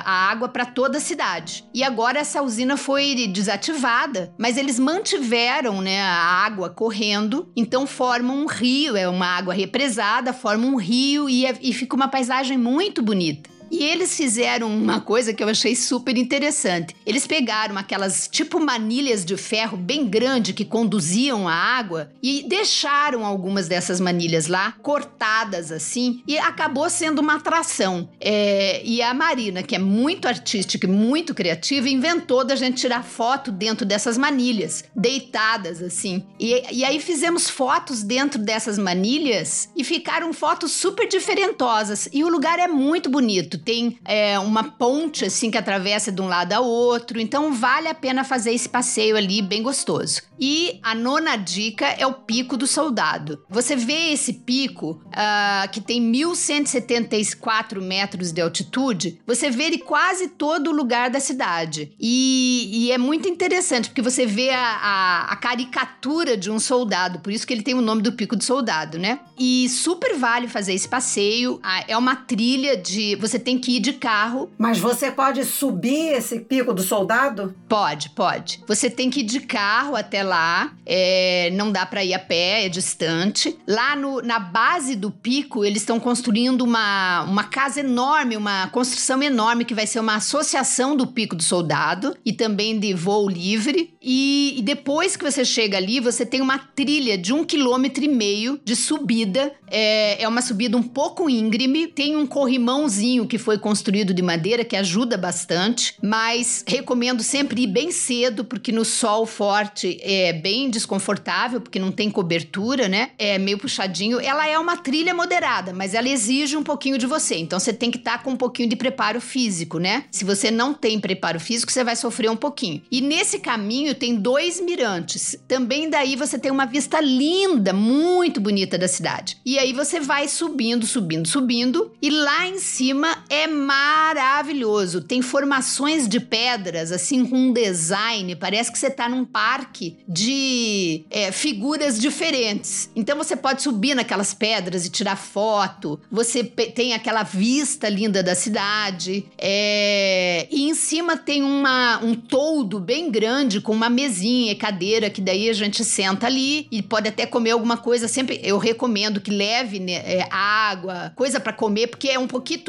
a 0.03 0.29
água 0.29 0.49
para 0.49 0.65
toda 0.65 0.97
a 0.97 1.01
cidade. 1.01 1.63
E 1.73 1.85
agora 1.85 2.19
essa 2.19 2.41
usina 2.41 2.75
foi 2.75 3.27
desativada, 3.27 4.33
mas 4.37 4.57
eles 4.57 4.77
mantiveram 4.77 5.81
né, 5.81 6.01
a 6.01 6.45
água 6.45 6.69
correndo, 6.69 7.49
então 7.55 7.87
forma 7.87 8.33
um 8.33 8.45
rio, 8.45 8.97
é 8.97 9.07
uma 9.07 9.37
água 9.37 9.53
represada, 9.53 10.33
forma 10.33 10.67
um 10.67 10.75
rio 10.75 11.29
e, 11.29 11.45
é, 11.45 11.55
e 11.61 11.71
fica 11.71 11.95
uma 11.95 12.09
paisagem 12.09 12.57
muito 12.57 13.01
bonita. 13.01 13.54
E 13.71 13.83
eles 13.83 14.15
fizeram 14.15 14.67
uma 14.67 15.01
coisa 15.01 15.33
que 15.33 15.43
eu 15.43 15.49
achei 15.49 15.75
super 15.75 16.17
interessante. 16.17 16.95
Eles 17.05 17.27
pegaram 17.27 17.77
aquelas 17.77 18.27
tipo 18.27 18.59
manilhas 18.59 19.25
de 19.25 19.35
ferro 19.37 19.77
bem 19.77 20.07
grande 20.07 20.53
que 20.53 20.65
conduziam 20.65 21.47
a 21.47 21.53
água 21.53 22.11
e 22.21 22.45
deixaram 22.47 23.25
algumas 23.25 23.67
dessas 23.67 23.99
manilhas 23.99 24.47
lá, 24.47 24.73
cortadas 24.81 25.71
assim, 25.71 26.21
e 26.27 26.37
acabou 26.37 26.89
sendo 26.89 27.19
uma 27.19 27.35
atração. 27.35 28.09
É, 28.19 28.81
e 28.83 29.01
a 29.01 29.13
Marina, 29.13 29.63
que 29.63 29.75
é 29.75 29.79
muito 29.79 30.27
artística 30.27 30.85
e 30.85 30.89
muito 30.89 31.33
criativa, 31.33 31.89
inventou 31.89 32.45
da 32.45 32.55
gente 32.55 32.81
tirar 32.81 33.03
foto 33.03 33.51
dentro 33.51 33.85
dessas 33.85 34.17
manilhas, 34.17 34.83
deitadas 34.95 35.81
assim. 35.81 36.23
E, 36.39 36.63
e 36.71 36.85
aí 36.85 36.99
fizemos 36.99 37.49
fotos 37.49 38.03
dentro 38.03 38.39
dessas 38.41 38.77
manilhas 38.77 39.69
e 39.75 39.83
ficaram 39.83 40.31
fotos 40.33 40.71
super 40.71 41.07
diferentosas. 41.07 42.07
E 42.11 42.23
o 42.23 42.29
lugar 42.29 42.59
é 42.59 42.67
muito 42.67 43.09
bonito 43.09 43.54
tem 43.57 43.97
é, 44.05 44.37
uma 44.39 44.63
ponte 44.63 45.25
assim 45.25 45.51
que 45.51 45.57
atravessa 45.57 46.11
de 46.11 46.21
um 46.21 46.27
lado 46.27 46.53
ao 46.53 46.65
outro, 46.65 47.19
então 47.19 47.53
vale 47.53 47.87
a 47.87 47.93
pena 47.93 48.23
fazer 48.23 48.53
esse 48.53 48.69
passeio 48.69 49.17
ali 49.17 49.41
bem 49.41 49.61
gostoso. 49.63 50.21
E 50.39 50.79
a 50.83 50.93
nona 50.93 51.35
dica 51.35 51.85
é 51.85 52.05
o 52.05 52.13
Pico 52.13 52.57
do 52.57 52.67
Soldado. 52.67 53.43
Você 53.49 53.75
vê 53.75 54.11
esse 54.11 54.33
pico 54.33 55.01
uh, 55.07 55.69
que 55.71 55.79
tem 55.79 56.01
1.174 56.11 57.81
metros 57.81 58.31
de 58.31 58.41
altitude, 58.41 59.19
você 59.25 59.49
vê 59.49 59.65
ele 59.65 59.77
quase 59.77 60.29
todo 60.29 60.69
o 60.69 60.73
lugar 60.73 61.09
da 61.09 61.19
cidade. 61.19 61.93
E, 61.99 62.69
e 62.71 62.91
é 62.91 62.97
muito 62.97 63.27
interessante 63.27 63.89
porque 63.89 64.01
você 64.01 64.25
vê 64.25 64.49
a, 64.49 64.59
a, 64.59 65.31
a, 65.31 65.35
caricatura 65.35 66.35
de 66.35 66.51
um 66.51 66.59
soldado, 66.59 67.19
por 67.19 67.31
isso 67.31 67.45
que 67.45 67.53
ele 67.53 67.63
tem 67.63 67.73
o 67.73 67.81
nome 67.81 68.01
do 68.01 68.13
Pico 68.13 68.35
do 68.35 68.43
Soldado, 68.43 68.97
né? 68.97 69.19
E 69.37 69.67
super 69.69 70.15
vale 70.15 70.47
fazer 70.47 70.73
esse 70.73 70.87
passeio. 70.87 71.59
Ah, 71.63 71.83
é 71.87 71.97
uma 71.97 72.15
trilha 72.15 72.75
de. 72.77 73.15
Você 73.15 73.39
tem 73.45 73.59
que 73.59 73.77
ir 73.77 73.79
de 73.79 73.93
carro. 73.93 74.49
Mas 74.57 74.79
você 74.79 75.11
pode 75.11 75.45
subir 75.45 76.13
esse 76.13 76.39
pico 76.39 76.73
do 76.73 76.81
soldado? 76.81 77.55
Pode, 77.69 78.09
pode. 78.09 78.61
Você 78.67 78.89
tem 78.89 79.09
que 79.09 79.19
ir 79.19 79.23
de 79.23 79.39
carro 79.39 79.95
até 79.95 80.23
lá. 80.23 80.73
É, 80.83 81.51
não 81.53 81.71
dá 81.71 81.85
para 81.85 82.03
ir 82.03 82.15
a 82.15 82.19
pé, 82.19 82.65
é 82.65 82.69
distante. 82.69 83.55
Lá 83.67 83.95
no, 83.95 84.21
na 84.21 84.39
base 84.39 84.95
do 84.95 85.11
pico, 85.11 85.63
eles 85.63 85.83
estão 85.83 85.99
construindo 85.99 86.63
uma, 86.63 87.23
uma 87.23 87.43
casa 87.43 87.81
enorme, 87.81 88.35
uma 88.35 88.67
construção 88.69 89.21
enorme 89.21 89.63
que 89.63 89.75
vai 89.75 89.85
ser 89.85 89.99
uma 89.99 90.15
associação 90.15 90.95
do 90.95 91.05
Pico 91.05 91.35
do 91.35 91.43
Soldado 91.43 92.17
e 92.25 92.33
também 92.33 92.79
de 92.79 92.93
voo 92.93 93.29
livre. 93.29 93.93
E, 94.01 94.55
e 94.57 94.61
depois 94.63 95.15
que 95.15 95.23
você 95.23 95.45
chega 95.45 95.77
ali, 95.77 95.99
você 95.99 96.25
tem 96.25 96.41
uma 96.41 96.57
trilha 96.57 97.17
de 97.17 97.31
um 97.31 97.43
quilômetro 97.43 98.03
e 98.03 98.07
meio 98.07 98.59
de 98.63 98.75
subida. 98.75 99.53
É, 99.69 100.23
é 100.23 100.27
uma 100.27 100.41
subida 100.41 100.75
um 100.77 100.83
pouco 100.83 101.29
íngreme, 101.29 101.87
tem 101.87 102.15
um 102.15 102.25
corrimãozinho 102.25 103.27
que 103.27 103.34
foi 103.37 103.57
construído 103.57 104.13
de 104.13 104.21
madeira 104.21 104.63
que 104.63 104.75
ajuda 104.75 105.17
bastante, 105.17 105.95
mas 106.01 106.63
recomendo 106.67 107.23
sempre 107.23 107.63
ir 107.63 107.67
bem 107.67 107.91
cedo, 107.91 108.45
porque 108.45 108.71
no 108.71 108.85
sol 108.85 109.25
forte 109.25 109.99
é 110.01 110.33
bem 110.33 110.69
desconfortável, 110.69 111.61
porque 111.61 111.79
não 111.79 111.91
tem 111.91 112.09
cobertura, 112.09 112.87
né? 112.87 113.11
É 113.17 113.37
meio 113.37 113.57
puxadinho. 113.57 114.19
Ela 114.19 114.47
é 114.47 114.57
uma 114.57 114.77
trilha 114.77 115.13
moderada, 115.13 115.73
mas 115.73 115.93
ela 115.93 116.09
exige 116.09 116.55
um 116.55 116.63
pouquinho 116.63 116.97
de 116.97 117.05
você. 117.05 117.35
Então 117.35 117.59
você 117.59 117.73
tem 117.73 117.91
que 117.91 117.97
estar 117.97 118.17
tá 118.17 118.23
com 118.23 118.31
um 118.31 118.37
pouquinho 118.37 118.69
de 118.69 118.75
preparo 118.75 119.19
físico, 119.19 119.79
né? 119.79 120.05
Se 120.11 120.23
você 120.23 120.51
não 120.51 120.73
tem 120.73 120.99
preparo 120.99 121.39
físico, 121.39 121.71
você 121.71 121.83
vai 121.83 121.95
sofrer 121.95 122.29
um 122.29 122.35
pouquinho. 122.35 122.81
E 122.91 123.01
nesse 123.01 123.39
caminho 123.39 123.95
tem 123.95 124.15
dois 124.15 124.59
mirantes. 124.61 125.37
Também 125.47 125.89
daí 125.89 126.15
você 126.15 126.37
tem 126.37 126.51
uma 126.51 126.65
vista 126.65 126.99
linda, 127.01 127.73
muito 127.73 128.39
bonita 128.39 128.77
da 128.77 128.87
cidade. 128.87 129.37
E 129.45 129.57
aí 129.57 129.73
você 129.73 129.99
vai 129.99 130.27
subindo, 130.27 130.85
subindo, 130.85 131.27
subindo, 131.27 131.91
e 132.01 132.09
lá 132.09 132.47
em 132.47 132.59
cima 132.59 133.23
é 133.29 133.47
maravilhoso. 133.47 135.01
Tem 135.01 135.21
formações 135.21 136.07
de 136.07 136.19
pedras, 136.19 136.91
assim, 136.91 137.25
com 137.25 137.35
um 137.35 137.53
design. 137.53 138.35
Parece 138.35 138.71
que 138.71 138.77
você 138.77 138.87
está 138.87 139.07
num 139.07 139.25
parque 139.25 139.97
de 140.07 141.05
é, 141.09 141.31
figuras 141.31 141.99
diferentes. 141.99 142.89
Então 142.95 143.17
você 143.17 143.35
pode 143.35 143.61
subir 143.61 143.95
naquelas 143.95 144.33
pedras 144.33 144.85
e 144.85 144.89
tirar 144.89 145.15
foto. 145.15 145.99
Você 146.11 146.43
tem 146.43 146.93
aquela 146.93 147.23
vista 147.23 147.89
linda 147.89 148.21
da 148.21 148.35
cidade. 148.35 149.25
É... 149.37 150.47
E 150.51 150.69
em 150.69 150.73
cima 150.73 151.17
tem 151.17 151.43
uma, 151.43 152.03
um 152.03 152.15
toldo 152.15 152.79
bem 152.79 153.09
grande 153.11 153.61
com 153.61 153.73
uma 153.73 153.89
mesinha 153.89 154.51
e 154.51 154.55
cadeira 154.55 155.09
que 155.09 155.21
daí 155.21 155.49
a 155.49 155.53
gente 155.53 155.83
senta 155.83 156.27
ali 156.27 156.67
e 156.71 156.81
pode 156.81 157.07
até 157.07 157.25
comer 157.25 157.51
alguma 157.51 157.77
coisa. 157.77 158.07
Sempre 158.07 158.39
eu 158.43 158.57
recomendo 158.57 159.21
que 159.21 159.31
leve 159.31 159.79
né, 159.79 159.93
é, 159.93 160.27
água, 160.31 161.11
coisa 161.15 161.39
para 161.39 161.53
comer, 161.53 161.87
porque 161.87 162.09
é 162.09 162.19
um 162.19 162.27
pouquinho 162.27 162.59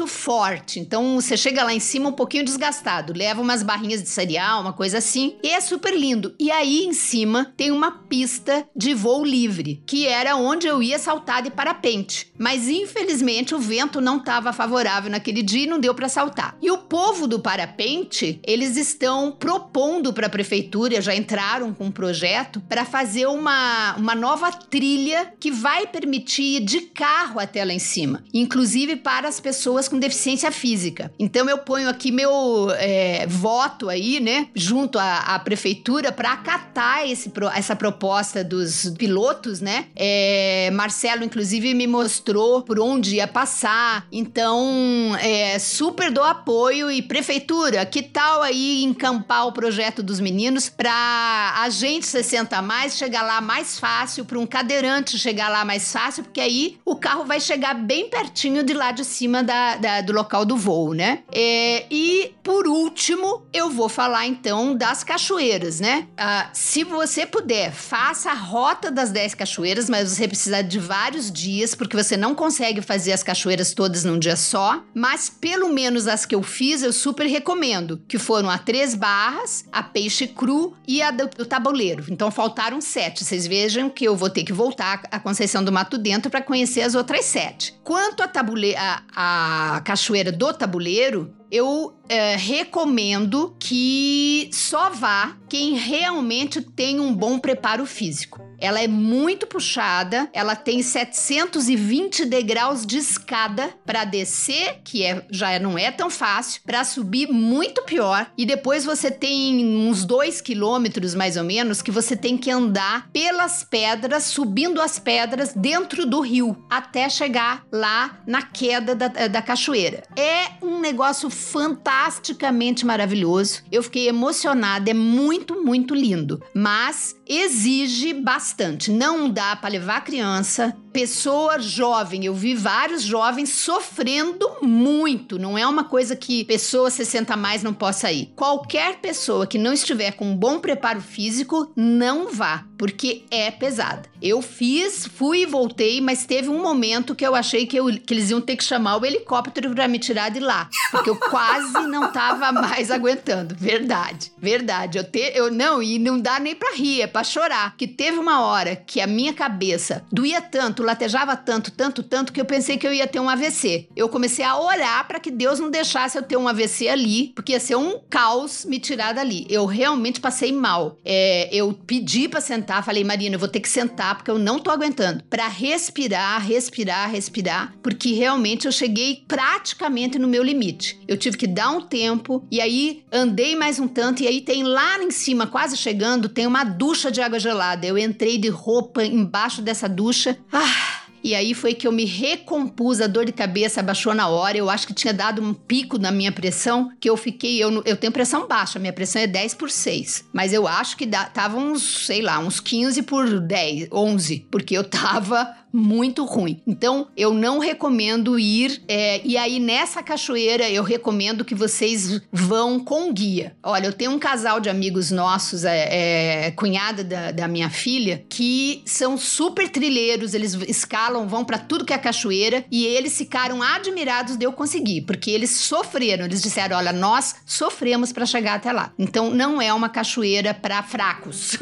forte. 0.47 0.79
Então 0.79 1.19
você 1.19 1.35
chega 1.35 1.63
lá 1.63 1.73
em 1.73 1.79
cima 1.79 2.09
um 2.09 2.13
pouquinho 2.13 2.45
desgastado. 2.45 3.13
Leva 3.15 3.41
umas 3.41 3.63
barrinhas 3.63 4.01
de 4.01 4.09
cereal, 4.09 4.61
uma 4.61 4.73
coisa 4.73 4.99
assim. 4.99 5.35
E 5.43 5.49
é 5.49 5.59
super 5.59 5.93
lindo. 5.93 6.33
E 6.39 6.49
aí 6.49 6.85
em 6.85 6.93
cima 6.93 7.53
tem 7.57 7.71
uma 7.71 7.91
pista 7.91 8.67
de 8.75 8.93
voo 8.93 9.25
livre, 9.25 9.81
que 9.85 10.07
era 10.07 10.35
onde 10.35 10.67
eu 10.67 10.81
ia 10.81 10.97
saltar 10.97 11.41
de 11.41 11.51
parapente. 11.51 12.31
Mas 12.37 12.67
infelizmente 12.67 13.55
o 13.55 13.59
vento 13.59 13.99
não 13.99 14.17
estava 14.17 14.53
favorável 14.53 15.09
naquele 15.09 15.41
dia 15.41 15.63
e 15.63 15.67
não 15.67 15.79
deu 15.79 15.93
para 15.95 16.07
saltar. 16.07 16.55
E 16.61 16.69
o 16.69 16.77
povo 16.77 17.27
do 17.27 17.39
parapente, 17.39 18.39
eles 18.45 18.77
estão 18.77 19.31
propondo 19.31 20.13
para 20.13 20.27
a 20.27 20.29
prefeitura, 20.29 21.01
já 21.01 21.15
entraram 21.15 21.73
com 21.73 21.85
um 21.85 21.91
projeto 21.91 22.61
para 22.61 22.85
fazer 22.85 23.25
uma, 23.27 23.95
uma 23.95 24.13
nova 24.13 24.51
trilha 24.51 25.33
que 25.39 25.51
vai 25.51 25.87
permitir 25.87 26.57
ir 26.57 26.59
de 26.61 26.81
carro 26.81 27.39
até 27.39 27.63
lá 27.65 27.73
em 27.73 27.79
cima, 27.79 28.23
inclusive 28.33 28.95
para 28.97 29.27
as 29.27 29.39
pessoas 29.39 29.87
com 29.87 29.97
deficiência 29.97 30.51
física. 30.51 31.11
Então 31.17 31.49
eu 31.49 31.57
ponho 31.57 31.89
aqui 31.89 32.11
meu 32.11 32.69
é, 32.77 33.25
voto 33.27 33.89
aí, 33.89 34.19
né, 34.19 34.47
junto 34.55 34.99
à, 34.99 35.35
à 35.35 35.39
prefeitura 35.39 36.11
para 36.11 36.33
acatar 36.33 37.09
esse, 37.09 37.31
essa 37.55 37.75
proposta 37.75 38.43
dos 38.43 38.93
pilotos, 38.97 39.61
né? 39.61 39.87
É, 39.95 40.69
Marcelo, 40.71 41.23
inclusive, 41.23 41.73
me 41.73 41.87
mostrou 41.87 42.26
por 42.65 42.79
onde 42.79 43.15
ia 43.15 43.27
passar. 43.27 44.05
Então, 44.11 45.15
é, 45.21 45.57
super 45.59 46.11
do 46.11 46.21
apoio 46.21 46.91
e 46.91 47.01
prefeitura, 47.01 47.85
que 47.85 48.01
tal 48.01 48.41
aí 48.41 48.83
encampar 48.83 49.47
o 49.47 49.51
projeto 49.51 50.03
dos 50.03 50.19
meninos 50.19 50.69
para 50.69 51.53
a 51.57 51.69
gente 51.69 52.05
60 52.05 52.57
a 52.57 52.61
mais 52.61 52.97
chegar 52.97 53.21
lá 53.21 53.39
mais 53.39 53.79
fácil, 53.79 54.25
para 54.25 54.39
um 54.39 54.45
cadeirante 54.45 55.17
chegar 55.17 55.49
lá 55.49 55.63
mais 55.63 55.91
fácil, 55.91 56.23
porque 56.23 56.41
aí 56.41 56.77
o 56.83 56.95
carro 56.95 57.25
vai 57.25 57.39
chegar 57.39 57.73
bem 57.73 58.09
pertinho 58.09 58.63
de 58.63 58.73
lá 58.73 58.91
de 58.91 59.05
cima 59.05 59.43
da, 59.43 59.75
da 59.77 60.01
do 60.01 60.13
local 60.13 60.43
do 60.45 60.57
voo, 60.57 60.93
né? 60.93 61.19
É, 61.31 61.85
e 61.89 62.33
por 62.43 62.67
último, 62.67 63.45
eu 63.53 63.69
vou 63.69 63.89
falar 63.89 64.25
então 64.25 64.75
das 64.75 65.03
cachoeiras, 65.03 65.79
né? 65.79 66.07
Ah, 66.17 66.49
se 66.53 66.83
você 66.83 67.25
puder, 67.25 67.71
faça 67.71 68.31
a 68.31 68.33
rota 68.33 68.89
das 68.89 69.11
10 69.11 69.35
cachoeiras, 69.35 69.89
mas 69.89 70.09
você 70.09 70.27
precisa 70.27 70.61
de 70.61 70.79
vários 70.79 71.31
dias, 71.31 71.75
porque 71.75 71.95
você 71.95 72.16
não 72.17 72.35
consegue 72.35 72.81
fazer 72.81 73.13
as 73.13 73.23
cachoeiras 73.23 73.73
todas 73.73 74.03
num 74.03 74.19
dia 74.19 74.35
só. 74.35 74.83
Mas 74.93 75.29
pelo 75.29 75.69
menos 75.69 76.07
as 76.07 76.25
que 76.25 76.35
eu 76.35 76.43
fiz, 76.43 76.81
eu 76.81 76.91
super 76.91 77.27
recomendo, 77.27 78.01
que 78.07 78.17
foram 78.17 78.49
a 78.49 78.57
Três 78.57 78.95
Barras, 78.95 79.65
a 79.71 79.83
Peixe 79.83 80.27
Cru 80.27 80.75
e 80.87 81.01
a 81.01 81.11
do, 81.11 81.27
do 81.29 81.45
Tabuleiro. 81.45 82.05
Então 82.09 82.31
faltaram 82.31 82.81
sete. 82.81 83.23
Vocês 83.23 83.47
vejam 83.47 83.89
que 83.89 84.05
eu 84.05 84.15
vou 84.15 84.29
ter 84.29 84.43
que 84.43 84.53
voltar 84.53 85.03
a 85.11 85.19
Conceição 85.19 85.63
do 85.63 85.71
Mato 85.71 85.97
Dentro 85.97 86.29
para 86.29 86.41
conhecer 86.41 86.81
as 86.81 86.95
outras 86.95 87.25
sete. 87.25 87.73
Quanto 87.83 88.27
tabule 88.27 88.75
a, 88.75 89.03
a 89.15 89.81
cachoeira 89.81 90.31
do 90.31 90.53
Tabuleiro, 90.53 91.33
eu 91.51 91.97
é, 92.09 92.35
recomendo 92.35 93.55
que 93.59 94.49
só 94.51 94.89
vá 94.89 95.35
quem 95.47 95.75
realmente 95.75 96.61
tem 96.61 96.99
um 96.99 97.13
bom 97.13 97.39
preparo 97.39 97.85
físico. 97.85 98.46
Ela 98.59 98.81
é 98.81 98.87
muito 98.87 99.45
puxada, 99.45 100.29
ela 100.33 100.55
tem 100.55 100.81
720 100.81 102.25
degraus 102.25 102.85
de 102.85 102.97
escada 102.97 103.73
para 103.85 104.03
descer, 104.03 104.81
que 104.83 105.03
é, 105.03 105.25
já 105.29 105.59
não 105.59 105.77
é 105.77 105.91
tão 105.91 106.09
fácil, 106.09 106.61
para 106.65 106.83
subir 106.83 107.29
muito 107.29 107.83
pior. 107.83 108.29
E 108.37 108.45
depois 108.45 108.83
você 108.83 109.11
tem 109.11 109.65
uns 109.87 110.05
2 110.05 110.41
quilômetros 110.41 111.13
mais 111.13 111.37
ou 111.37 111.43
menos 111.43 111.81
que 111.81 111.91
você 111.91 112.15
tem 112.15 112.37
que 112.37 112.49
andar 112.49 113.09
pelas 113.11 113.63
pedras, 113.63 114.23
subindo 114.23 114.81
as 114.81 114.97
pedras 114.99 115.53
dentro 115.53 116.05
do 116.05 116.19
rio, 116.19 116.65
até 116.69 117.09
chegar 117.09 117.63
lá 117.71 118.19
na 118.25 118.41
queda 118.41 118.95
da, 118.95 119.07
da 119.07 119.41
cachoeira. 119.41 120.03
É 120.15 120.47
um 120.61 120.79
negócio 120.79 121.29
fantasticamente 121.29 122.85
maravilhoso. 122.85 123.63
Eu 123.71 123.83
fiquei 123.83 124.07
emocionada, 124.07 124.89
é 124.89 124.93
muito, 124.93 125.63
muito 125.63 125.93
lindo. 125.93 126.41
Mas 126.53 127.15
exige 127.27 128.13
bastante. 128.13 128.46
Não 128.91 129.29
dá 129.29 129.55
para 129.55 129.69
levar 129.69 130.03
criança, 130.03 130.75
pessoa 130.91 131.59
jovem. 131.59 132.25
Eu 132.25 132.33
vi 132.33 132.53
vários 132.53 133.01
jovens 133.01 133.49
sofrendo 133.49 134.49
muito. 134.61 135.39
Não 135.39 135.57
é 135.57 135.65
uma 135.65 135.83
coisa 135.83 136.15
que 136.15 136.43
pessoa 136.43 136.89
60 136.89 137.33
a 137.33 137.37
mais 137.37 137.63
não 137.63 137.73
possa 137.73 138.11
ir. 138.11 138.33
Qualquer 138.35 138.97
pessoa 138.97 139.47
que 139.47 139.57
não 139.57 139.73
estiver 139.73 140.11
com 140.11 140.25
um 140.25 140.35
bom 140.35 140.59
preparo 140.59 141.01
físico, 141.01 141.71
não 141.75 142.29
vá, 142.29 142.65
porque 142.77 143.23
é 143.31 143.49
pesada. 143.51 144.03
Eu 144.21 144.41
fiz, 144.41 145.05
fui 145.05 145.41
e 145.41 145.45
voltei, 145.45 146.01
mas 146.01 146.25
teve 146.25 146.49
um 146.49 146.61
momento 146.61 147.15
que 147.15 147.25
eu 147.25 147.35
achei 147.35 147.65
que, 147.65 147.77
eu, 147.77 147.85
que 147.85 148.13
eles 148.13 148.29
iam 148.29 148.41
ter 148.41 148.55
que 148.55 148.63
chamar 148.63 148.97
o 148.97 149.05
helicóptero 149.05 149.73
para 149.73 149.87
me 149.87 149.99
tirar 149.99 150.29
de 150.29 150.39
lá, 150.39 150.69
porque 150.91 151.09
eu 151.09 151.15
quase 151.15 151.87
não 151.87 152.11
tava 152.11 152.51
mais 152.51 152.89
aguentando. 152.89 153.55
Verdade, 153.55 154.31
verdade. 154.37 154.97
Eu, 154.97 155.03
te, 155.03 155.31
eu 155.35 155.51
não, 155.51 155.81
e 155.81 155.99
não 155.99 156.19
dá 156.19 156.39
nem 156.39 156.55
para 156.55 156.75
rir, 156.75 157.01
é 157.01 157.07
para 157.07 157.23
chorar. 157.23 157.75
Que 157.77 157.87
teve 157.87 158.17
uma 158.17 158.41
hora 158.41 158.75
que 158.75 158.99
a 159.01 159.07
minha 159.07 159.33
cabeça 159.33 160.03
doía 160.11 160.41
tanto, 160.41 160.83
latejava 160.83 161.35
tanto, 161.35 161.71
tanto, 161.71 162.03
tanto 162.03 162.33
que 162.33 162.41
eu 162.41 162.45
pensei 162.45 162.77
que 162.77 162.87
eu 162.87 162.93
ia 162.93 163.07
ter 163.07 163.19
um 163.19 163.29
AVC. 163.29 163.87
Eu 163.95 164.09
comecei 164.09 164.43
a 164.43 164.59
orar 164.59 165.07
para 165.07 165.19
que 165.19 165.31
Deus 165.31 165.59
não 165.59 165.69
deixasse 165.69 166.17
eu 166.17 166.23
ter 166.23 166.37
um 166.37 166.47
AVC 166.47 166.87
ali, 166.87 167.31
porque 167.35 167.53
ia 167.53 167.59
ser 167.59 167.75
um 167.75 167.99
caos 168.09 168.65
me 168.65 168.79
tirar 168.79 169.13
dali. 169.13 169.45
Eu 169.49 169.65
realmente 169.65 170.19
passei 170.19 170.51
mal. 170.51 170.97
É, 171.05 171.49
eu 171.51 171.73
pedi 171.85 172.27
para 172.27 172.41
sentar, 172.41 172.66
falei, 172.83 173.03
Marina, 173.03 173.35
eu 173.35 173.39
vou 173.39 173.47
ter 173.47 173.59
que 173.59 173.69
sentar 173.69 174.15
porque 174.15 174.31
eu 174.31 174.39
não 174.39 174.59
tô 174.59 174.69
aguentando. 174.69 175.23
Para 175.29 175.47
respirar, 175.47 176.45
respirar, 176.45 177.09
respirar, 177.09 177.73
porque 177.81 178.13
realmente 178.13 178.65
eu 178.65 178.71
cheguei 178.71 179.23
praticamente 179.27 180.19
no 180.19 180.27
meu 180.27 180.43
limite. 180.43 180.99
Eu 181.07 181.17
tive 181.17 181.37
que 181.37 181.47
dar 181.47 181.71
um 181.71 181.81
tempo 181.81 182.45
e 182.51 182.61
aí 182.61 183.03
andei 183.11 183.55
mais 183.55 183.79
um 183.79 183.87
tanto 183.87 184.23
e 184.23 184.27
aí 184.27 184.41
tem 184.41 184.63
lá 184.63 185.01
em 185.01 185.11
cima, 185.11 185.47
quase 185.47 185.77
chegando, 185.77 186.29
tem 186.29 186.45
uma 186.45 186.63
ducha 186.63 187.11
de 187.11 187.21
água 187.21 187.39
gelada. 187.39 187.85
Eu 187.85 187.97
entrei 187.97 188.37
de 188.37 188.49
roupa 188.49 189.03
embaixo 189.03 189.61
dessa 189.61 189.87
ducha. 189.87 190.37
Ah! 190.51 191.06
E 191.23 191.35
aí 191.35 191.53
foi 191.53 191.73
que 191.73 191.87
eu 191.87 191.91
me 191.91 192.05
recompus, 192.05 193.01
a 193.01 193.07
dor 193.07 193.25
de 193.25 193.31
cabeça 193.31 193.79
abaixou 193.79 194.13
na 194.13 194.27
hora. 194.27 194.57
Eu 194.57 194.69
acho 194.69 194.87
que 194.87 194.93
tinha 194.93 195.13
dado 195.13 195.41
um 195.41 195.53
pico 195.53 195.97
na 195.97 196.11
minha 196.11 196.31
pressão, 196.31 196.91
que 196.99 197.09
eu 197.09 197.17
fiquei. 197.17 197.61
Eu, 197.61 197.83
eu 197.85 197.97
tenho 197.97 198.13
pressão 198.13 198.47
baixa, 198.47 198.79
minha 198.79 198.93
pressão 198.93 199.21
é 199.21 199.27
10 199.27 199.53
por 199.55 199.69
6. 199.69 200.25
Mas 200.31 200.53
eu 200.53 200.67
acho 200.67 200.95
que 200.95 201.05
dá, 201.05 201.25
tava 201.25 201.57
uns, 201.57 202.05
sei 202.05 202.21
lá, 202.21 202.39
uns 202.39 202.59
15 202.59 203.01
por 203.03 203.39
10, 203.39 203.89
11, 203.91 204.47
porque 204.51 204.77
eu 204.77 204.83
tava 204.83 205.55
muito 205.77 206.25
ruim. 206.25 206.59
Então, 206.65 207.07
eu 207.15 207.31
não 207.31 207.59
recomendo 207.59 208.39
ir. 208.39 208.81
É, 208.87 209.21
e 209.23 209.37
aí, 209.37 209.59
nessa 209.59 210.01
cachoeira, 210.01 210.67
eu 210.67 210.81
recomendo 210.81 211.45
que 211.45 211.53
vocês 211.53 212.19
vão 212.31 212.79
com 212.79 213.13
guia. 213.13 213.55
Olha, 213.61 213.85
eu 213.85 213.93
tenho 213.93 214.09
um 214.09 214.17
casal 214.17 214.59
de 214.59 214.69
amigos 214.69 215.11
nossos, 215.11 215.63
é, 215.63 216.47
é 216.47 216.51
cunhada 216.51 217.03
da, 217.03 217.31
da, 217.31 217.47
minha 217.47 217.69
filha, 217.69 218.25
que 218.27 218.81
são 218.85 219.17
super 219.17 219.69
trilheiros, 219.69 220.33
eles 220.33 220.55
escalam, 220.67 221.27
vão 221.27 221.45
para 221.45 221.59
tudo 221.59 221.85
que 221.85 221.93
é 221.93 221.97
cachoeira, 221.97 222.65
e 222.71 222.83
eles 222.85 223.15
ficaram 223.15 223.61
admirados 223.61 224.35
de 224.35 224.45
eu 224.45 224.51
conseguir, 224.51 225.01
porque 225.01 225.29
eles 225.29 225.51
sofreram. 225.51 226.25
Eles 226.25 226.41
disseram: 226.41 226.77
olha, 226.77 226.91
nós 226.91 227.35
sofremos 227.45 228.11
para 228.11 228.25
chegar 228.25 228.55
até 228.55 228.71
lá. 228.71 228.91
Então, 228.97 229.29
não 229.29 229.61
é 229.61 229.71
uma 229.71 229.89
cachoeira 229.89 230.55
para 230.55 230.81
fracos. 230.81 231.55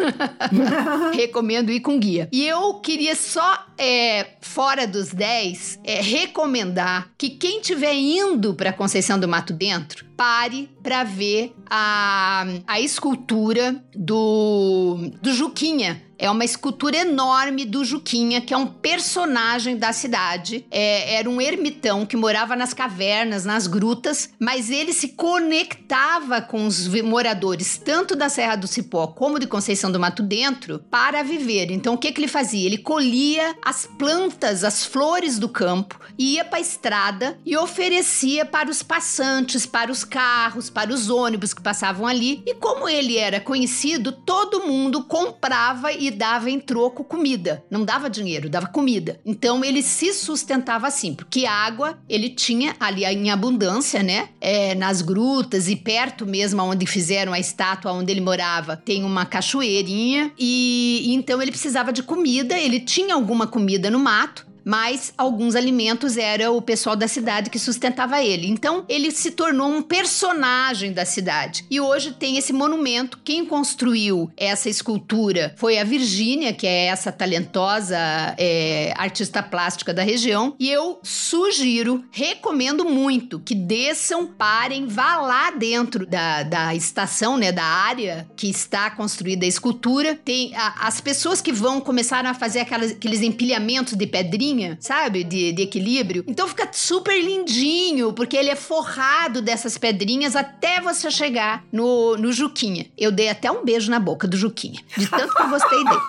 recomendo 1.14 1.70
ir 1.70 1.82
com 1.82 2.00
guia. 2.00 2.30
E 2.32 2.48
eu 2.48 2.76
queria 2.76 3.16
só, 3.16 3.66
é, 3.78 4.28
fora 4.42 4.88
dos 4.88 5.10
10, 5.14 5.80
é, 5.84 6.02
recomendar 6.02 7.12
que 7.18 7.30
quem 7.30 7.60
estiver 7.60 7.94
indo 7.94 8.54
para 8.54 8.74
Conceição 8.74 9.20
do 9.20 9.28
Mato 9.28 9.54
Dentro, 9.54 10.06
pare 10.16 10.70
para 10.82 11.04
ver 11.04 11.54
a, 11.70 12.46
a 12.66 12.80
escultura 12.80 13.84
do, 13.94 15.12
do 15.22 15.34
Juquinha, 15.34 16.02
é 16.18 16.30
uma 16.30 16.46
escultura 16.46 16.98
enorme 16.98 17.66
do 17.66 17.84
Juquinha, 17.84 18.42
que 18.42 18.54
é 18.54 18.58
um 18.58 18.68
personagem 18.68 19.78
da 19.78 19.94
cidade. 19.94 20.66
É, 20.72 21.16
era 21.16 21.30
um 21.30 21.42
ermitão 21.42 22.06
que 22.06 22.18
morava 22.18 22.56
nas 22.56 22.74
cavernas, 22.74 23.46
nas 23.46 23.68
grutas, 23.68 24.30
mas 24.40 24.70
ele 24.70 24.94
se 24.94 25.10
conectava 25.10 26.42
com 26.42 26.66
os 26.66 26.88
moradores, 27.02 27.78
tanto 27.78 28.16
da 28.16 28.30
Serra 28.30 28.56
do 28.56 28.68
Cipó 28.68 29.08
como 29.08 29.40
de 29.40 29.48
Conceição 29.48 29.92
do 29.92 30.00
Mato 30.00 30.24
Dentro, 30.24 30.80
para 30.90 31.24
viver. 31.24 31.72
Então, 31.72 31.94
o 31.94 31.98
que, 31.98 32.12
que 32.12 32.20
ele 32.20 32.28
fazia? 32.28 32.66
Ele 32.66 32.78
colhia 32.78 33.56
as 33.64 33.86
plantas, 33.86 34.64
as 34.64 34.86
flores 34.86 35.38
do 35.40 35.50
campo, 35.50 36.00
ia 36.18 36.44
para 36.46 36.58
a 36.58 36.62
estrada 36.62 37.38
e 37.46 37.58
oferecia 37.58 38.46
para 38.46 38.70
os 38.70 38.82
passantes, 38.82 39.66
para 39.66 39.92
os 39.92 40.04
carros, 40.04 40.70
para 40.70 40.94
os 40.94 41.10
ônibus 41.10 41.54
que 41.54 41.62
passavam 41.62 42.08
ali. 42.08 42.42
E 42.46 42.56
como 42.56 42.88
ele 42.88 43.18
era 43.18 43.40
conhecido, 43.40 44.12
todo 44.12 44.66
mundo 44.66 45.04
comprava 45.04 45.92
e 46.08 46.12
dava 46.12 46.50
em 46.50 46.60
troco 46.60 47.04
comida. 47.04 47.64
Não 47.70 47.84
dava 47.84 48.10
dinheiro, 48.10 48.50
dava 48.50 48.68
comida. 48.68 49.20
Então 49.26 49.64
ele 49.64 49.82
se 49.82 50.14
sustentava 50.14 50.88
assim, 50.88 51.14
porque 51.14 51.46
água 51.46 51.98
ele 52.08 52.30
tinha 52.30 52.76
ali 52.80 53.06
em 53.06 53.30
abundância, 53.30 54.02
né? 54.04 54.30
É, 54.40 54.76
nas 54.76 55.02
grutas 55.02 55.68
e 55.68 55.76
perto 55.76 56.26
mesmo 56.26 56.62
onde 56.64 56.86
fizeram 56.86 57.34
a 57.34 57.40
estátua 57.40 57.92
onde 57.92 58.12
ele 58.12 58.22
morava, 58.22 58.76
tem 58.78 59.04
uma 59.04 59.26
cachoeirinha 59.26 60.32
e, 60.38 61.02
e 61.06 61.14
então 61.14 61.42
ele 61.42 61.52
precisava 61.52 61.92
de 61.92 62.04
comida. 62.04 62.58
Ele 62.58 62.80
tinha 62.80 63.16
alguma 63.16 63.48
comida 63.48 63.90
no 63.90 64.00
mato 64.00 64.55
mas 64.66 65.14
alguns 65.16 65.56
alimentos 65.56 66.18
era 66.18 66.52
o 66.52 66.60
pessoal 66.60 66.96
da 66.96 67.08
cidade 67.08 67.52
que 67.52 67.60
sustentava 67.60 68.24
ele. 68.24 68.48
Então 68.48 68.84
ele 68.90 69.12
se 69.12 69.32
tornou 69.32 69.70
um 69.70 69.84
personagem 69.84 70.92
da 70.92 71.06
cidade. 71.06 71.66
E 71.70 71.80
hoje 71.80 72.14
tem 72.14 72.38
esse 72.38 72.52
monumento. 72.52 73.20
Quem 73.24 73.46
construiu 73.46 74.32
essa 74.36 74.68
escultura 74.68 75.54
foi 75.56 75.78
a 75.78 75.84
Virgínia, 75.84 76.52
que 76.52 76.66
é 76.66 76.88
essa 76.88 77.12
talentosa 77.12 77.98
é, 78.38 78.92
artista 78.98 79.44
plástica 79.44 79.94
da 79.94 80.02
região. 80.02 80.56
E 80.60 80.72
eu 80.72 81.00
sugiro, 81.04 82.04
recomendo 82.12 82.86
muito 82.86 83.40
que 83.40 83.54
desçam, 83.54 84.26
parem, 84.26 84.88
vá 84.88 85.18
lá 85.18 85.52
dentro 85.52 86.08
da, 86.08 86.42
da 86.42 86.74
estação, 86.74 87.38
né, 87.38 87.52
da 87.52 87.64
área 87.64 88.28
que 88.36 88.50
está 88.50 88.90
construída 88.90 89.46
a 89.46 89.50
escultura. 89.50 90.16
Tem 90.16 90.56
a, 90.56 90.88
as 90.88 91.00
pessoas 91.00 91.42
que 91.42 91.52
vão 91.52 91.80
começar 91.80 92.26
a 92.26 92.34
fazer 92.34 92.62
aquelas, 92.62 92.92
aqueles 92.92 93.22
empilhamentos 93.22 93.94
de 93.94 94.08
pedrinha 94.08 94.55
linha, 94.56 94.78
sabe? 94.80 95.24
De, 95.24 95.52
de 95.52 95.62
equilíbrio. 95.64 96.24
Então 96.28 96.48
fica 96.48 96.68
super 96.72 97.20
lindinho, 97.22 98.14
porque 98.14 98.38
ele 98.38 98.50
é 98.50 98.56
forrado 98.56 99.42
dessas 99.42 99.78
pedrinhas 99.78 100.36
até 100.36 100.80
você 100.80 101.12
chegar 101.12 101.64
no, 101.72 102.16
no 102.18 102.32
Juquinha. 102.32 102.88
Eu 102.98 103.12
dei 103.12 103.30
até 103.30 103.52
um 103.52 103.64
beijo 103.64 103.92
na 103.92 104.00
boca 104.00 104.28
do 104.28 104.38
Juquinha, 104.38 104.82
de 104.98 105.08
tanto 105.08 105.34
que 105.36 105.42
eu 105.42 105.50
gostei 105.50 105.84
dele. 105.84 106.02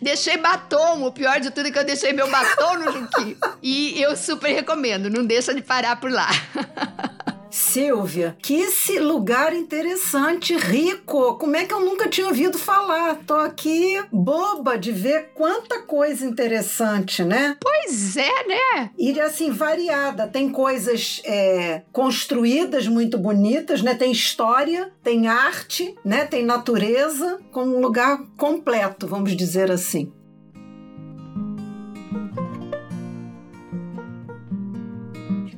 Deixei 0.00 0.36
batom. 0.36 1.04
O 1.06 1.12
pior 1.12 1.40
de 1.40 1.50
tudo 1.50 1.68
é 1.68 1.70
que 1.70 1.78
eu 1.78 1.84
deixei 1.84 2.12
meu 2.12 2.30
batom 2.30 2.74
no 2.74 2.92
Juquinha. 2.92 3.36
E 3.62 3.98
eu 4.02 4.14
super 4.14 4.52
recomendo. 4.52 5.08
Não 5.08 5.24
deixa 5.24 5.54
de 5.54 5.62
parar 5.62 5.96
por 5.96 6.10
lá. 6.10 6.28
Silvia, 7.54 8.36
que 8.42 8.52
esse 8.54 8.98
lugar 8.98 9.54
interessante, 9.54 10.56
rico. 10.56 11.36
Como 11.36 11.54
é 11.54 11.64
que 11.64 11.72
eu 11.72 11.78
nunca 11.78 12.08
tinha 12.08 12.26
ouvido 12.26 12.58
falar? 12.58 13.20
Tô 13.24 13.34
aqui 13.34 14.02
boba 14.10 14.76
de 14.76 14.90
ver 14.90 15.30
quanta 15.36 15.80
coisa 15.82 16.26
interessante, 16.26 17.22
né? 17.22 17.56
Pois 17.60 18.16
é, 18.16 18.46
né? 18.48 18.90
E 18.98 19.20
assim, 19.20 19.52
variada. 19.52 20.26
Tem 20.26 20.48
coisas 20.48 21.22
é, 21.24 21.82
construídas 21.92 22.88
muito 22.88 23.16
bonitas, 23.16 23.82
né? 23.82 23.94
Tem 23.94 24.10
história, 24.10 24.90
tem 25.00 25.28
arte, 25.28 25.94
né? 26.04 26.24
Tem 26.24 26.44
natureza, 26.44 27.38
com 27.52 27.62
um 27.62 27.80
lugar 27.80 28.20
completo, 28.36 29.06
vamos 29.06 29.36
dizer 29.36 29.70
assim. 29.70 30.12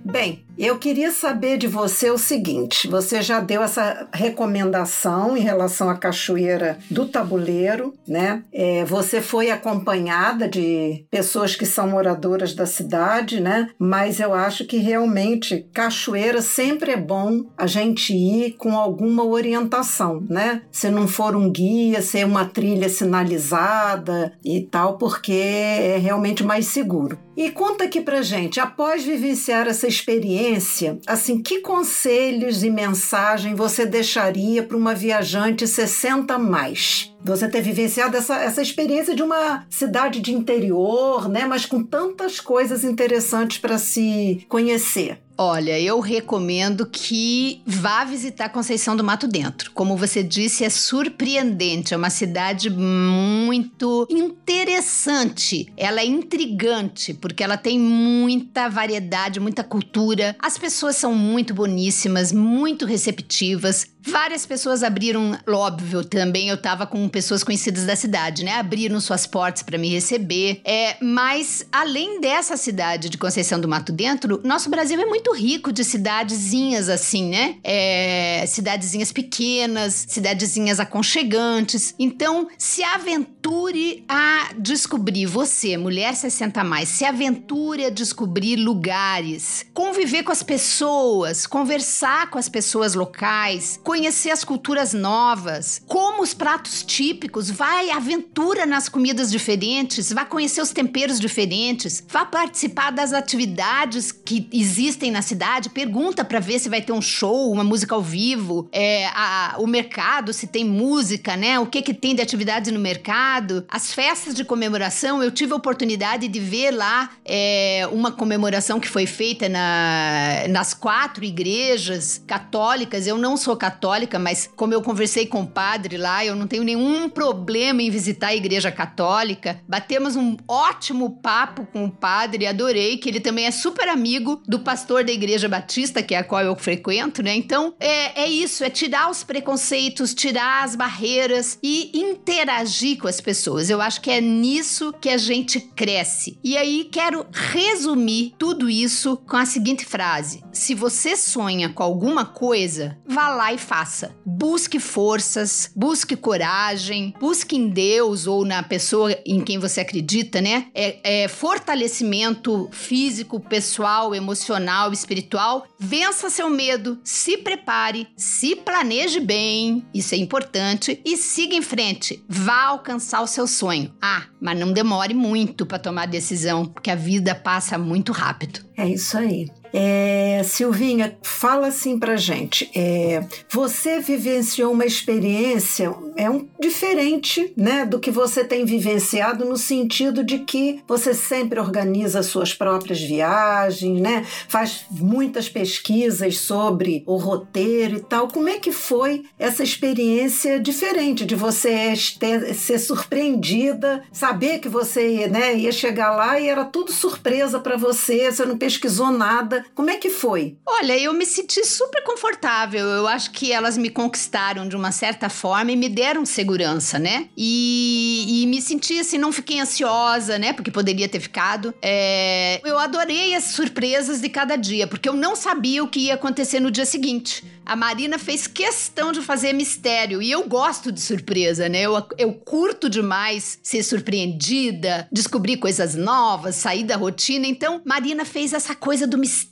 Bem, 0.04 0.45
eu 0.58 0.78
queria 0.78 1.10
saber 1.10 1.58
de 1.58 1.66
você 1.66 2.10
o 2.10 2.18
seguinte: 2.18 2.88
você 2.88 3.20
já 3.20 3.40
deu 3.40 3.62
essa 3.62 4.08
recomendação 4.12 5.36
em 5.36 5.40
relação 5.40 5.88
à 5.88 5.96
cachoeira 5.96 6.78
do 6.90 7.06
tabuleiro, 7.06 7.94
né? 8.06 8.42
É, 8.52 8.84
você 8.84 9.20
foi 9.20 9.50
acompanhada 9.50 10.48
de 10.48 11.04
pessoas 11.10 11.54
que 11.54 11.66
são 11.66 11.88
moradoras 11.88 12.54
da 12.54 12.66
cidade, 12.66 13.40
né? 13.40 13.70
Mas 13.78 14.20
eu 14.20 14.32
acho 14.32 14.64
que 14.64 14.78
realmente 14.78 15.66
cachoeira 15.72 16.40
sempre 16.40 16.92
é 16.92 16.96
bom 16.96 17.44
a 17.56 17.66
gente 17.66 18.14
ir 18.14 18.52
com 18.52 18.76
alguma 18.76 19.24
orientação, 19.24 20.24
né? 20.28 20.62
Se 20.70 20.90
não 20.90 21.06
for 21.06 21.36
um 21.36 21.50
guia, 21.50 22.00
ser 22.00 22.24
uma 22.24 22.44
trilha 22.44 22.88
sinalizada 22.88 24.32
e 24.44 24.60
tal, 24.60 24.96
porque 24.96 25.32
é 25.32 25.98
realmente 25.98 26.42
mais 26.44 26.66
seguro. 26.66 27.25
E 27.36 27.50
conta 27.50 27.84
aqui 27.84 28.00
pra 28.00 28.22
gente, 28.22 28.58
após 28.58 29.04
vivenciar 29.04 29.66
essa 29.66 29.86
experiência, 29.86 30.98
assim, 31.06 31.42
que 31.42 31.60
conselhos 31.60 32.64
e 32.64 32.70
mensagem 32.70 33.54
você 33.54 33.84
deixaria 33.84 34.62
para 34.62 34.76
uma 34.76 34.94
viajante 34.94 35.66
60 35.66 36.38
mais? 36.38 37.14
Você 37.22 37.46
ter 37.46 37.60
vivenciado 37.60 38.16
essa, 38.16 38.36
essa 38.36 38.62
experiência 38.62 39.14
de 39.14 39.22
uma 39.22 39.66
cidade 39.68 40.20
de 40.20 40.32
interior, 40.32 41.28
né, 41.28 41.44
mas 41.44 41.66
com 41.66 41.82
tantas 41.82 42.40
coisas 42.40 42.84
interessantes 42.84 43.58
para 43.58 43.76
se 43.76 44.46
conhecer. 44.48 45.18
Olha, 45.38 45.78
eu 45.78 46.00
recomendo 46.00 46.86
que 46.86 47.60
vá 47.66 48.04
visitar 48.04 48.48
Conceição 48.48 48.96
do 48.96 49.04
Mato 49.04 49.28
Dentro. 49.28 49.70
Como 49.72 49.94
você 49.94 50.22
disse, 50.22 50.64
é 50.64 50.70
surpreendente, 50.70 51.92
é 51.92 51.96
uma 51.96 52.08
cidade 52.08 52.70
muito 52.70 54.06
interessante. 54.08 55.70
Ela 55.76 56.00
é 56.00 56.06
intrigante 56.06 57.12
porque 57.12 57.44
ela 57.44 57.58
tem 57.58 57.78
muita 57.78 58.68
variedade, 58.68 59.38
muita 59.38 59.62
cultura. 59.62 60.34
As 60.38 60.56
pessoas 60.56 60.96
são 60.96 61.14
muito 61.14 61.52
boníssimas, 61.52 62.32
muito 62.32 62.86
receptivas. 62.86 63.86
Várias 64.06 64.46
pessoas 64.46 64.84
abriram, 64.84 65.36
óbvio, 65.48 66.04
também 66.04 66.48
eu 66.48 66.54
estava 66.54 66.86
com 66.86 67.08
pessoas 67.08 67.42
conhecidas 67.42 67.84
da 67.84 67.96
cidade, 67.96 68.44
né? 68.44 68.52
Abriram 68.52 69.00
suas 69.00 69.26
portas 69.26 69.64
para 69.64 69.76
me 69.76 69.88
receber. 69.88 70.60
É, 70.64 70.96
mas 71.02 71.66
além 71.72 72.20
dessa 72.20 72.56
cidade 72.56 73.08
de 73.08 73.18
Conceição 73.18 73.60
do 73.60 73.66
Mato 73.66 73.92
Dentro, 73.92 74.40
nosso 74.44 74.70
Brasil 74.70 75.00
é 75.00 75.06
muito 75.06 75.34
rico 75.34 75.72
de 75.72 75.82
cidadezinhas 75.82 76.88
assim, 76.88 77.28
né? 77.28 77.56
É, 77.64 78.44
cidadezinhas 78.46 79.10
pequenas, 79.10 80.06
cidadezinhas 80.08 80.78
aconchegantes. 80.78 81.92
Então, 81.98 82.48
se 82.56 82.84
aventure 82.84 84.04
a 84.08 84.50
descobrir 84.56 85.26
você, 85.26 85.76
mulher 85.76 86.14
60 86.14 86.62
mais, 86.62 86.88
se 86.88 87.04
aventure 87.04 87.86
a 87.86 87.90
descobrir 87.90 88.56
lugares, 88.56 89.66
conviver 89.74 90.22
com 90.22 90.30
as 90.30 90.44
pessoas, 90.44 91.44
conversar 91.44 92.30
com 92.30 92.38
as 92.38 92.48
pessoas 92.48 92.94
locais, 92.94 93.80
conhecer 93.82 93.95
as 94.30 94.44
culturas 94.44 94.92
novas, 94.92 95.80
como 95.86 96.22
os 96.22 96.34
pratos 96.34 96.82
típicos, 96.82 97.50
vai 97.50 97.90
aventura 97.90 98.66
nas 98.66 98.88
comidas 98.88 99.30
diferentes, 99.30 100.12
vai 100.12 100.26
conhecer 100.26 100.60
os 100.60 100.70
temperos 100.70 101.18
diferentes, 101.18 102.04
vá 102.06 102.24
participar 102.24 102.90
das 102.90 103.12
atividades 103.12 104.12
que 104.12 104.48
existem 104.52 105.10
na 105.10 105.22
cidade, 105.22 105.70
pergunta 105.70 106.24
para 106.24 106.40
ver 106.40 106.58
se 106.58 106.68
vai 106.68 106.82
ter 106.82 106.92
um 106.92 107.00
show, 107.00 107.50
uma 107.50 107.64
música 107.64 107.94
ao 107.94 108.02
vivo, 108.02 108.68
é, 108.72 109.06
a, 109.14 109.54
o 109.58 109.66
mercado, 109.66 110.32
se 110.32 110.46
tem 110.46 110.64
música, 110.64 111.36
né? 111.36 111.58
O 111.58 111.66
que 111.66 111.80
que 111.80 111.94
tem 111.94 112.14
de 112.14 112.20
atividade 112.20 112.70
no 112.70 112.80
mercado, 112.80 113.64
as 113.68 113.92
festas 113.92 114.34
de 114.34 114.44
comemoração. 114.44 115.22
Eu 115.22 115.30
tive 115.30 115.52
a 115.52 115.56
oportunidade 115.56 116.28
de 116.28 116.40
ver 116.40 116.72
lá 116.72 117.10
é, 117.24 117.88
uma 117.92 118.12
comemoração 118.12 118.78
que 118.78 118.88
foi 118.88 119.06
feita 119.06 119.48
na, 119.48 120.48
nas 120.50 120.74
quatro 120.74 121.24
igrejas 121.24 122.20
católicas. 122.26 123.06
Eu 123.06 123.16
não 123.16 123.36
sou 123.36 123.56
católica 123.56 123.85
católica, 123.86 124.18
mas 124.18 124.50
como 124.56 124.74
eu 124.74 124.82
conversei 124.82 125.26
com 125.26 125.42
o 125.42 125.46
padre 125.46 125.96
lá, 125.96 126.24
eu 126.24 126.34
não 126.34 126.48
tenho 126.48 126.64
nenhum 126.64 127.08
problema 127.08 127.80
em 127.80 127.88
visitar 127.90 128.28
a 128.28 128.34
igreja 128.34 128.72
católica. 128.72 129.60
Batemos 129.68 130.16
um 130.16 130.36
ótimo 130.48 131.18
papo 131.22 131.66
com 131.72 131.84
o 131.84 131.90
padre, 131.90 132.46
adorei, 132.46 132.96
que 132.96 133.08
ele 133.08 133.20
também 133.20 133.46
é 133.46 133.52
super 133.52 133.88
amigo 133.88 134.42
do 134.46 134.58
pastor 134.58 135.04
da 135.04 135.12
igreja 135.12 135.48
batista, 135.48 136.02
que 136.02 136.16
é 136.16 136.18
a 136.18 136.24
qual 136.24 136.42
eu 136.42 136.56
frequento, 136.56 137.22
né? 137.22 137.36
Então, 137.36 137.74
é, 137.78 138.22
é 138.22 138.28
isso, 138.28 138.64
é 138.64 138.70
tirar 138.70 139.08
os 139.08 139.22
preconceitos, 139.22 140.12
tirar 140.12 140.64
as 140.64 140.74
barreiras 140.74 141.56
e 141.62 141.92
interagir 141.94 142.98
com 142.98 143.06
as 143.06 143.20
pessoas. 143.20 143.70
Eu 143.70 143.80
acho 143.80 144.00
que 144.00 144.10
é 144.10 144.20
nisso 144.20 144.92
que 145.00 145.08
a 145.08 145.16
gente 145.16 145.60
cresce. 145.60 146.38
E 146.42 146.56
aí, 146.56 146.88
quero 146.90 147.24
resumir 147.30 148.34
tudo 148.36 148.68
isso 148.68 149.16
com 149.28 149.36
a 149.36 149.46
seguinte 149.46 149.84
frase: 149.84 150.42
se 150.52 150.74
você 150.74 151.16
sonha 151.16 151.68
com 151.68 151.84
alguma 151.84 152.24
coisa, 152.24 152.98
vá 153.06 153.28
lá 153.28 153.52
e 153.52 153.58
faça. 153.66 154.14
Busque 154.24 154.78
forças, 154.78 155.70
busque 155.74 156.14
coragem, 156.14 157.12
busque 157.18 157.56
em 157.56 157.68
Deus 157.68 158.26
ou 158.26 158.44
na 158.44 158.62
pessoa 158.62 159.16
em 159.26 159.40
quem 159.40 159.58
você 159.58 159.80
acredita, 159.80 160.40
né? 160.40 160.68
É, 160.72 161.24
é 161.24 161.28
fortalecimento 161.28 162.68
físico, 162.70 163.40
pessoal, 163.40 164.14
emocional, 164.14 164.92
espiritual. 164.92 165.66
Vença 165.78 166.30
seu 166.30 166.48
medo, 166.48 166.98
se 167.02 167.36
prepare, 167.38 168.06
se 168.16 168.54
planeje 168.54 169.18
bem, 169.18 169.84
isso 169.92 170.14
é 170.14 170.18
importante, 170.18 171.00
e 171.04 171.16
siga 171.16 171.56
em 171.56 171.62
frente. 171.62 172.24
Vá 172.28 172.66
alcançar 172.66 173.20
o 173.20 173.26
seu 173.26 173.46
sonho. 173.46 173.92
Ah, 174.00 174.24
mas 174.40 174.58
não 174.58 174.72
demore 174.72 175.14
muito 175.14 175.66
para 175.66 175.78
tomar 175.78 176.06
decisão, 176.06 176.66
porque 176.66 176.90
a 176.90 176.94
vida 176.94 177.34
passa 177.34 177.76
muito 177.76 178.12
rápido. 178.12 178.64
É 178.76 178.88
isso 178.88 179.16
aí. 179.16 179.48
É, 179.72 180.42
Silvinha, 180.44 181.16
fala 181.22 181.68
assim 181.68 181.98
pra 181.98 182.16
gente. 182.16 182.70
É, 182.74 183.24
você 183.50 184.00
vivenciou 184.00 184.72
uma 184.72 184.84
experiência 184.84 185.94
é 186.16 186.30
um 186.30 186.48
diferente, 186.58 187.52
né, 187.56 187.84
do 187.84 188.00
que 188.00 188.10
você 188.10 188.42
tem 188.42 188.64
vivenciado 188.64 189.44
no 189.44 189.56
sentido 189.56 190.24
de 190.24 190.38
que 190.40 190.80
você 190.88 191.12
sempre 191.12 191.60
organiza 191.60 192.22
suas 192.22 192.54
próprias 192.54 193.00
viagens, 193.00 194.00
né? 194.00 194.24
Faz 194.48 194.86
muitas 194.90 195.48
pesquisas 195.48 196.38
sobre 196.38 197.02
o 197.06 197.16
roteiro 197.16 197.96
e 197.96 198.00
tal. 198.00 198.28
Como 198.28 198.48
é 198.48 198.58
que 198.58 198.72
foi 198.72 199.24
essa 199.38 199.62
experiência 199.62 200.58
diferente 200.58 201.26
de 201.26 201.34
você 201.34 201.92
ter, 202.18 202.54
ser 202.54 202.78
surpreendida, 202.78 204.02
saber 204.10 204.58
que 204.58 204.68
você, 204.68 205.28
né, 205.28 205.54
ia 205.54 205.72
chegar 205.72 206.16
lá 206.16 206.40
e 206.40 206.48
era 206.48 206.64
tudo 206.64 206.92
surpresa 206.92 207.60
para 207.60 207.76
você, 207.76 208.32
você 208.32 208.46
não 208.46 208.56
pesquisou 208.56 209.10
nada 209.10 209.55
como 209.74 209.90
é 209.90 209.96
que 209.96 210.10
foi? 210.10 210.56
Olha, 210.66 210.98
eu 210.98 211.12
me 211.12 211.26
senti 211.26 211.64
super 211.64 212.02
confortável. 212.04 212.84
Eu 212.86 213.06
acho 213.06 213.30
que 213.30 213.52
elas 213.52 213.76
me 213.76 213.90
conquistaram 213.90 214.68
de 214.68 214.76
uma 214.76 214.92
certa 214.92 215.28
forma 215.28 215.72
e 215.72 215.76
me 215.76 215.88
deram 215.88 216.24
segurança, 216.24 216.98
né? 216.98 217.28
E, 217.36 218.42
e 218.42 218.46
me 218.46 218.60
senti 218.60 218.98
assim, 218.98 219.18
não 219.18 219.32
fiquei 219.32 219.60
ansiosa, 219.60 220.38
né? 220.38 220.52
Porque 220.52 220.70
poderia 220.70 221.08
ter 221.08 221.20
ficado. 221.20 221.74
É... 221.82 222.60
Eu 222.64 222.78
adorei 222.78 223.34
as 223.34 223.44
surpresas 223.44 224.20
de 224.20 224.28
cada 224.28 224.56
dia, 224.56 224.86
porque 224.86 225.08
eu 225.08 225.14
não 225.14 225.36
sabia 225.36 225.82
o 225.82 225.88
que 225.88 226.00
ia 226.00 226.14
acontecer 226.14 226.60
no 226.60 226.70
dia 226.70 226.86
seguinte. 226.86 227.44
A 227.64 227.74
Marina 227.74 228.16
fez 228.16 228.46
questão 228.46 229.10
de 229.10 229.20
fazer 229.20 229.52
mistério 229.52 230.22
e 230.22 230.30
eu 230.30 230.46
gosto 230.46 230.92
de 230.92 231.00
surpresa, 231.00 231.68
né? 231.68 231.82
Eu, 231.82 232.06
eu 232.16 232.32
curto 232.32 232.88
demais 232.88 233.58
ser 233.60 233.82
surpreendida, 233.82 235.08
descobrir 235.10 235.56
coisas 235.56 235.96
novas, 235.96 236.54
sair 236.54 236.84
da 236.84 236.96
rotina. 236.96 237.46
Então, 237.46 237.82
Marina 237.84 238.24
fez 238.24 238.52
essa 238.52 238.74
coisa 238.74 239.06
do 239.06 239.18
mistério 239.18 239.45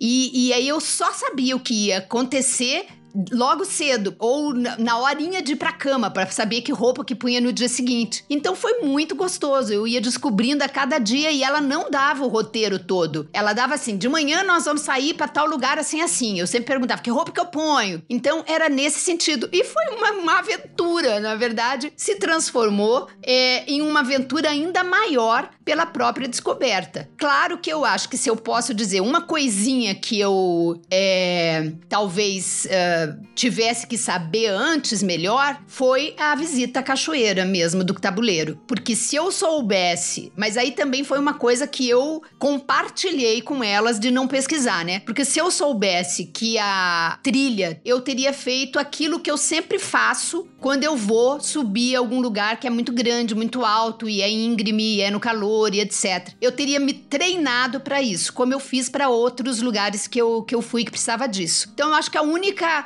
e, 0.00 0.48
e 0.48 0.52
aí 0.52 0.68
eu 0.68 0.80
só 0.80 1.12
sabia 1.12 1.56
o 1.56 1.60
que 1.60 1.86
ia 1.86 1.98
acontecer 1.98 2.86
logo 3.32 3.64
cedo 3.64 4.14
ou 4.18 4.52
na 4.54 4.98
horinha 4.98 5.42
de 5.42 5.52
ir 5.52 5.56
pra 5.56 5.72
cama 5.72 6.10
para 6.10 6.26
saber 6.30 6.62
que 6.62 6.72
roupa 6.72 7.04
que 7.04 7.14
punha 7.14 7.40
no 7.40 7.52
dia 7.52 7.68
seguinte. 7.68 8.24
Então 8.28 8.54
foi 8.54 8.80
muito 8.80 9.14
gostoso. 9.14 9.72
Eu 9.72 9.86
ia 9.86 10.00
descobrindo 10.00 10.64
a 10.64 10.68
cada 10.68 10.98
dia 10.98 11.30
e 11.30 11.42
ela 11.42 11.60
não 11.60 11.90
dava 11.90 12.24
o 12.24 12.28
roteiro 12.28 12.78
todo. 12.78 13.28
Ela 13.32 13.52
dava 13.52 13.74
assim: 13.74 13.96
de 13.96 14.08
manhã 14.08 14.42
nós 14.42 14.64
vamos 14.64 14.82
sair 14.82 15.14
para 15.14 15.28
tal 15.28 15.46
lugar 15.46 15.78
assim 15.78 16.00
assim. 16.00 16.38
Eu 16.38 16.46
sempre 16.46 16.66
perguntava 16.66 17.02
que 17.02 17.10
roupa 17.10 17.32
que 17.32 17.40
eu 17.40 17.46
ponho. 17.46 18.02
Então 18.08 18.44
era 18.46 18.68
nesse 18.68 19.00
sentido 19.00 19.48
e 19.52 19.64
foi 19.64 19.84
uma, 19.96 20.12
uma 20.12 20.38
aventura, 20.38 21.20
na 21.20 21.34
verdade, 21.34 21.92
se 21.96 22.16
transformou 22.16 23.08
é, 23.22 23.64
em 23.70 23.82
uma 23.82 24.00
aventura 24.00 24.50
ainda 24.50 24.82
maior 24.84 25.50
pela 25.64 25.86
própria 25.86 26.28
descoberta. 26.28 27.08
Claro 27.16 27.58
que 27.58 27.72
eu 27.72 27.84
acho 27.84 28.08
que 28.08 28.16
se 28.16 28.28
eu 28.28 28.36
posso 28.36 28.74
dizer 28.74 29.00
uma 29.00 29.20
coisinha 29.20 29.94
que 29.94 30.18
eu 30.20 30.80
é, 30.90 31.72
talvez 31.88 32.66
é, 32.66 33.05
tivesse 33.34 33.86
que 33.86 33.98
saber 33.98 34.48
antes 34.48 35.02
melhor 35.02 35.60
foi 35.66 36.14
a 36.18 36.34
visita 36.34 36.80
à 36.80 36.82
cachoeira 36.82 37.44
mesmo 37.44 37.84
do 37.84 37.94
tabuleiro. 37.94 38.60
Porque 38.66 38.94
se 38.96 39.16
eu 39.16 39.30
soubesse, 39.30 40.32
mas 40.36 40.56
aí 40.56 40.72
também 40.72 41.04
foi 41.04 41.18
uma 41.18 41.34
coisa 41.34 41.66
que 41.66 41.88
eu 41.88 42.22
compartilhei 42.38 43.42
com 43.42 43.62
elas 43.62 43.98
de 44.00 44.10
não 44.10 44.26
pesquisar, 44.26 44.84
né? 44.84 45.00
Porque 45.00 45.24
se 45.24 45.38
eu 45.38 45.50
soubesse 45.50 46.26
que 46.26 46.58
a 46.58 47.18
trilha 47.22 47.80
eu 47.84 48.00
teria 48.00 48.32
feito 48.32 48.78
aquilo 48.78 49.20
que 49.20 49.30
eu 49.30 49.36
sempre 49.36 49.78
faço 49.78 50.46
quando 50.60 50.84
eu 50.84 50.96
vou 50.96 51.40
subir 51.40 51.94
algum 51.94 52.20
lugar 52.20 52.58
que 52.58 52.66
é 52.66 52.70
muito 52.70 52.92
grande, 52.92 53.34
muito 53.34 53.64
alto 53.64 54.08
e 54.08 54.22
é 54.22 54.30
íngreme, 54.30 54.96
e 54.96 55.00
é 55.00 55.10
no 55.10 55.20
calor 55.20 55.74
e 55.74 55.80
etc. 55.80 56.30
Eu 56.40 56.52
teria 56.52 56.80
me 56.80 56.92
treinado 56.92 57.80
para 57.80 58.00
isso, 58.00 58.32
como 58.32 58.52
eu 58.52 58.60
fiz 58.60 58.88
para 58.88 59.08
outros 59.08 59.60
lugares 59.60 60.06
que 60.06 60.20
eu, 60.20 60.42
que 60.42 60.54
eu 60.54 60.62
fui 60.62 60.84
que 60.84 60.90
precisava 60.90 61.28
disso. 61.28 61.70
Então 61.74 61.88
eu 61.90 61.94
acho 61.94 62.10
que 62.10 62.18
a 62.18 62.22
única 62.22 62.85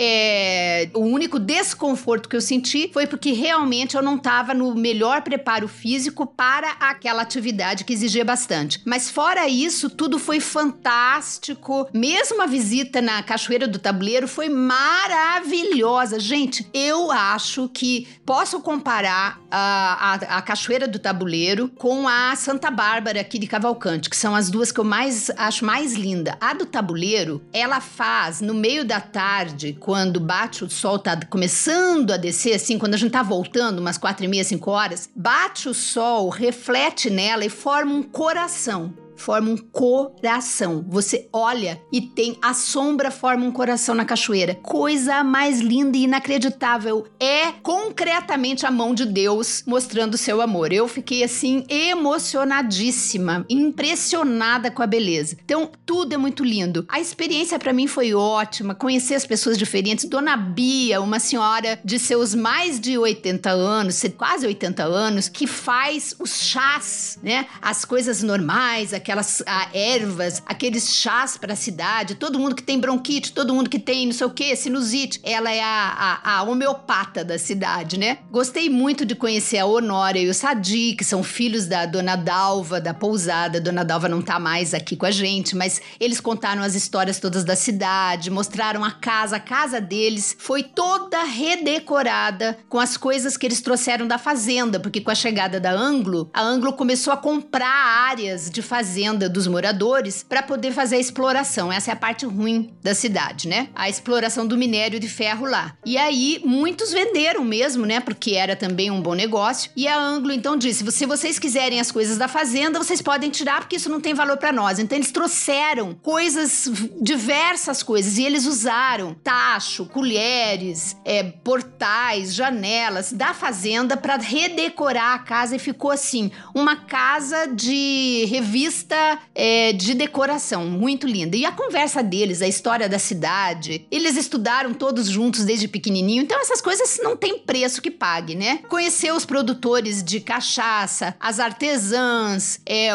é, 0.00 0.88
o 0.94 1.00
único 1.00 1.40
desconforto 1.40 2.28
que 2.28 2.36
eu 2.36 2.40
senti 2.40 2.88
foi 2.92 3.04
porque 3.04 3.32
realmente 3.32 3.96
eu 3.96 4.02
não 4.02 4.14
estava 4.14 4.54
no 4.54 4.72
melhor 4.76 5.22
preparo 5.22 5.66
físico 5.66 6.24
para 6.24 6.70
aquela 6.78 7.22
atividade 7.22 7.82
que 7.82 7.92
exigia 7.92 8.24
bastante. 8.24 8.80
Mas 8.84 9.10
fora 9.10 9.48
isso, 9.48 9.90
tudo 9.90 10.16
foi 10.16 10.38
fantástico. 10.38 11.88
Mesmo 11.92 12.40
a 12.40 12.46
visita 12.46 13.02
na 13.02 13.20
Cachoeira 13.24 13.66
do 13.66 13.78
Tabuleiro 13.78 14.28
foi 14.28 14.48
maravilhosa. 14.48 16.20
Gente, 16.20 16.68
eu 16.72 17.10
acho 17.10 17.68
que 17.68 18.06
posso 18.24 18.60
comparar 18.60 19.40
a, 19.50 20.12
a, 20.12 20.38
a 20.38 20.42
Cachoeira 20.42 20.86
do 20.86 21.00
Tabuleiro 21.00 21.68
com 21.76 22.06
a 22.06 22.36
Santa 22.36 22.70
Bárbara 22.70 23.20
aqui 23.20 23.36
de 23.36 23.48
Cavalcante, 23.48 24.08
que 24.08 24.16
são 24.16 24.36
as 24.36 24.48
duas 24.48 24.70
que 24.70 24.78
eu 24.78 24.84
mais 24.84 25.28
acho 25.36 25.64
mais 25.64 25.94
linda. 25.94 26.36
A 26.40 26.54
do 26.54 26.66
Tabuleiro, 26.66 27.42
ela 27.52 27.80
faz 27.80 28.40
no 28.40 28.54
meio 28.54 28.84
da 28.84 29.00
tarde, 29.00 29.72
quando 29.88 30.20
bate 30.20 30.64
o 30.64 30.68
sol, 30.68 30.98
tá 30.98 31.18
começando 31.30 32.10
a 32.10 32.18
descer, 32.18 32.52
assim, 32.52 32.78
quando 32.78 32.92
a 32.92 32.98
gente 32.98 33.12
tá 33.12 33.22
voltando, 33.22 33.78
umas 33.78 33.96
quatro 33.96 34.22
e 34.22 34.28
meia, 34.28 34.44
cinco 34.44 34.70
horas, 34.70 35.08
bate 35.16 35.66
o 35.66 35.72
sol, 35.72 36.28
reflete 36.28 37.08
nela 37.08 37.42
e 37.42 37.48
forma 37.48 37.94
um 37.94 38.02
coração 38.02 38.92
forma 39.18 39.50
um 39.50 39.56
coração. 39.56 40.84
Você 40.88 41.28
olha 41.32 41.80
e 41.92 42.00
tem 42.00 42.38
a 42.42 42.54
sombra 42.54 43.10
forma 43.10 43.44
um 43.44 43.52
coração 43.52 43.94
na 43.94 44.04
cachoeira. 44.04 44.54
Coisa 44.54 45.22
mais 45.22 45.60
linda 45.60 45.96
e 45.96 46.04
inacreditável. 46.04 47.06
É 47.20 47.52
concretamente 47.62 48.64
a 48.64 48.70
mão 48.70 48.94
de 48.94 49.04
Deus 49.04 49.62
mostrando 49.66 50.16
seu 50.16 50.40
amor. 50.40 50.72
Eu 50.72 50.88
fiquei 50.88 51.22
assim 51.22 51.64
emocionadíssima, 51.68 53.44
impressionada 53.48 54.70
com 54.70 54.82
a 54.82 54.86
beleza. 54.86 55.36
Então, 55.44 55.70
tudo 55.84 56.14
é 56.14 56.16
muito 56.16 56.44
lindo. 56.44 56.86
A 56.88 57.00
experiência 57.00 57.58
para 57.58 57.72
mim 57.72 57.86
foi 57.86 58.14
ótima, 58.14 58.74
conhecer 58.74 59.14
as 59.14 59.26
pessoas 59.26 59.58
diferentes. 59.58 60.04
Dona 60.04 60.36
Bia, 60.36 61.00
uma 61.00 61.18
senhora 61.18 61.78
de 61.84 61.98
seus 61.98 62.34
mais 62.34 62.78
de 62.78 62.96
80 62.96 63.50
anos, 63.50 64.02
quase 64.16 64.46
80 64.46 64.84
anos, 64.84 65.28
que 65.28 65.46
faz 65.46 66.14
os 66.18 66.40
chás, 66.40 67.18
né? 67.22 67.46
As 67.60 67.84
coisas 67.84 68.22
normais, 68.22 68.92
aquelas 69.08 69.42
ah, 69.46 69.68
ervas, 69.72 70.42
aqueles 70.44 70.92
chás 70.92 71.38
para 71.38 71.54
a 71.54 71.56
cidade, 71.56 72.14
todo 72.14 72.38
mundo 72.38 72.54
que 72.54 72.62
tem 72.62 72.78
bronquite, 72.78 73.32
todo 73.32 73.54
mundo 73.54 73.70
que 73.70 73.78
tem 73.78 74.04
não 74.04 74.12
sei 74.12 74.26
o 74.26 74.30
que, 74.30 74.54
sinusite, 74.54 75.18
ela 75.22 75.50
é 75.50 75.62
a, 75.62 76.20
a, 76.22 76.38
a, 76.38 76.42
homeopata 76.42 77.24
da 77.24 77.38
cidade, 77.38 77.98
né? 77.98 78.18
Gostei 78.30 78.68
muito 78.68 79.06
de 79.06 79.14
conhecer 79.14 79.58
a 79.58 79.64
Honória 79.64 80.20
e 80.20 80.28
o 80.28 80.34
Sadi, 80.34 80.94
que 80.94 81.04
são 81.04 81.22
filhos 81.22 81.66
da 81.66 81.86
Dona 81.86 82.16
Dalva, 82.16 82.82
da 82.82 82.92
pousada. 82.92 83.56
A 83.56 83.60
Dona 83.60 83.82
Dalva 83.82 84.10
não 84.10 84.20
tá 84.20 84.38
mais 84.38 84.74
aqui 84.74 84.94
com 84.94 85.06
a 85.06 85.10
gente, 85.10 85.56
mas 85.56 85.80
eles 85.98 86.20
contaram 86.20 86.62
as 86.62 86.74
histórias 86.74 87.18
todas 87.18 87.44
da 87.44 87.56
cidade, 87.56 88.30
mostraram 88.30 88.84
a 88.84 88.90
casa, 88.90 89.36
a 89.36 89.40
casa 89.40 89.80
deles 89.80 90.36
foi 90.38 90.62
toda 90.62 91.24
redecorada 91.24 92.58
com 92.68 92.78
as 92.78 92.98
coisas 92.98 93.38
que 93.38 93.46
eles 93.46 93.62
trouxeram 93.62 94.06
da 94.06 94.18
fazenda, 94.18 94.78
porque 94.78 95.00
com 95.00 95.10
a 95.10 95.14
chegada 95.14 95.58
da 95.58 95.72
Anglo, 95.72 96.28
a 96.34 96.42
Anglo 96.42 96.74
começou 96.74 97.10
a 97.10 97.16
comprar 97.16 98.10
áreas 98.10 98.50
de 98.50 98.60
fazenda 98.60 98.97
fazenda 98.98 99.28
dos 99.28 99.46
moradores 99.46 100.24
para 100.28 100.42
poder 100.42 100.72
fazer 100.72 100.96
a 100.96 100.98
exploração. 100.98 101.72
Essa 101.72 101.92
é 101.92 101.94
a 101.94 101.96
parte 101.96 102.26
ruim 102.26 102.74
da 102.82 102.94
cidade, 102.96 103.46
né? 103.46 103.68
A 103.74 103.88
exploração 103.88 104.44
do 104.44 104.58
minério 104.58 104.98
de 104.98 105.08
ferro 105.08 105.46
lá. 105.46 105.76
E 105.86 105.96
aí 105.96 106.40
muitos 106.44 106.90
venderam 106.90 107.44
mesmo, 107.44 107.86
né? 107.86 108.00
Porque 108.00 108.32
era 108.32 108.56
também 108.56 108.90
um 108.90 109.00
bom 109.00 109.14
negócio. 109.14 109.70
E 109.76 109.86
a 109.86 109.96
Anglo 109.96 110.32
então 110.32 110.56
disse: 110.56 110.90
se 110.90 111.06
vocês 111.06 111.38
quiserem 111.38 111.78
as 111.78 111.92
coisas 111.92 112.18
da 112.18 112.26
fazenda, 112.26 112.78
vocês 112.78 113.00
podem 113.00 113.30
tirar 113.30 113.60
porque 113.60 113.76
isso 113.76 113.88
não 113.88 114.00
tem 114.00 114.14
valor 114.14 114.36
para 114.36 114.52
nós. 114.52 114.80
Então 114.80 114.98
eles 114.98 115.12
trouxeram 115.12 115.94
coisas, 115.94 116.68
diversas 117.00 117.84
coisas, 117.84 118.18
e 118.18 118.24
eles 118.24 118.46
usaram 118.46 119.14
tacho, 119.22 119.86
colheres, 119.86 120.96
é, 121.04 121.22
portais, 121.22 122.34
janelas 122.34 123.12
da 123.12 123.32
fazenda 123.32 123.96
para 123.96 124.16
redecorar 124.16 125.14
a 125.14 125.18
casa 125.20 125.54
e 125.54 125.58
ficou 125.58 125.92
assim 125.92 126.32
uma 126.52 126.74
casa 126.74 127.46
de 127.46 128.26
revista 128.28 128.87
é, 129.34 129.72
de 129.72 129.94
decoração, 129.94 130.66
muito 130.66 131.06
linda. 131.06 131.36
E 131.36 131.44
a 131.44 131.52
conversa 131.52 132.02
deles, 132.02 132.42
a 132.42 132.48
história 132.48 132.88
da 132.88 132.98
cidade, 132.98 133.86
eles 133.90 134.16
estudaram 134.16 134.72
todos 134.74 135.08
juntos 135.08 135.44
desde 135.44 135.68
pequenininho, 135.68 136.22
então 136.22 136.40
essas 136.40 136.60
coisas 136.60 136.98
não 137.02 137.16
tem 137.16 137.38
preço 137.38 137.82
que 137.82 137.90
pague, 137.90 138.34
né? 138.34 138.60
Conhecer 138.68 139.12
os 139.12 139.24
produtores 139.24 140.02
de 140.02 140.20
cachaça, 140.20 141.14
as 141.20 141.40
artesãs, 141.40 142.60
é, 142.66 142.90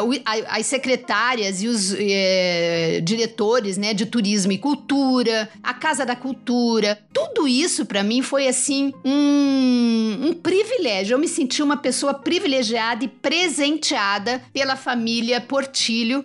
as 0.48 0.66
secretárias 0.66 1.62
e 1.62 1.68
os 1.68 1.94
é, 1.98 3.02
diretores, 3.04 3.78
né, 3.78 3.94
de 3.94 4.06
turismo 4.06 4.52
e 4.52 4.58
cultura, 4.58 5.50
a 5.62 5.74
Casa 5.74 6.06
da 6.06 6.16
Cultura, 6.16 7.00
tudo 7.14 7.48
isso 7.48 7.86
para 7.86 8.04
mim 8.04 8.22
foi 8.22 8.48
assim 8.48 8.94
um, 9.04 10.28
um 10.28 10.34
privilégio. 10.34 11.16
Eu 11.16 11.20
me 11.20 11.28
senti 11.28 11.62
uma 11.62 11.78
pessoa 11.78 12.14
privilegiada 12.14 13.04
e 13.04 13.08
presenteada 13.08 14.42
pela 14.54 14.76
família 14.76 15.42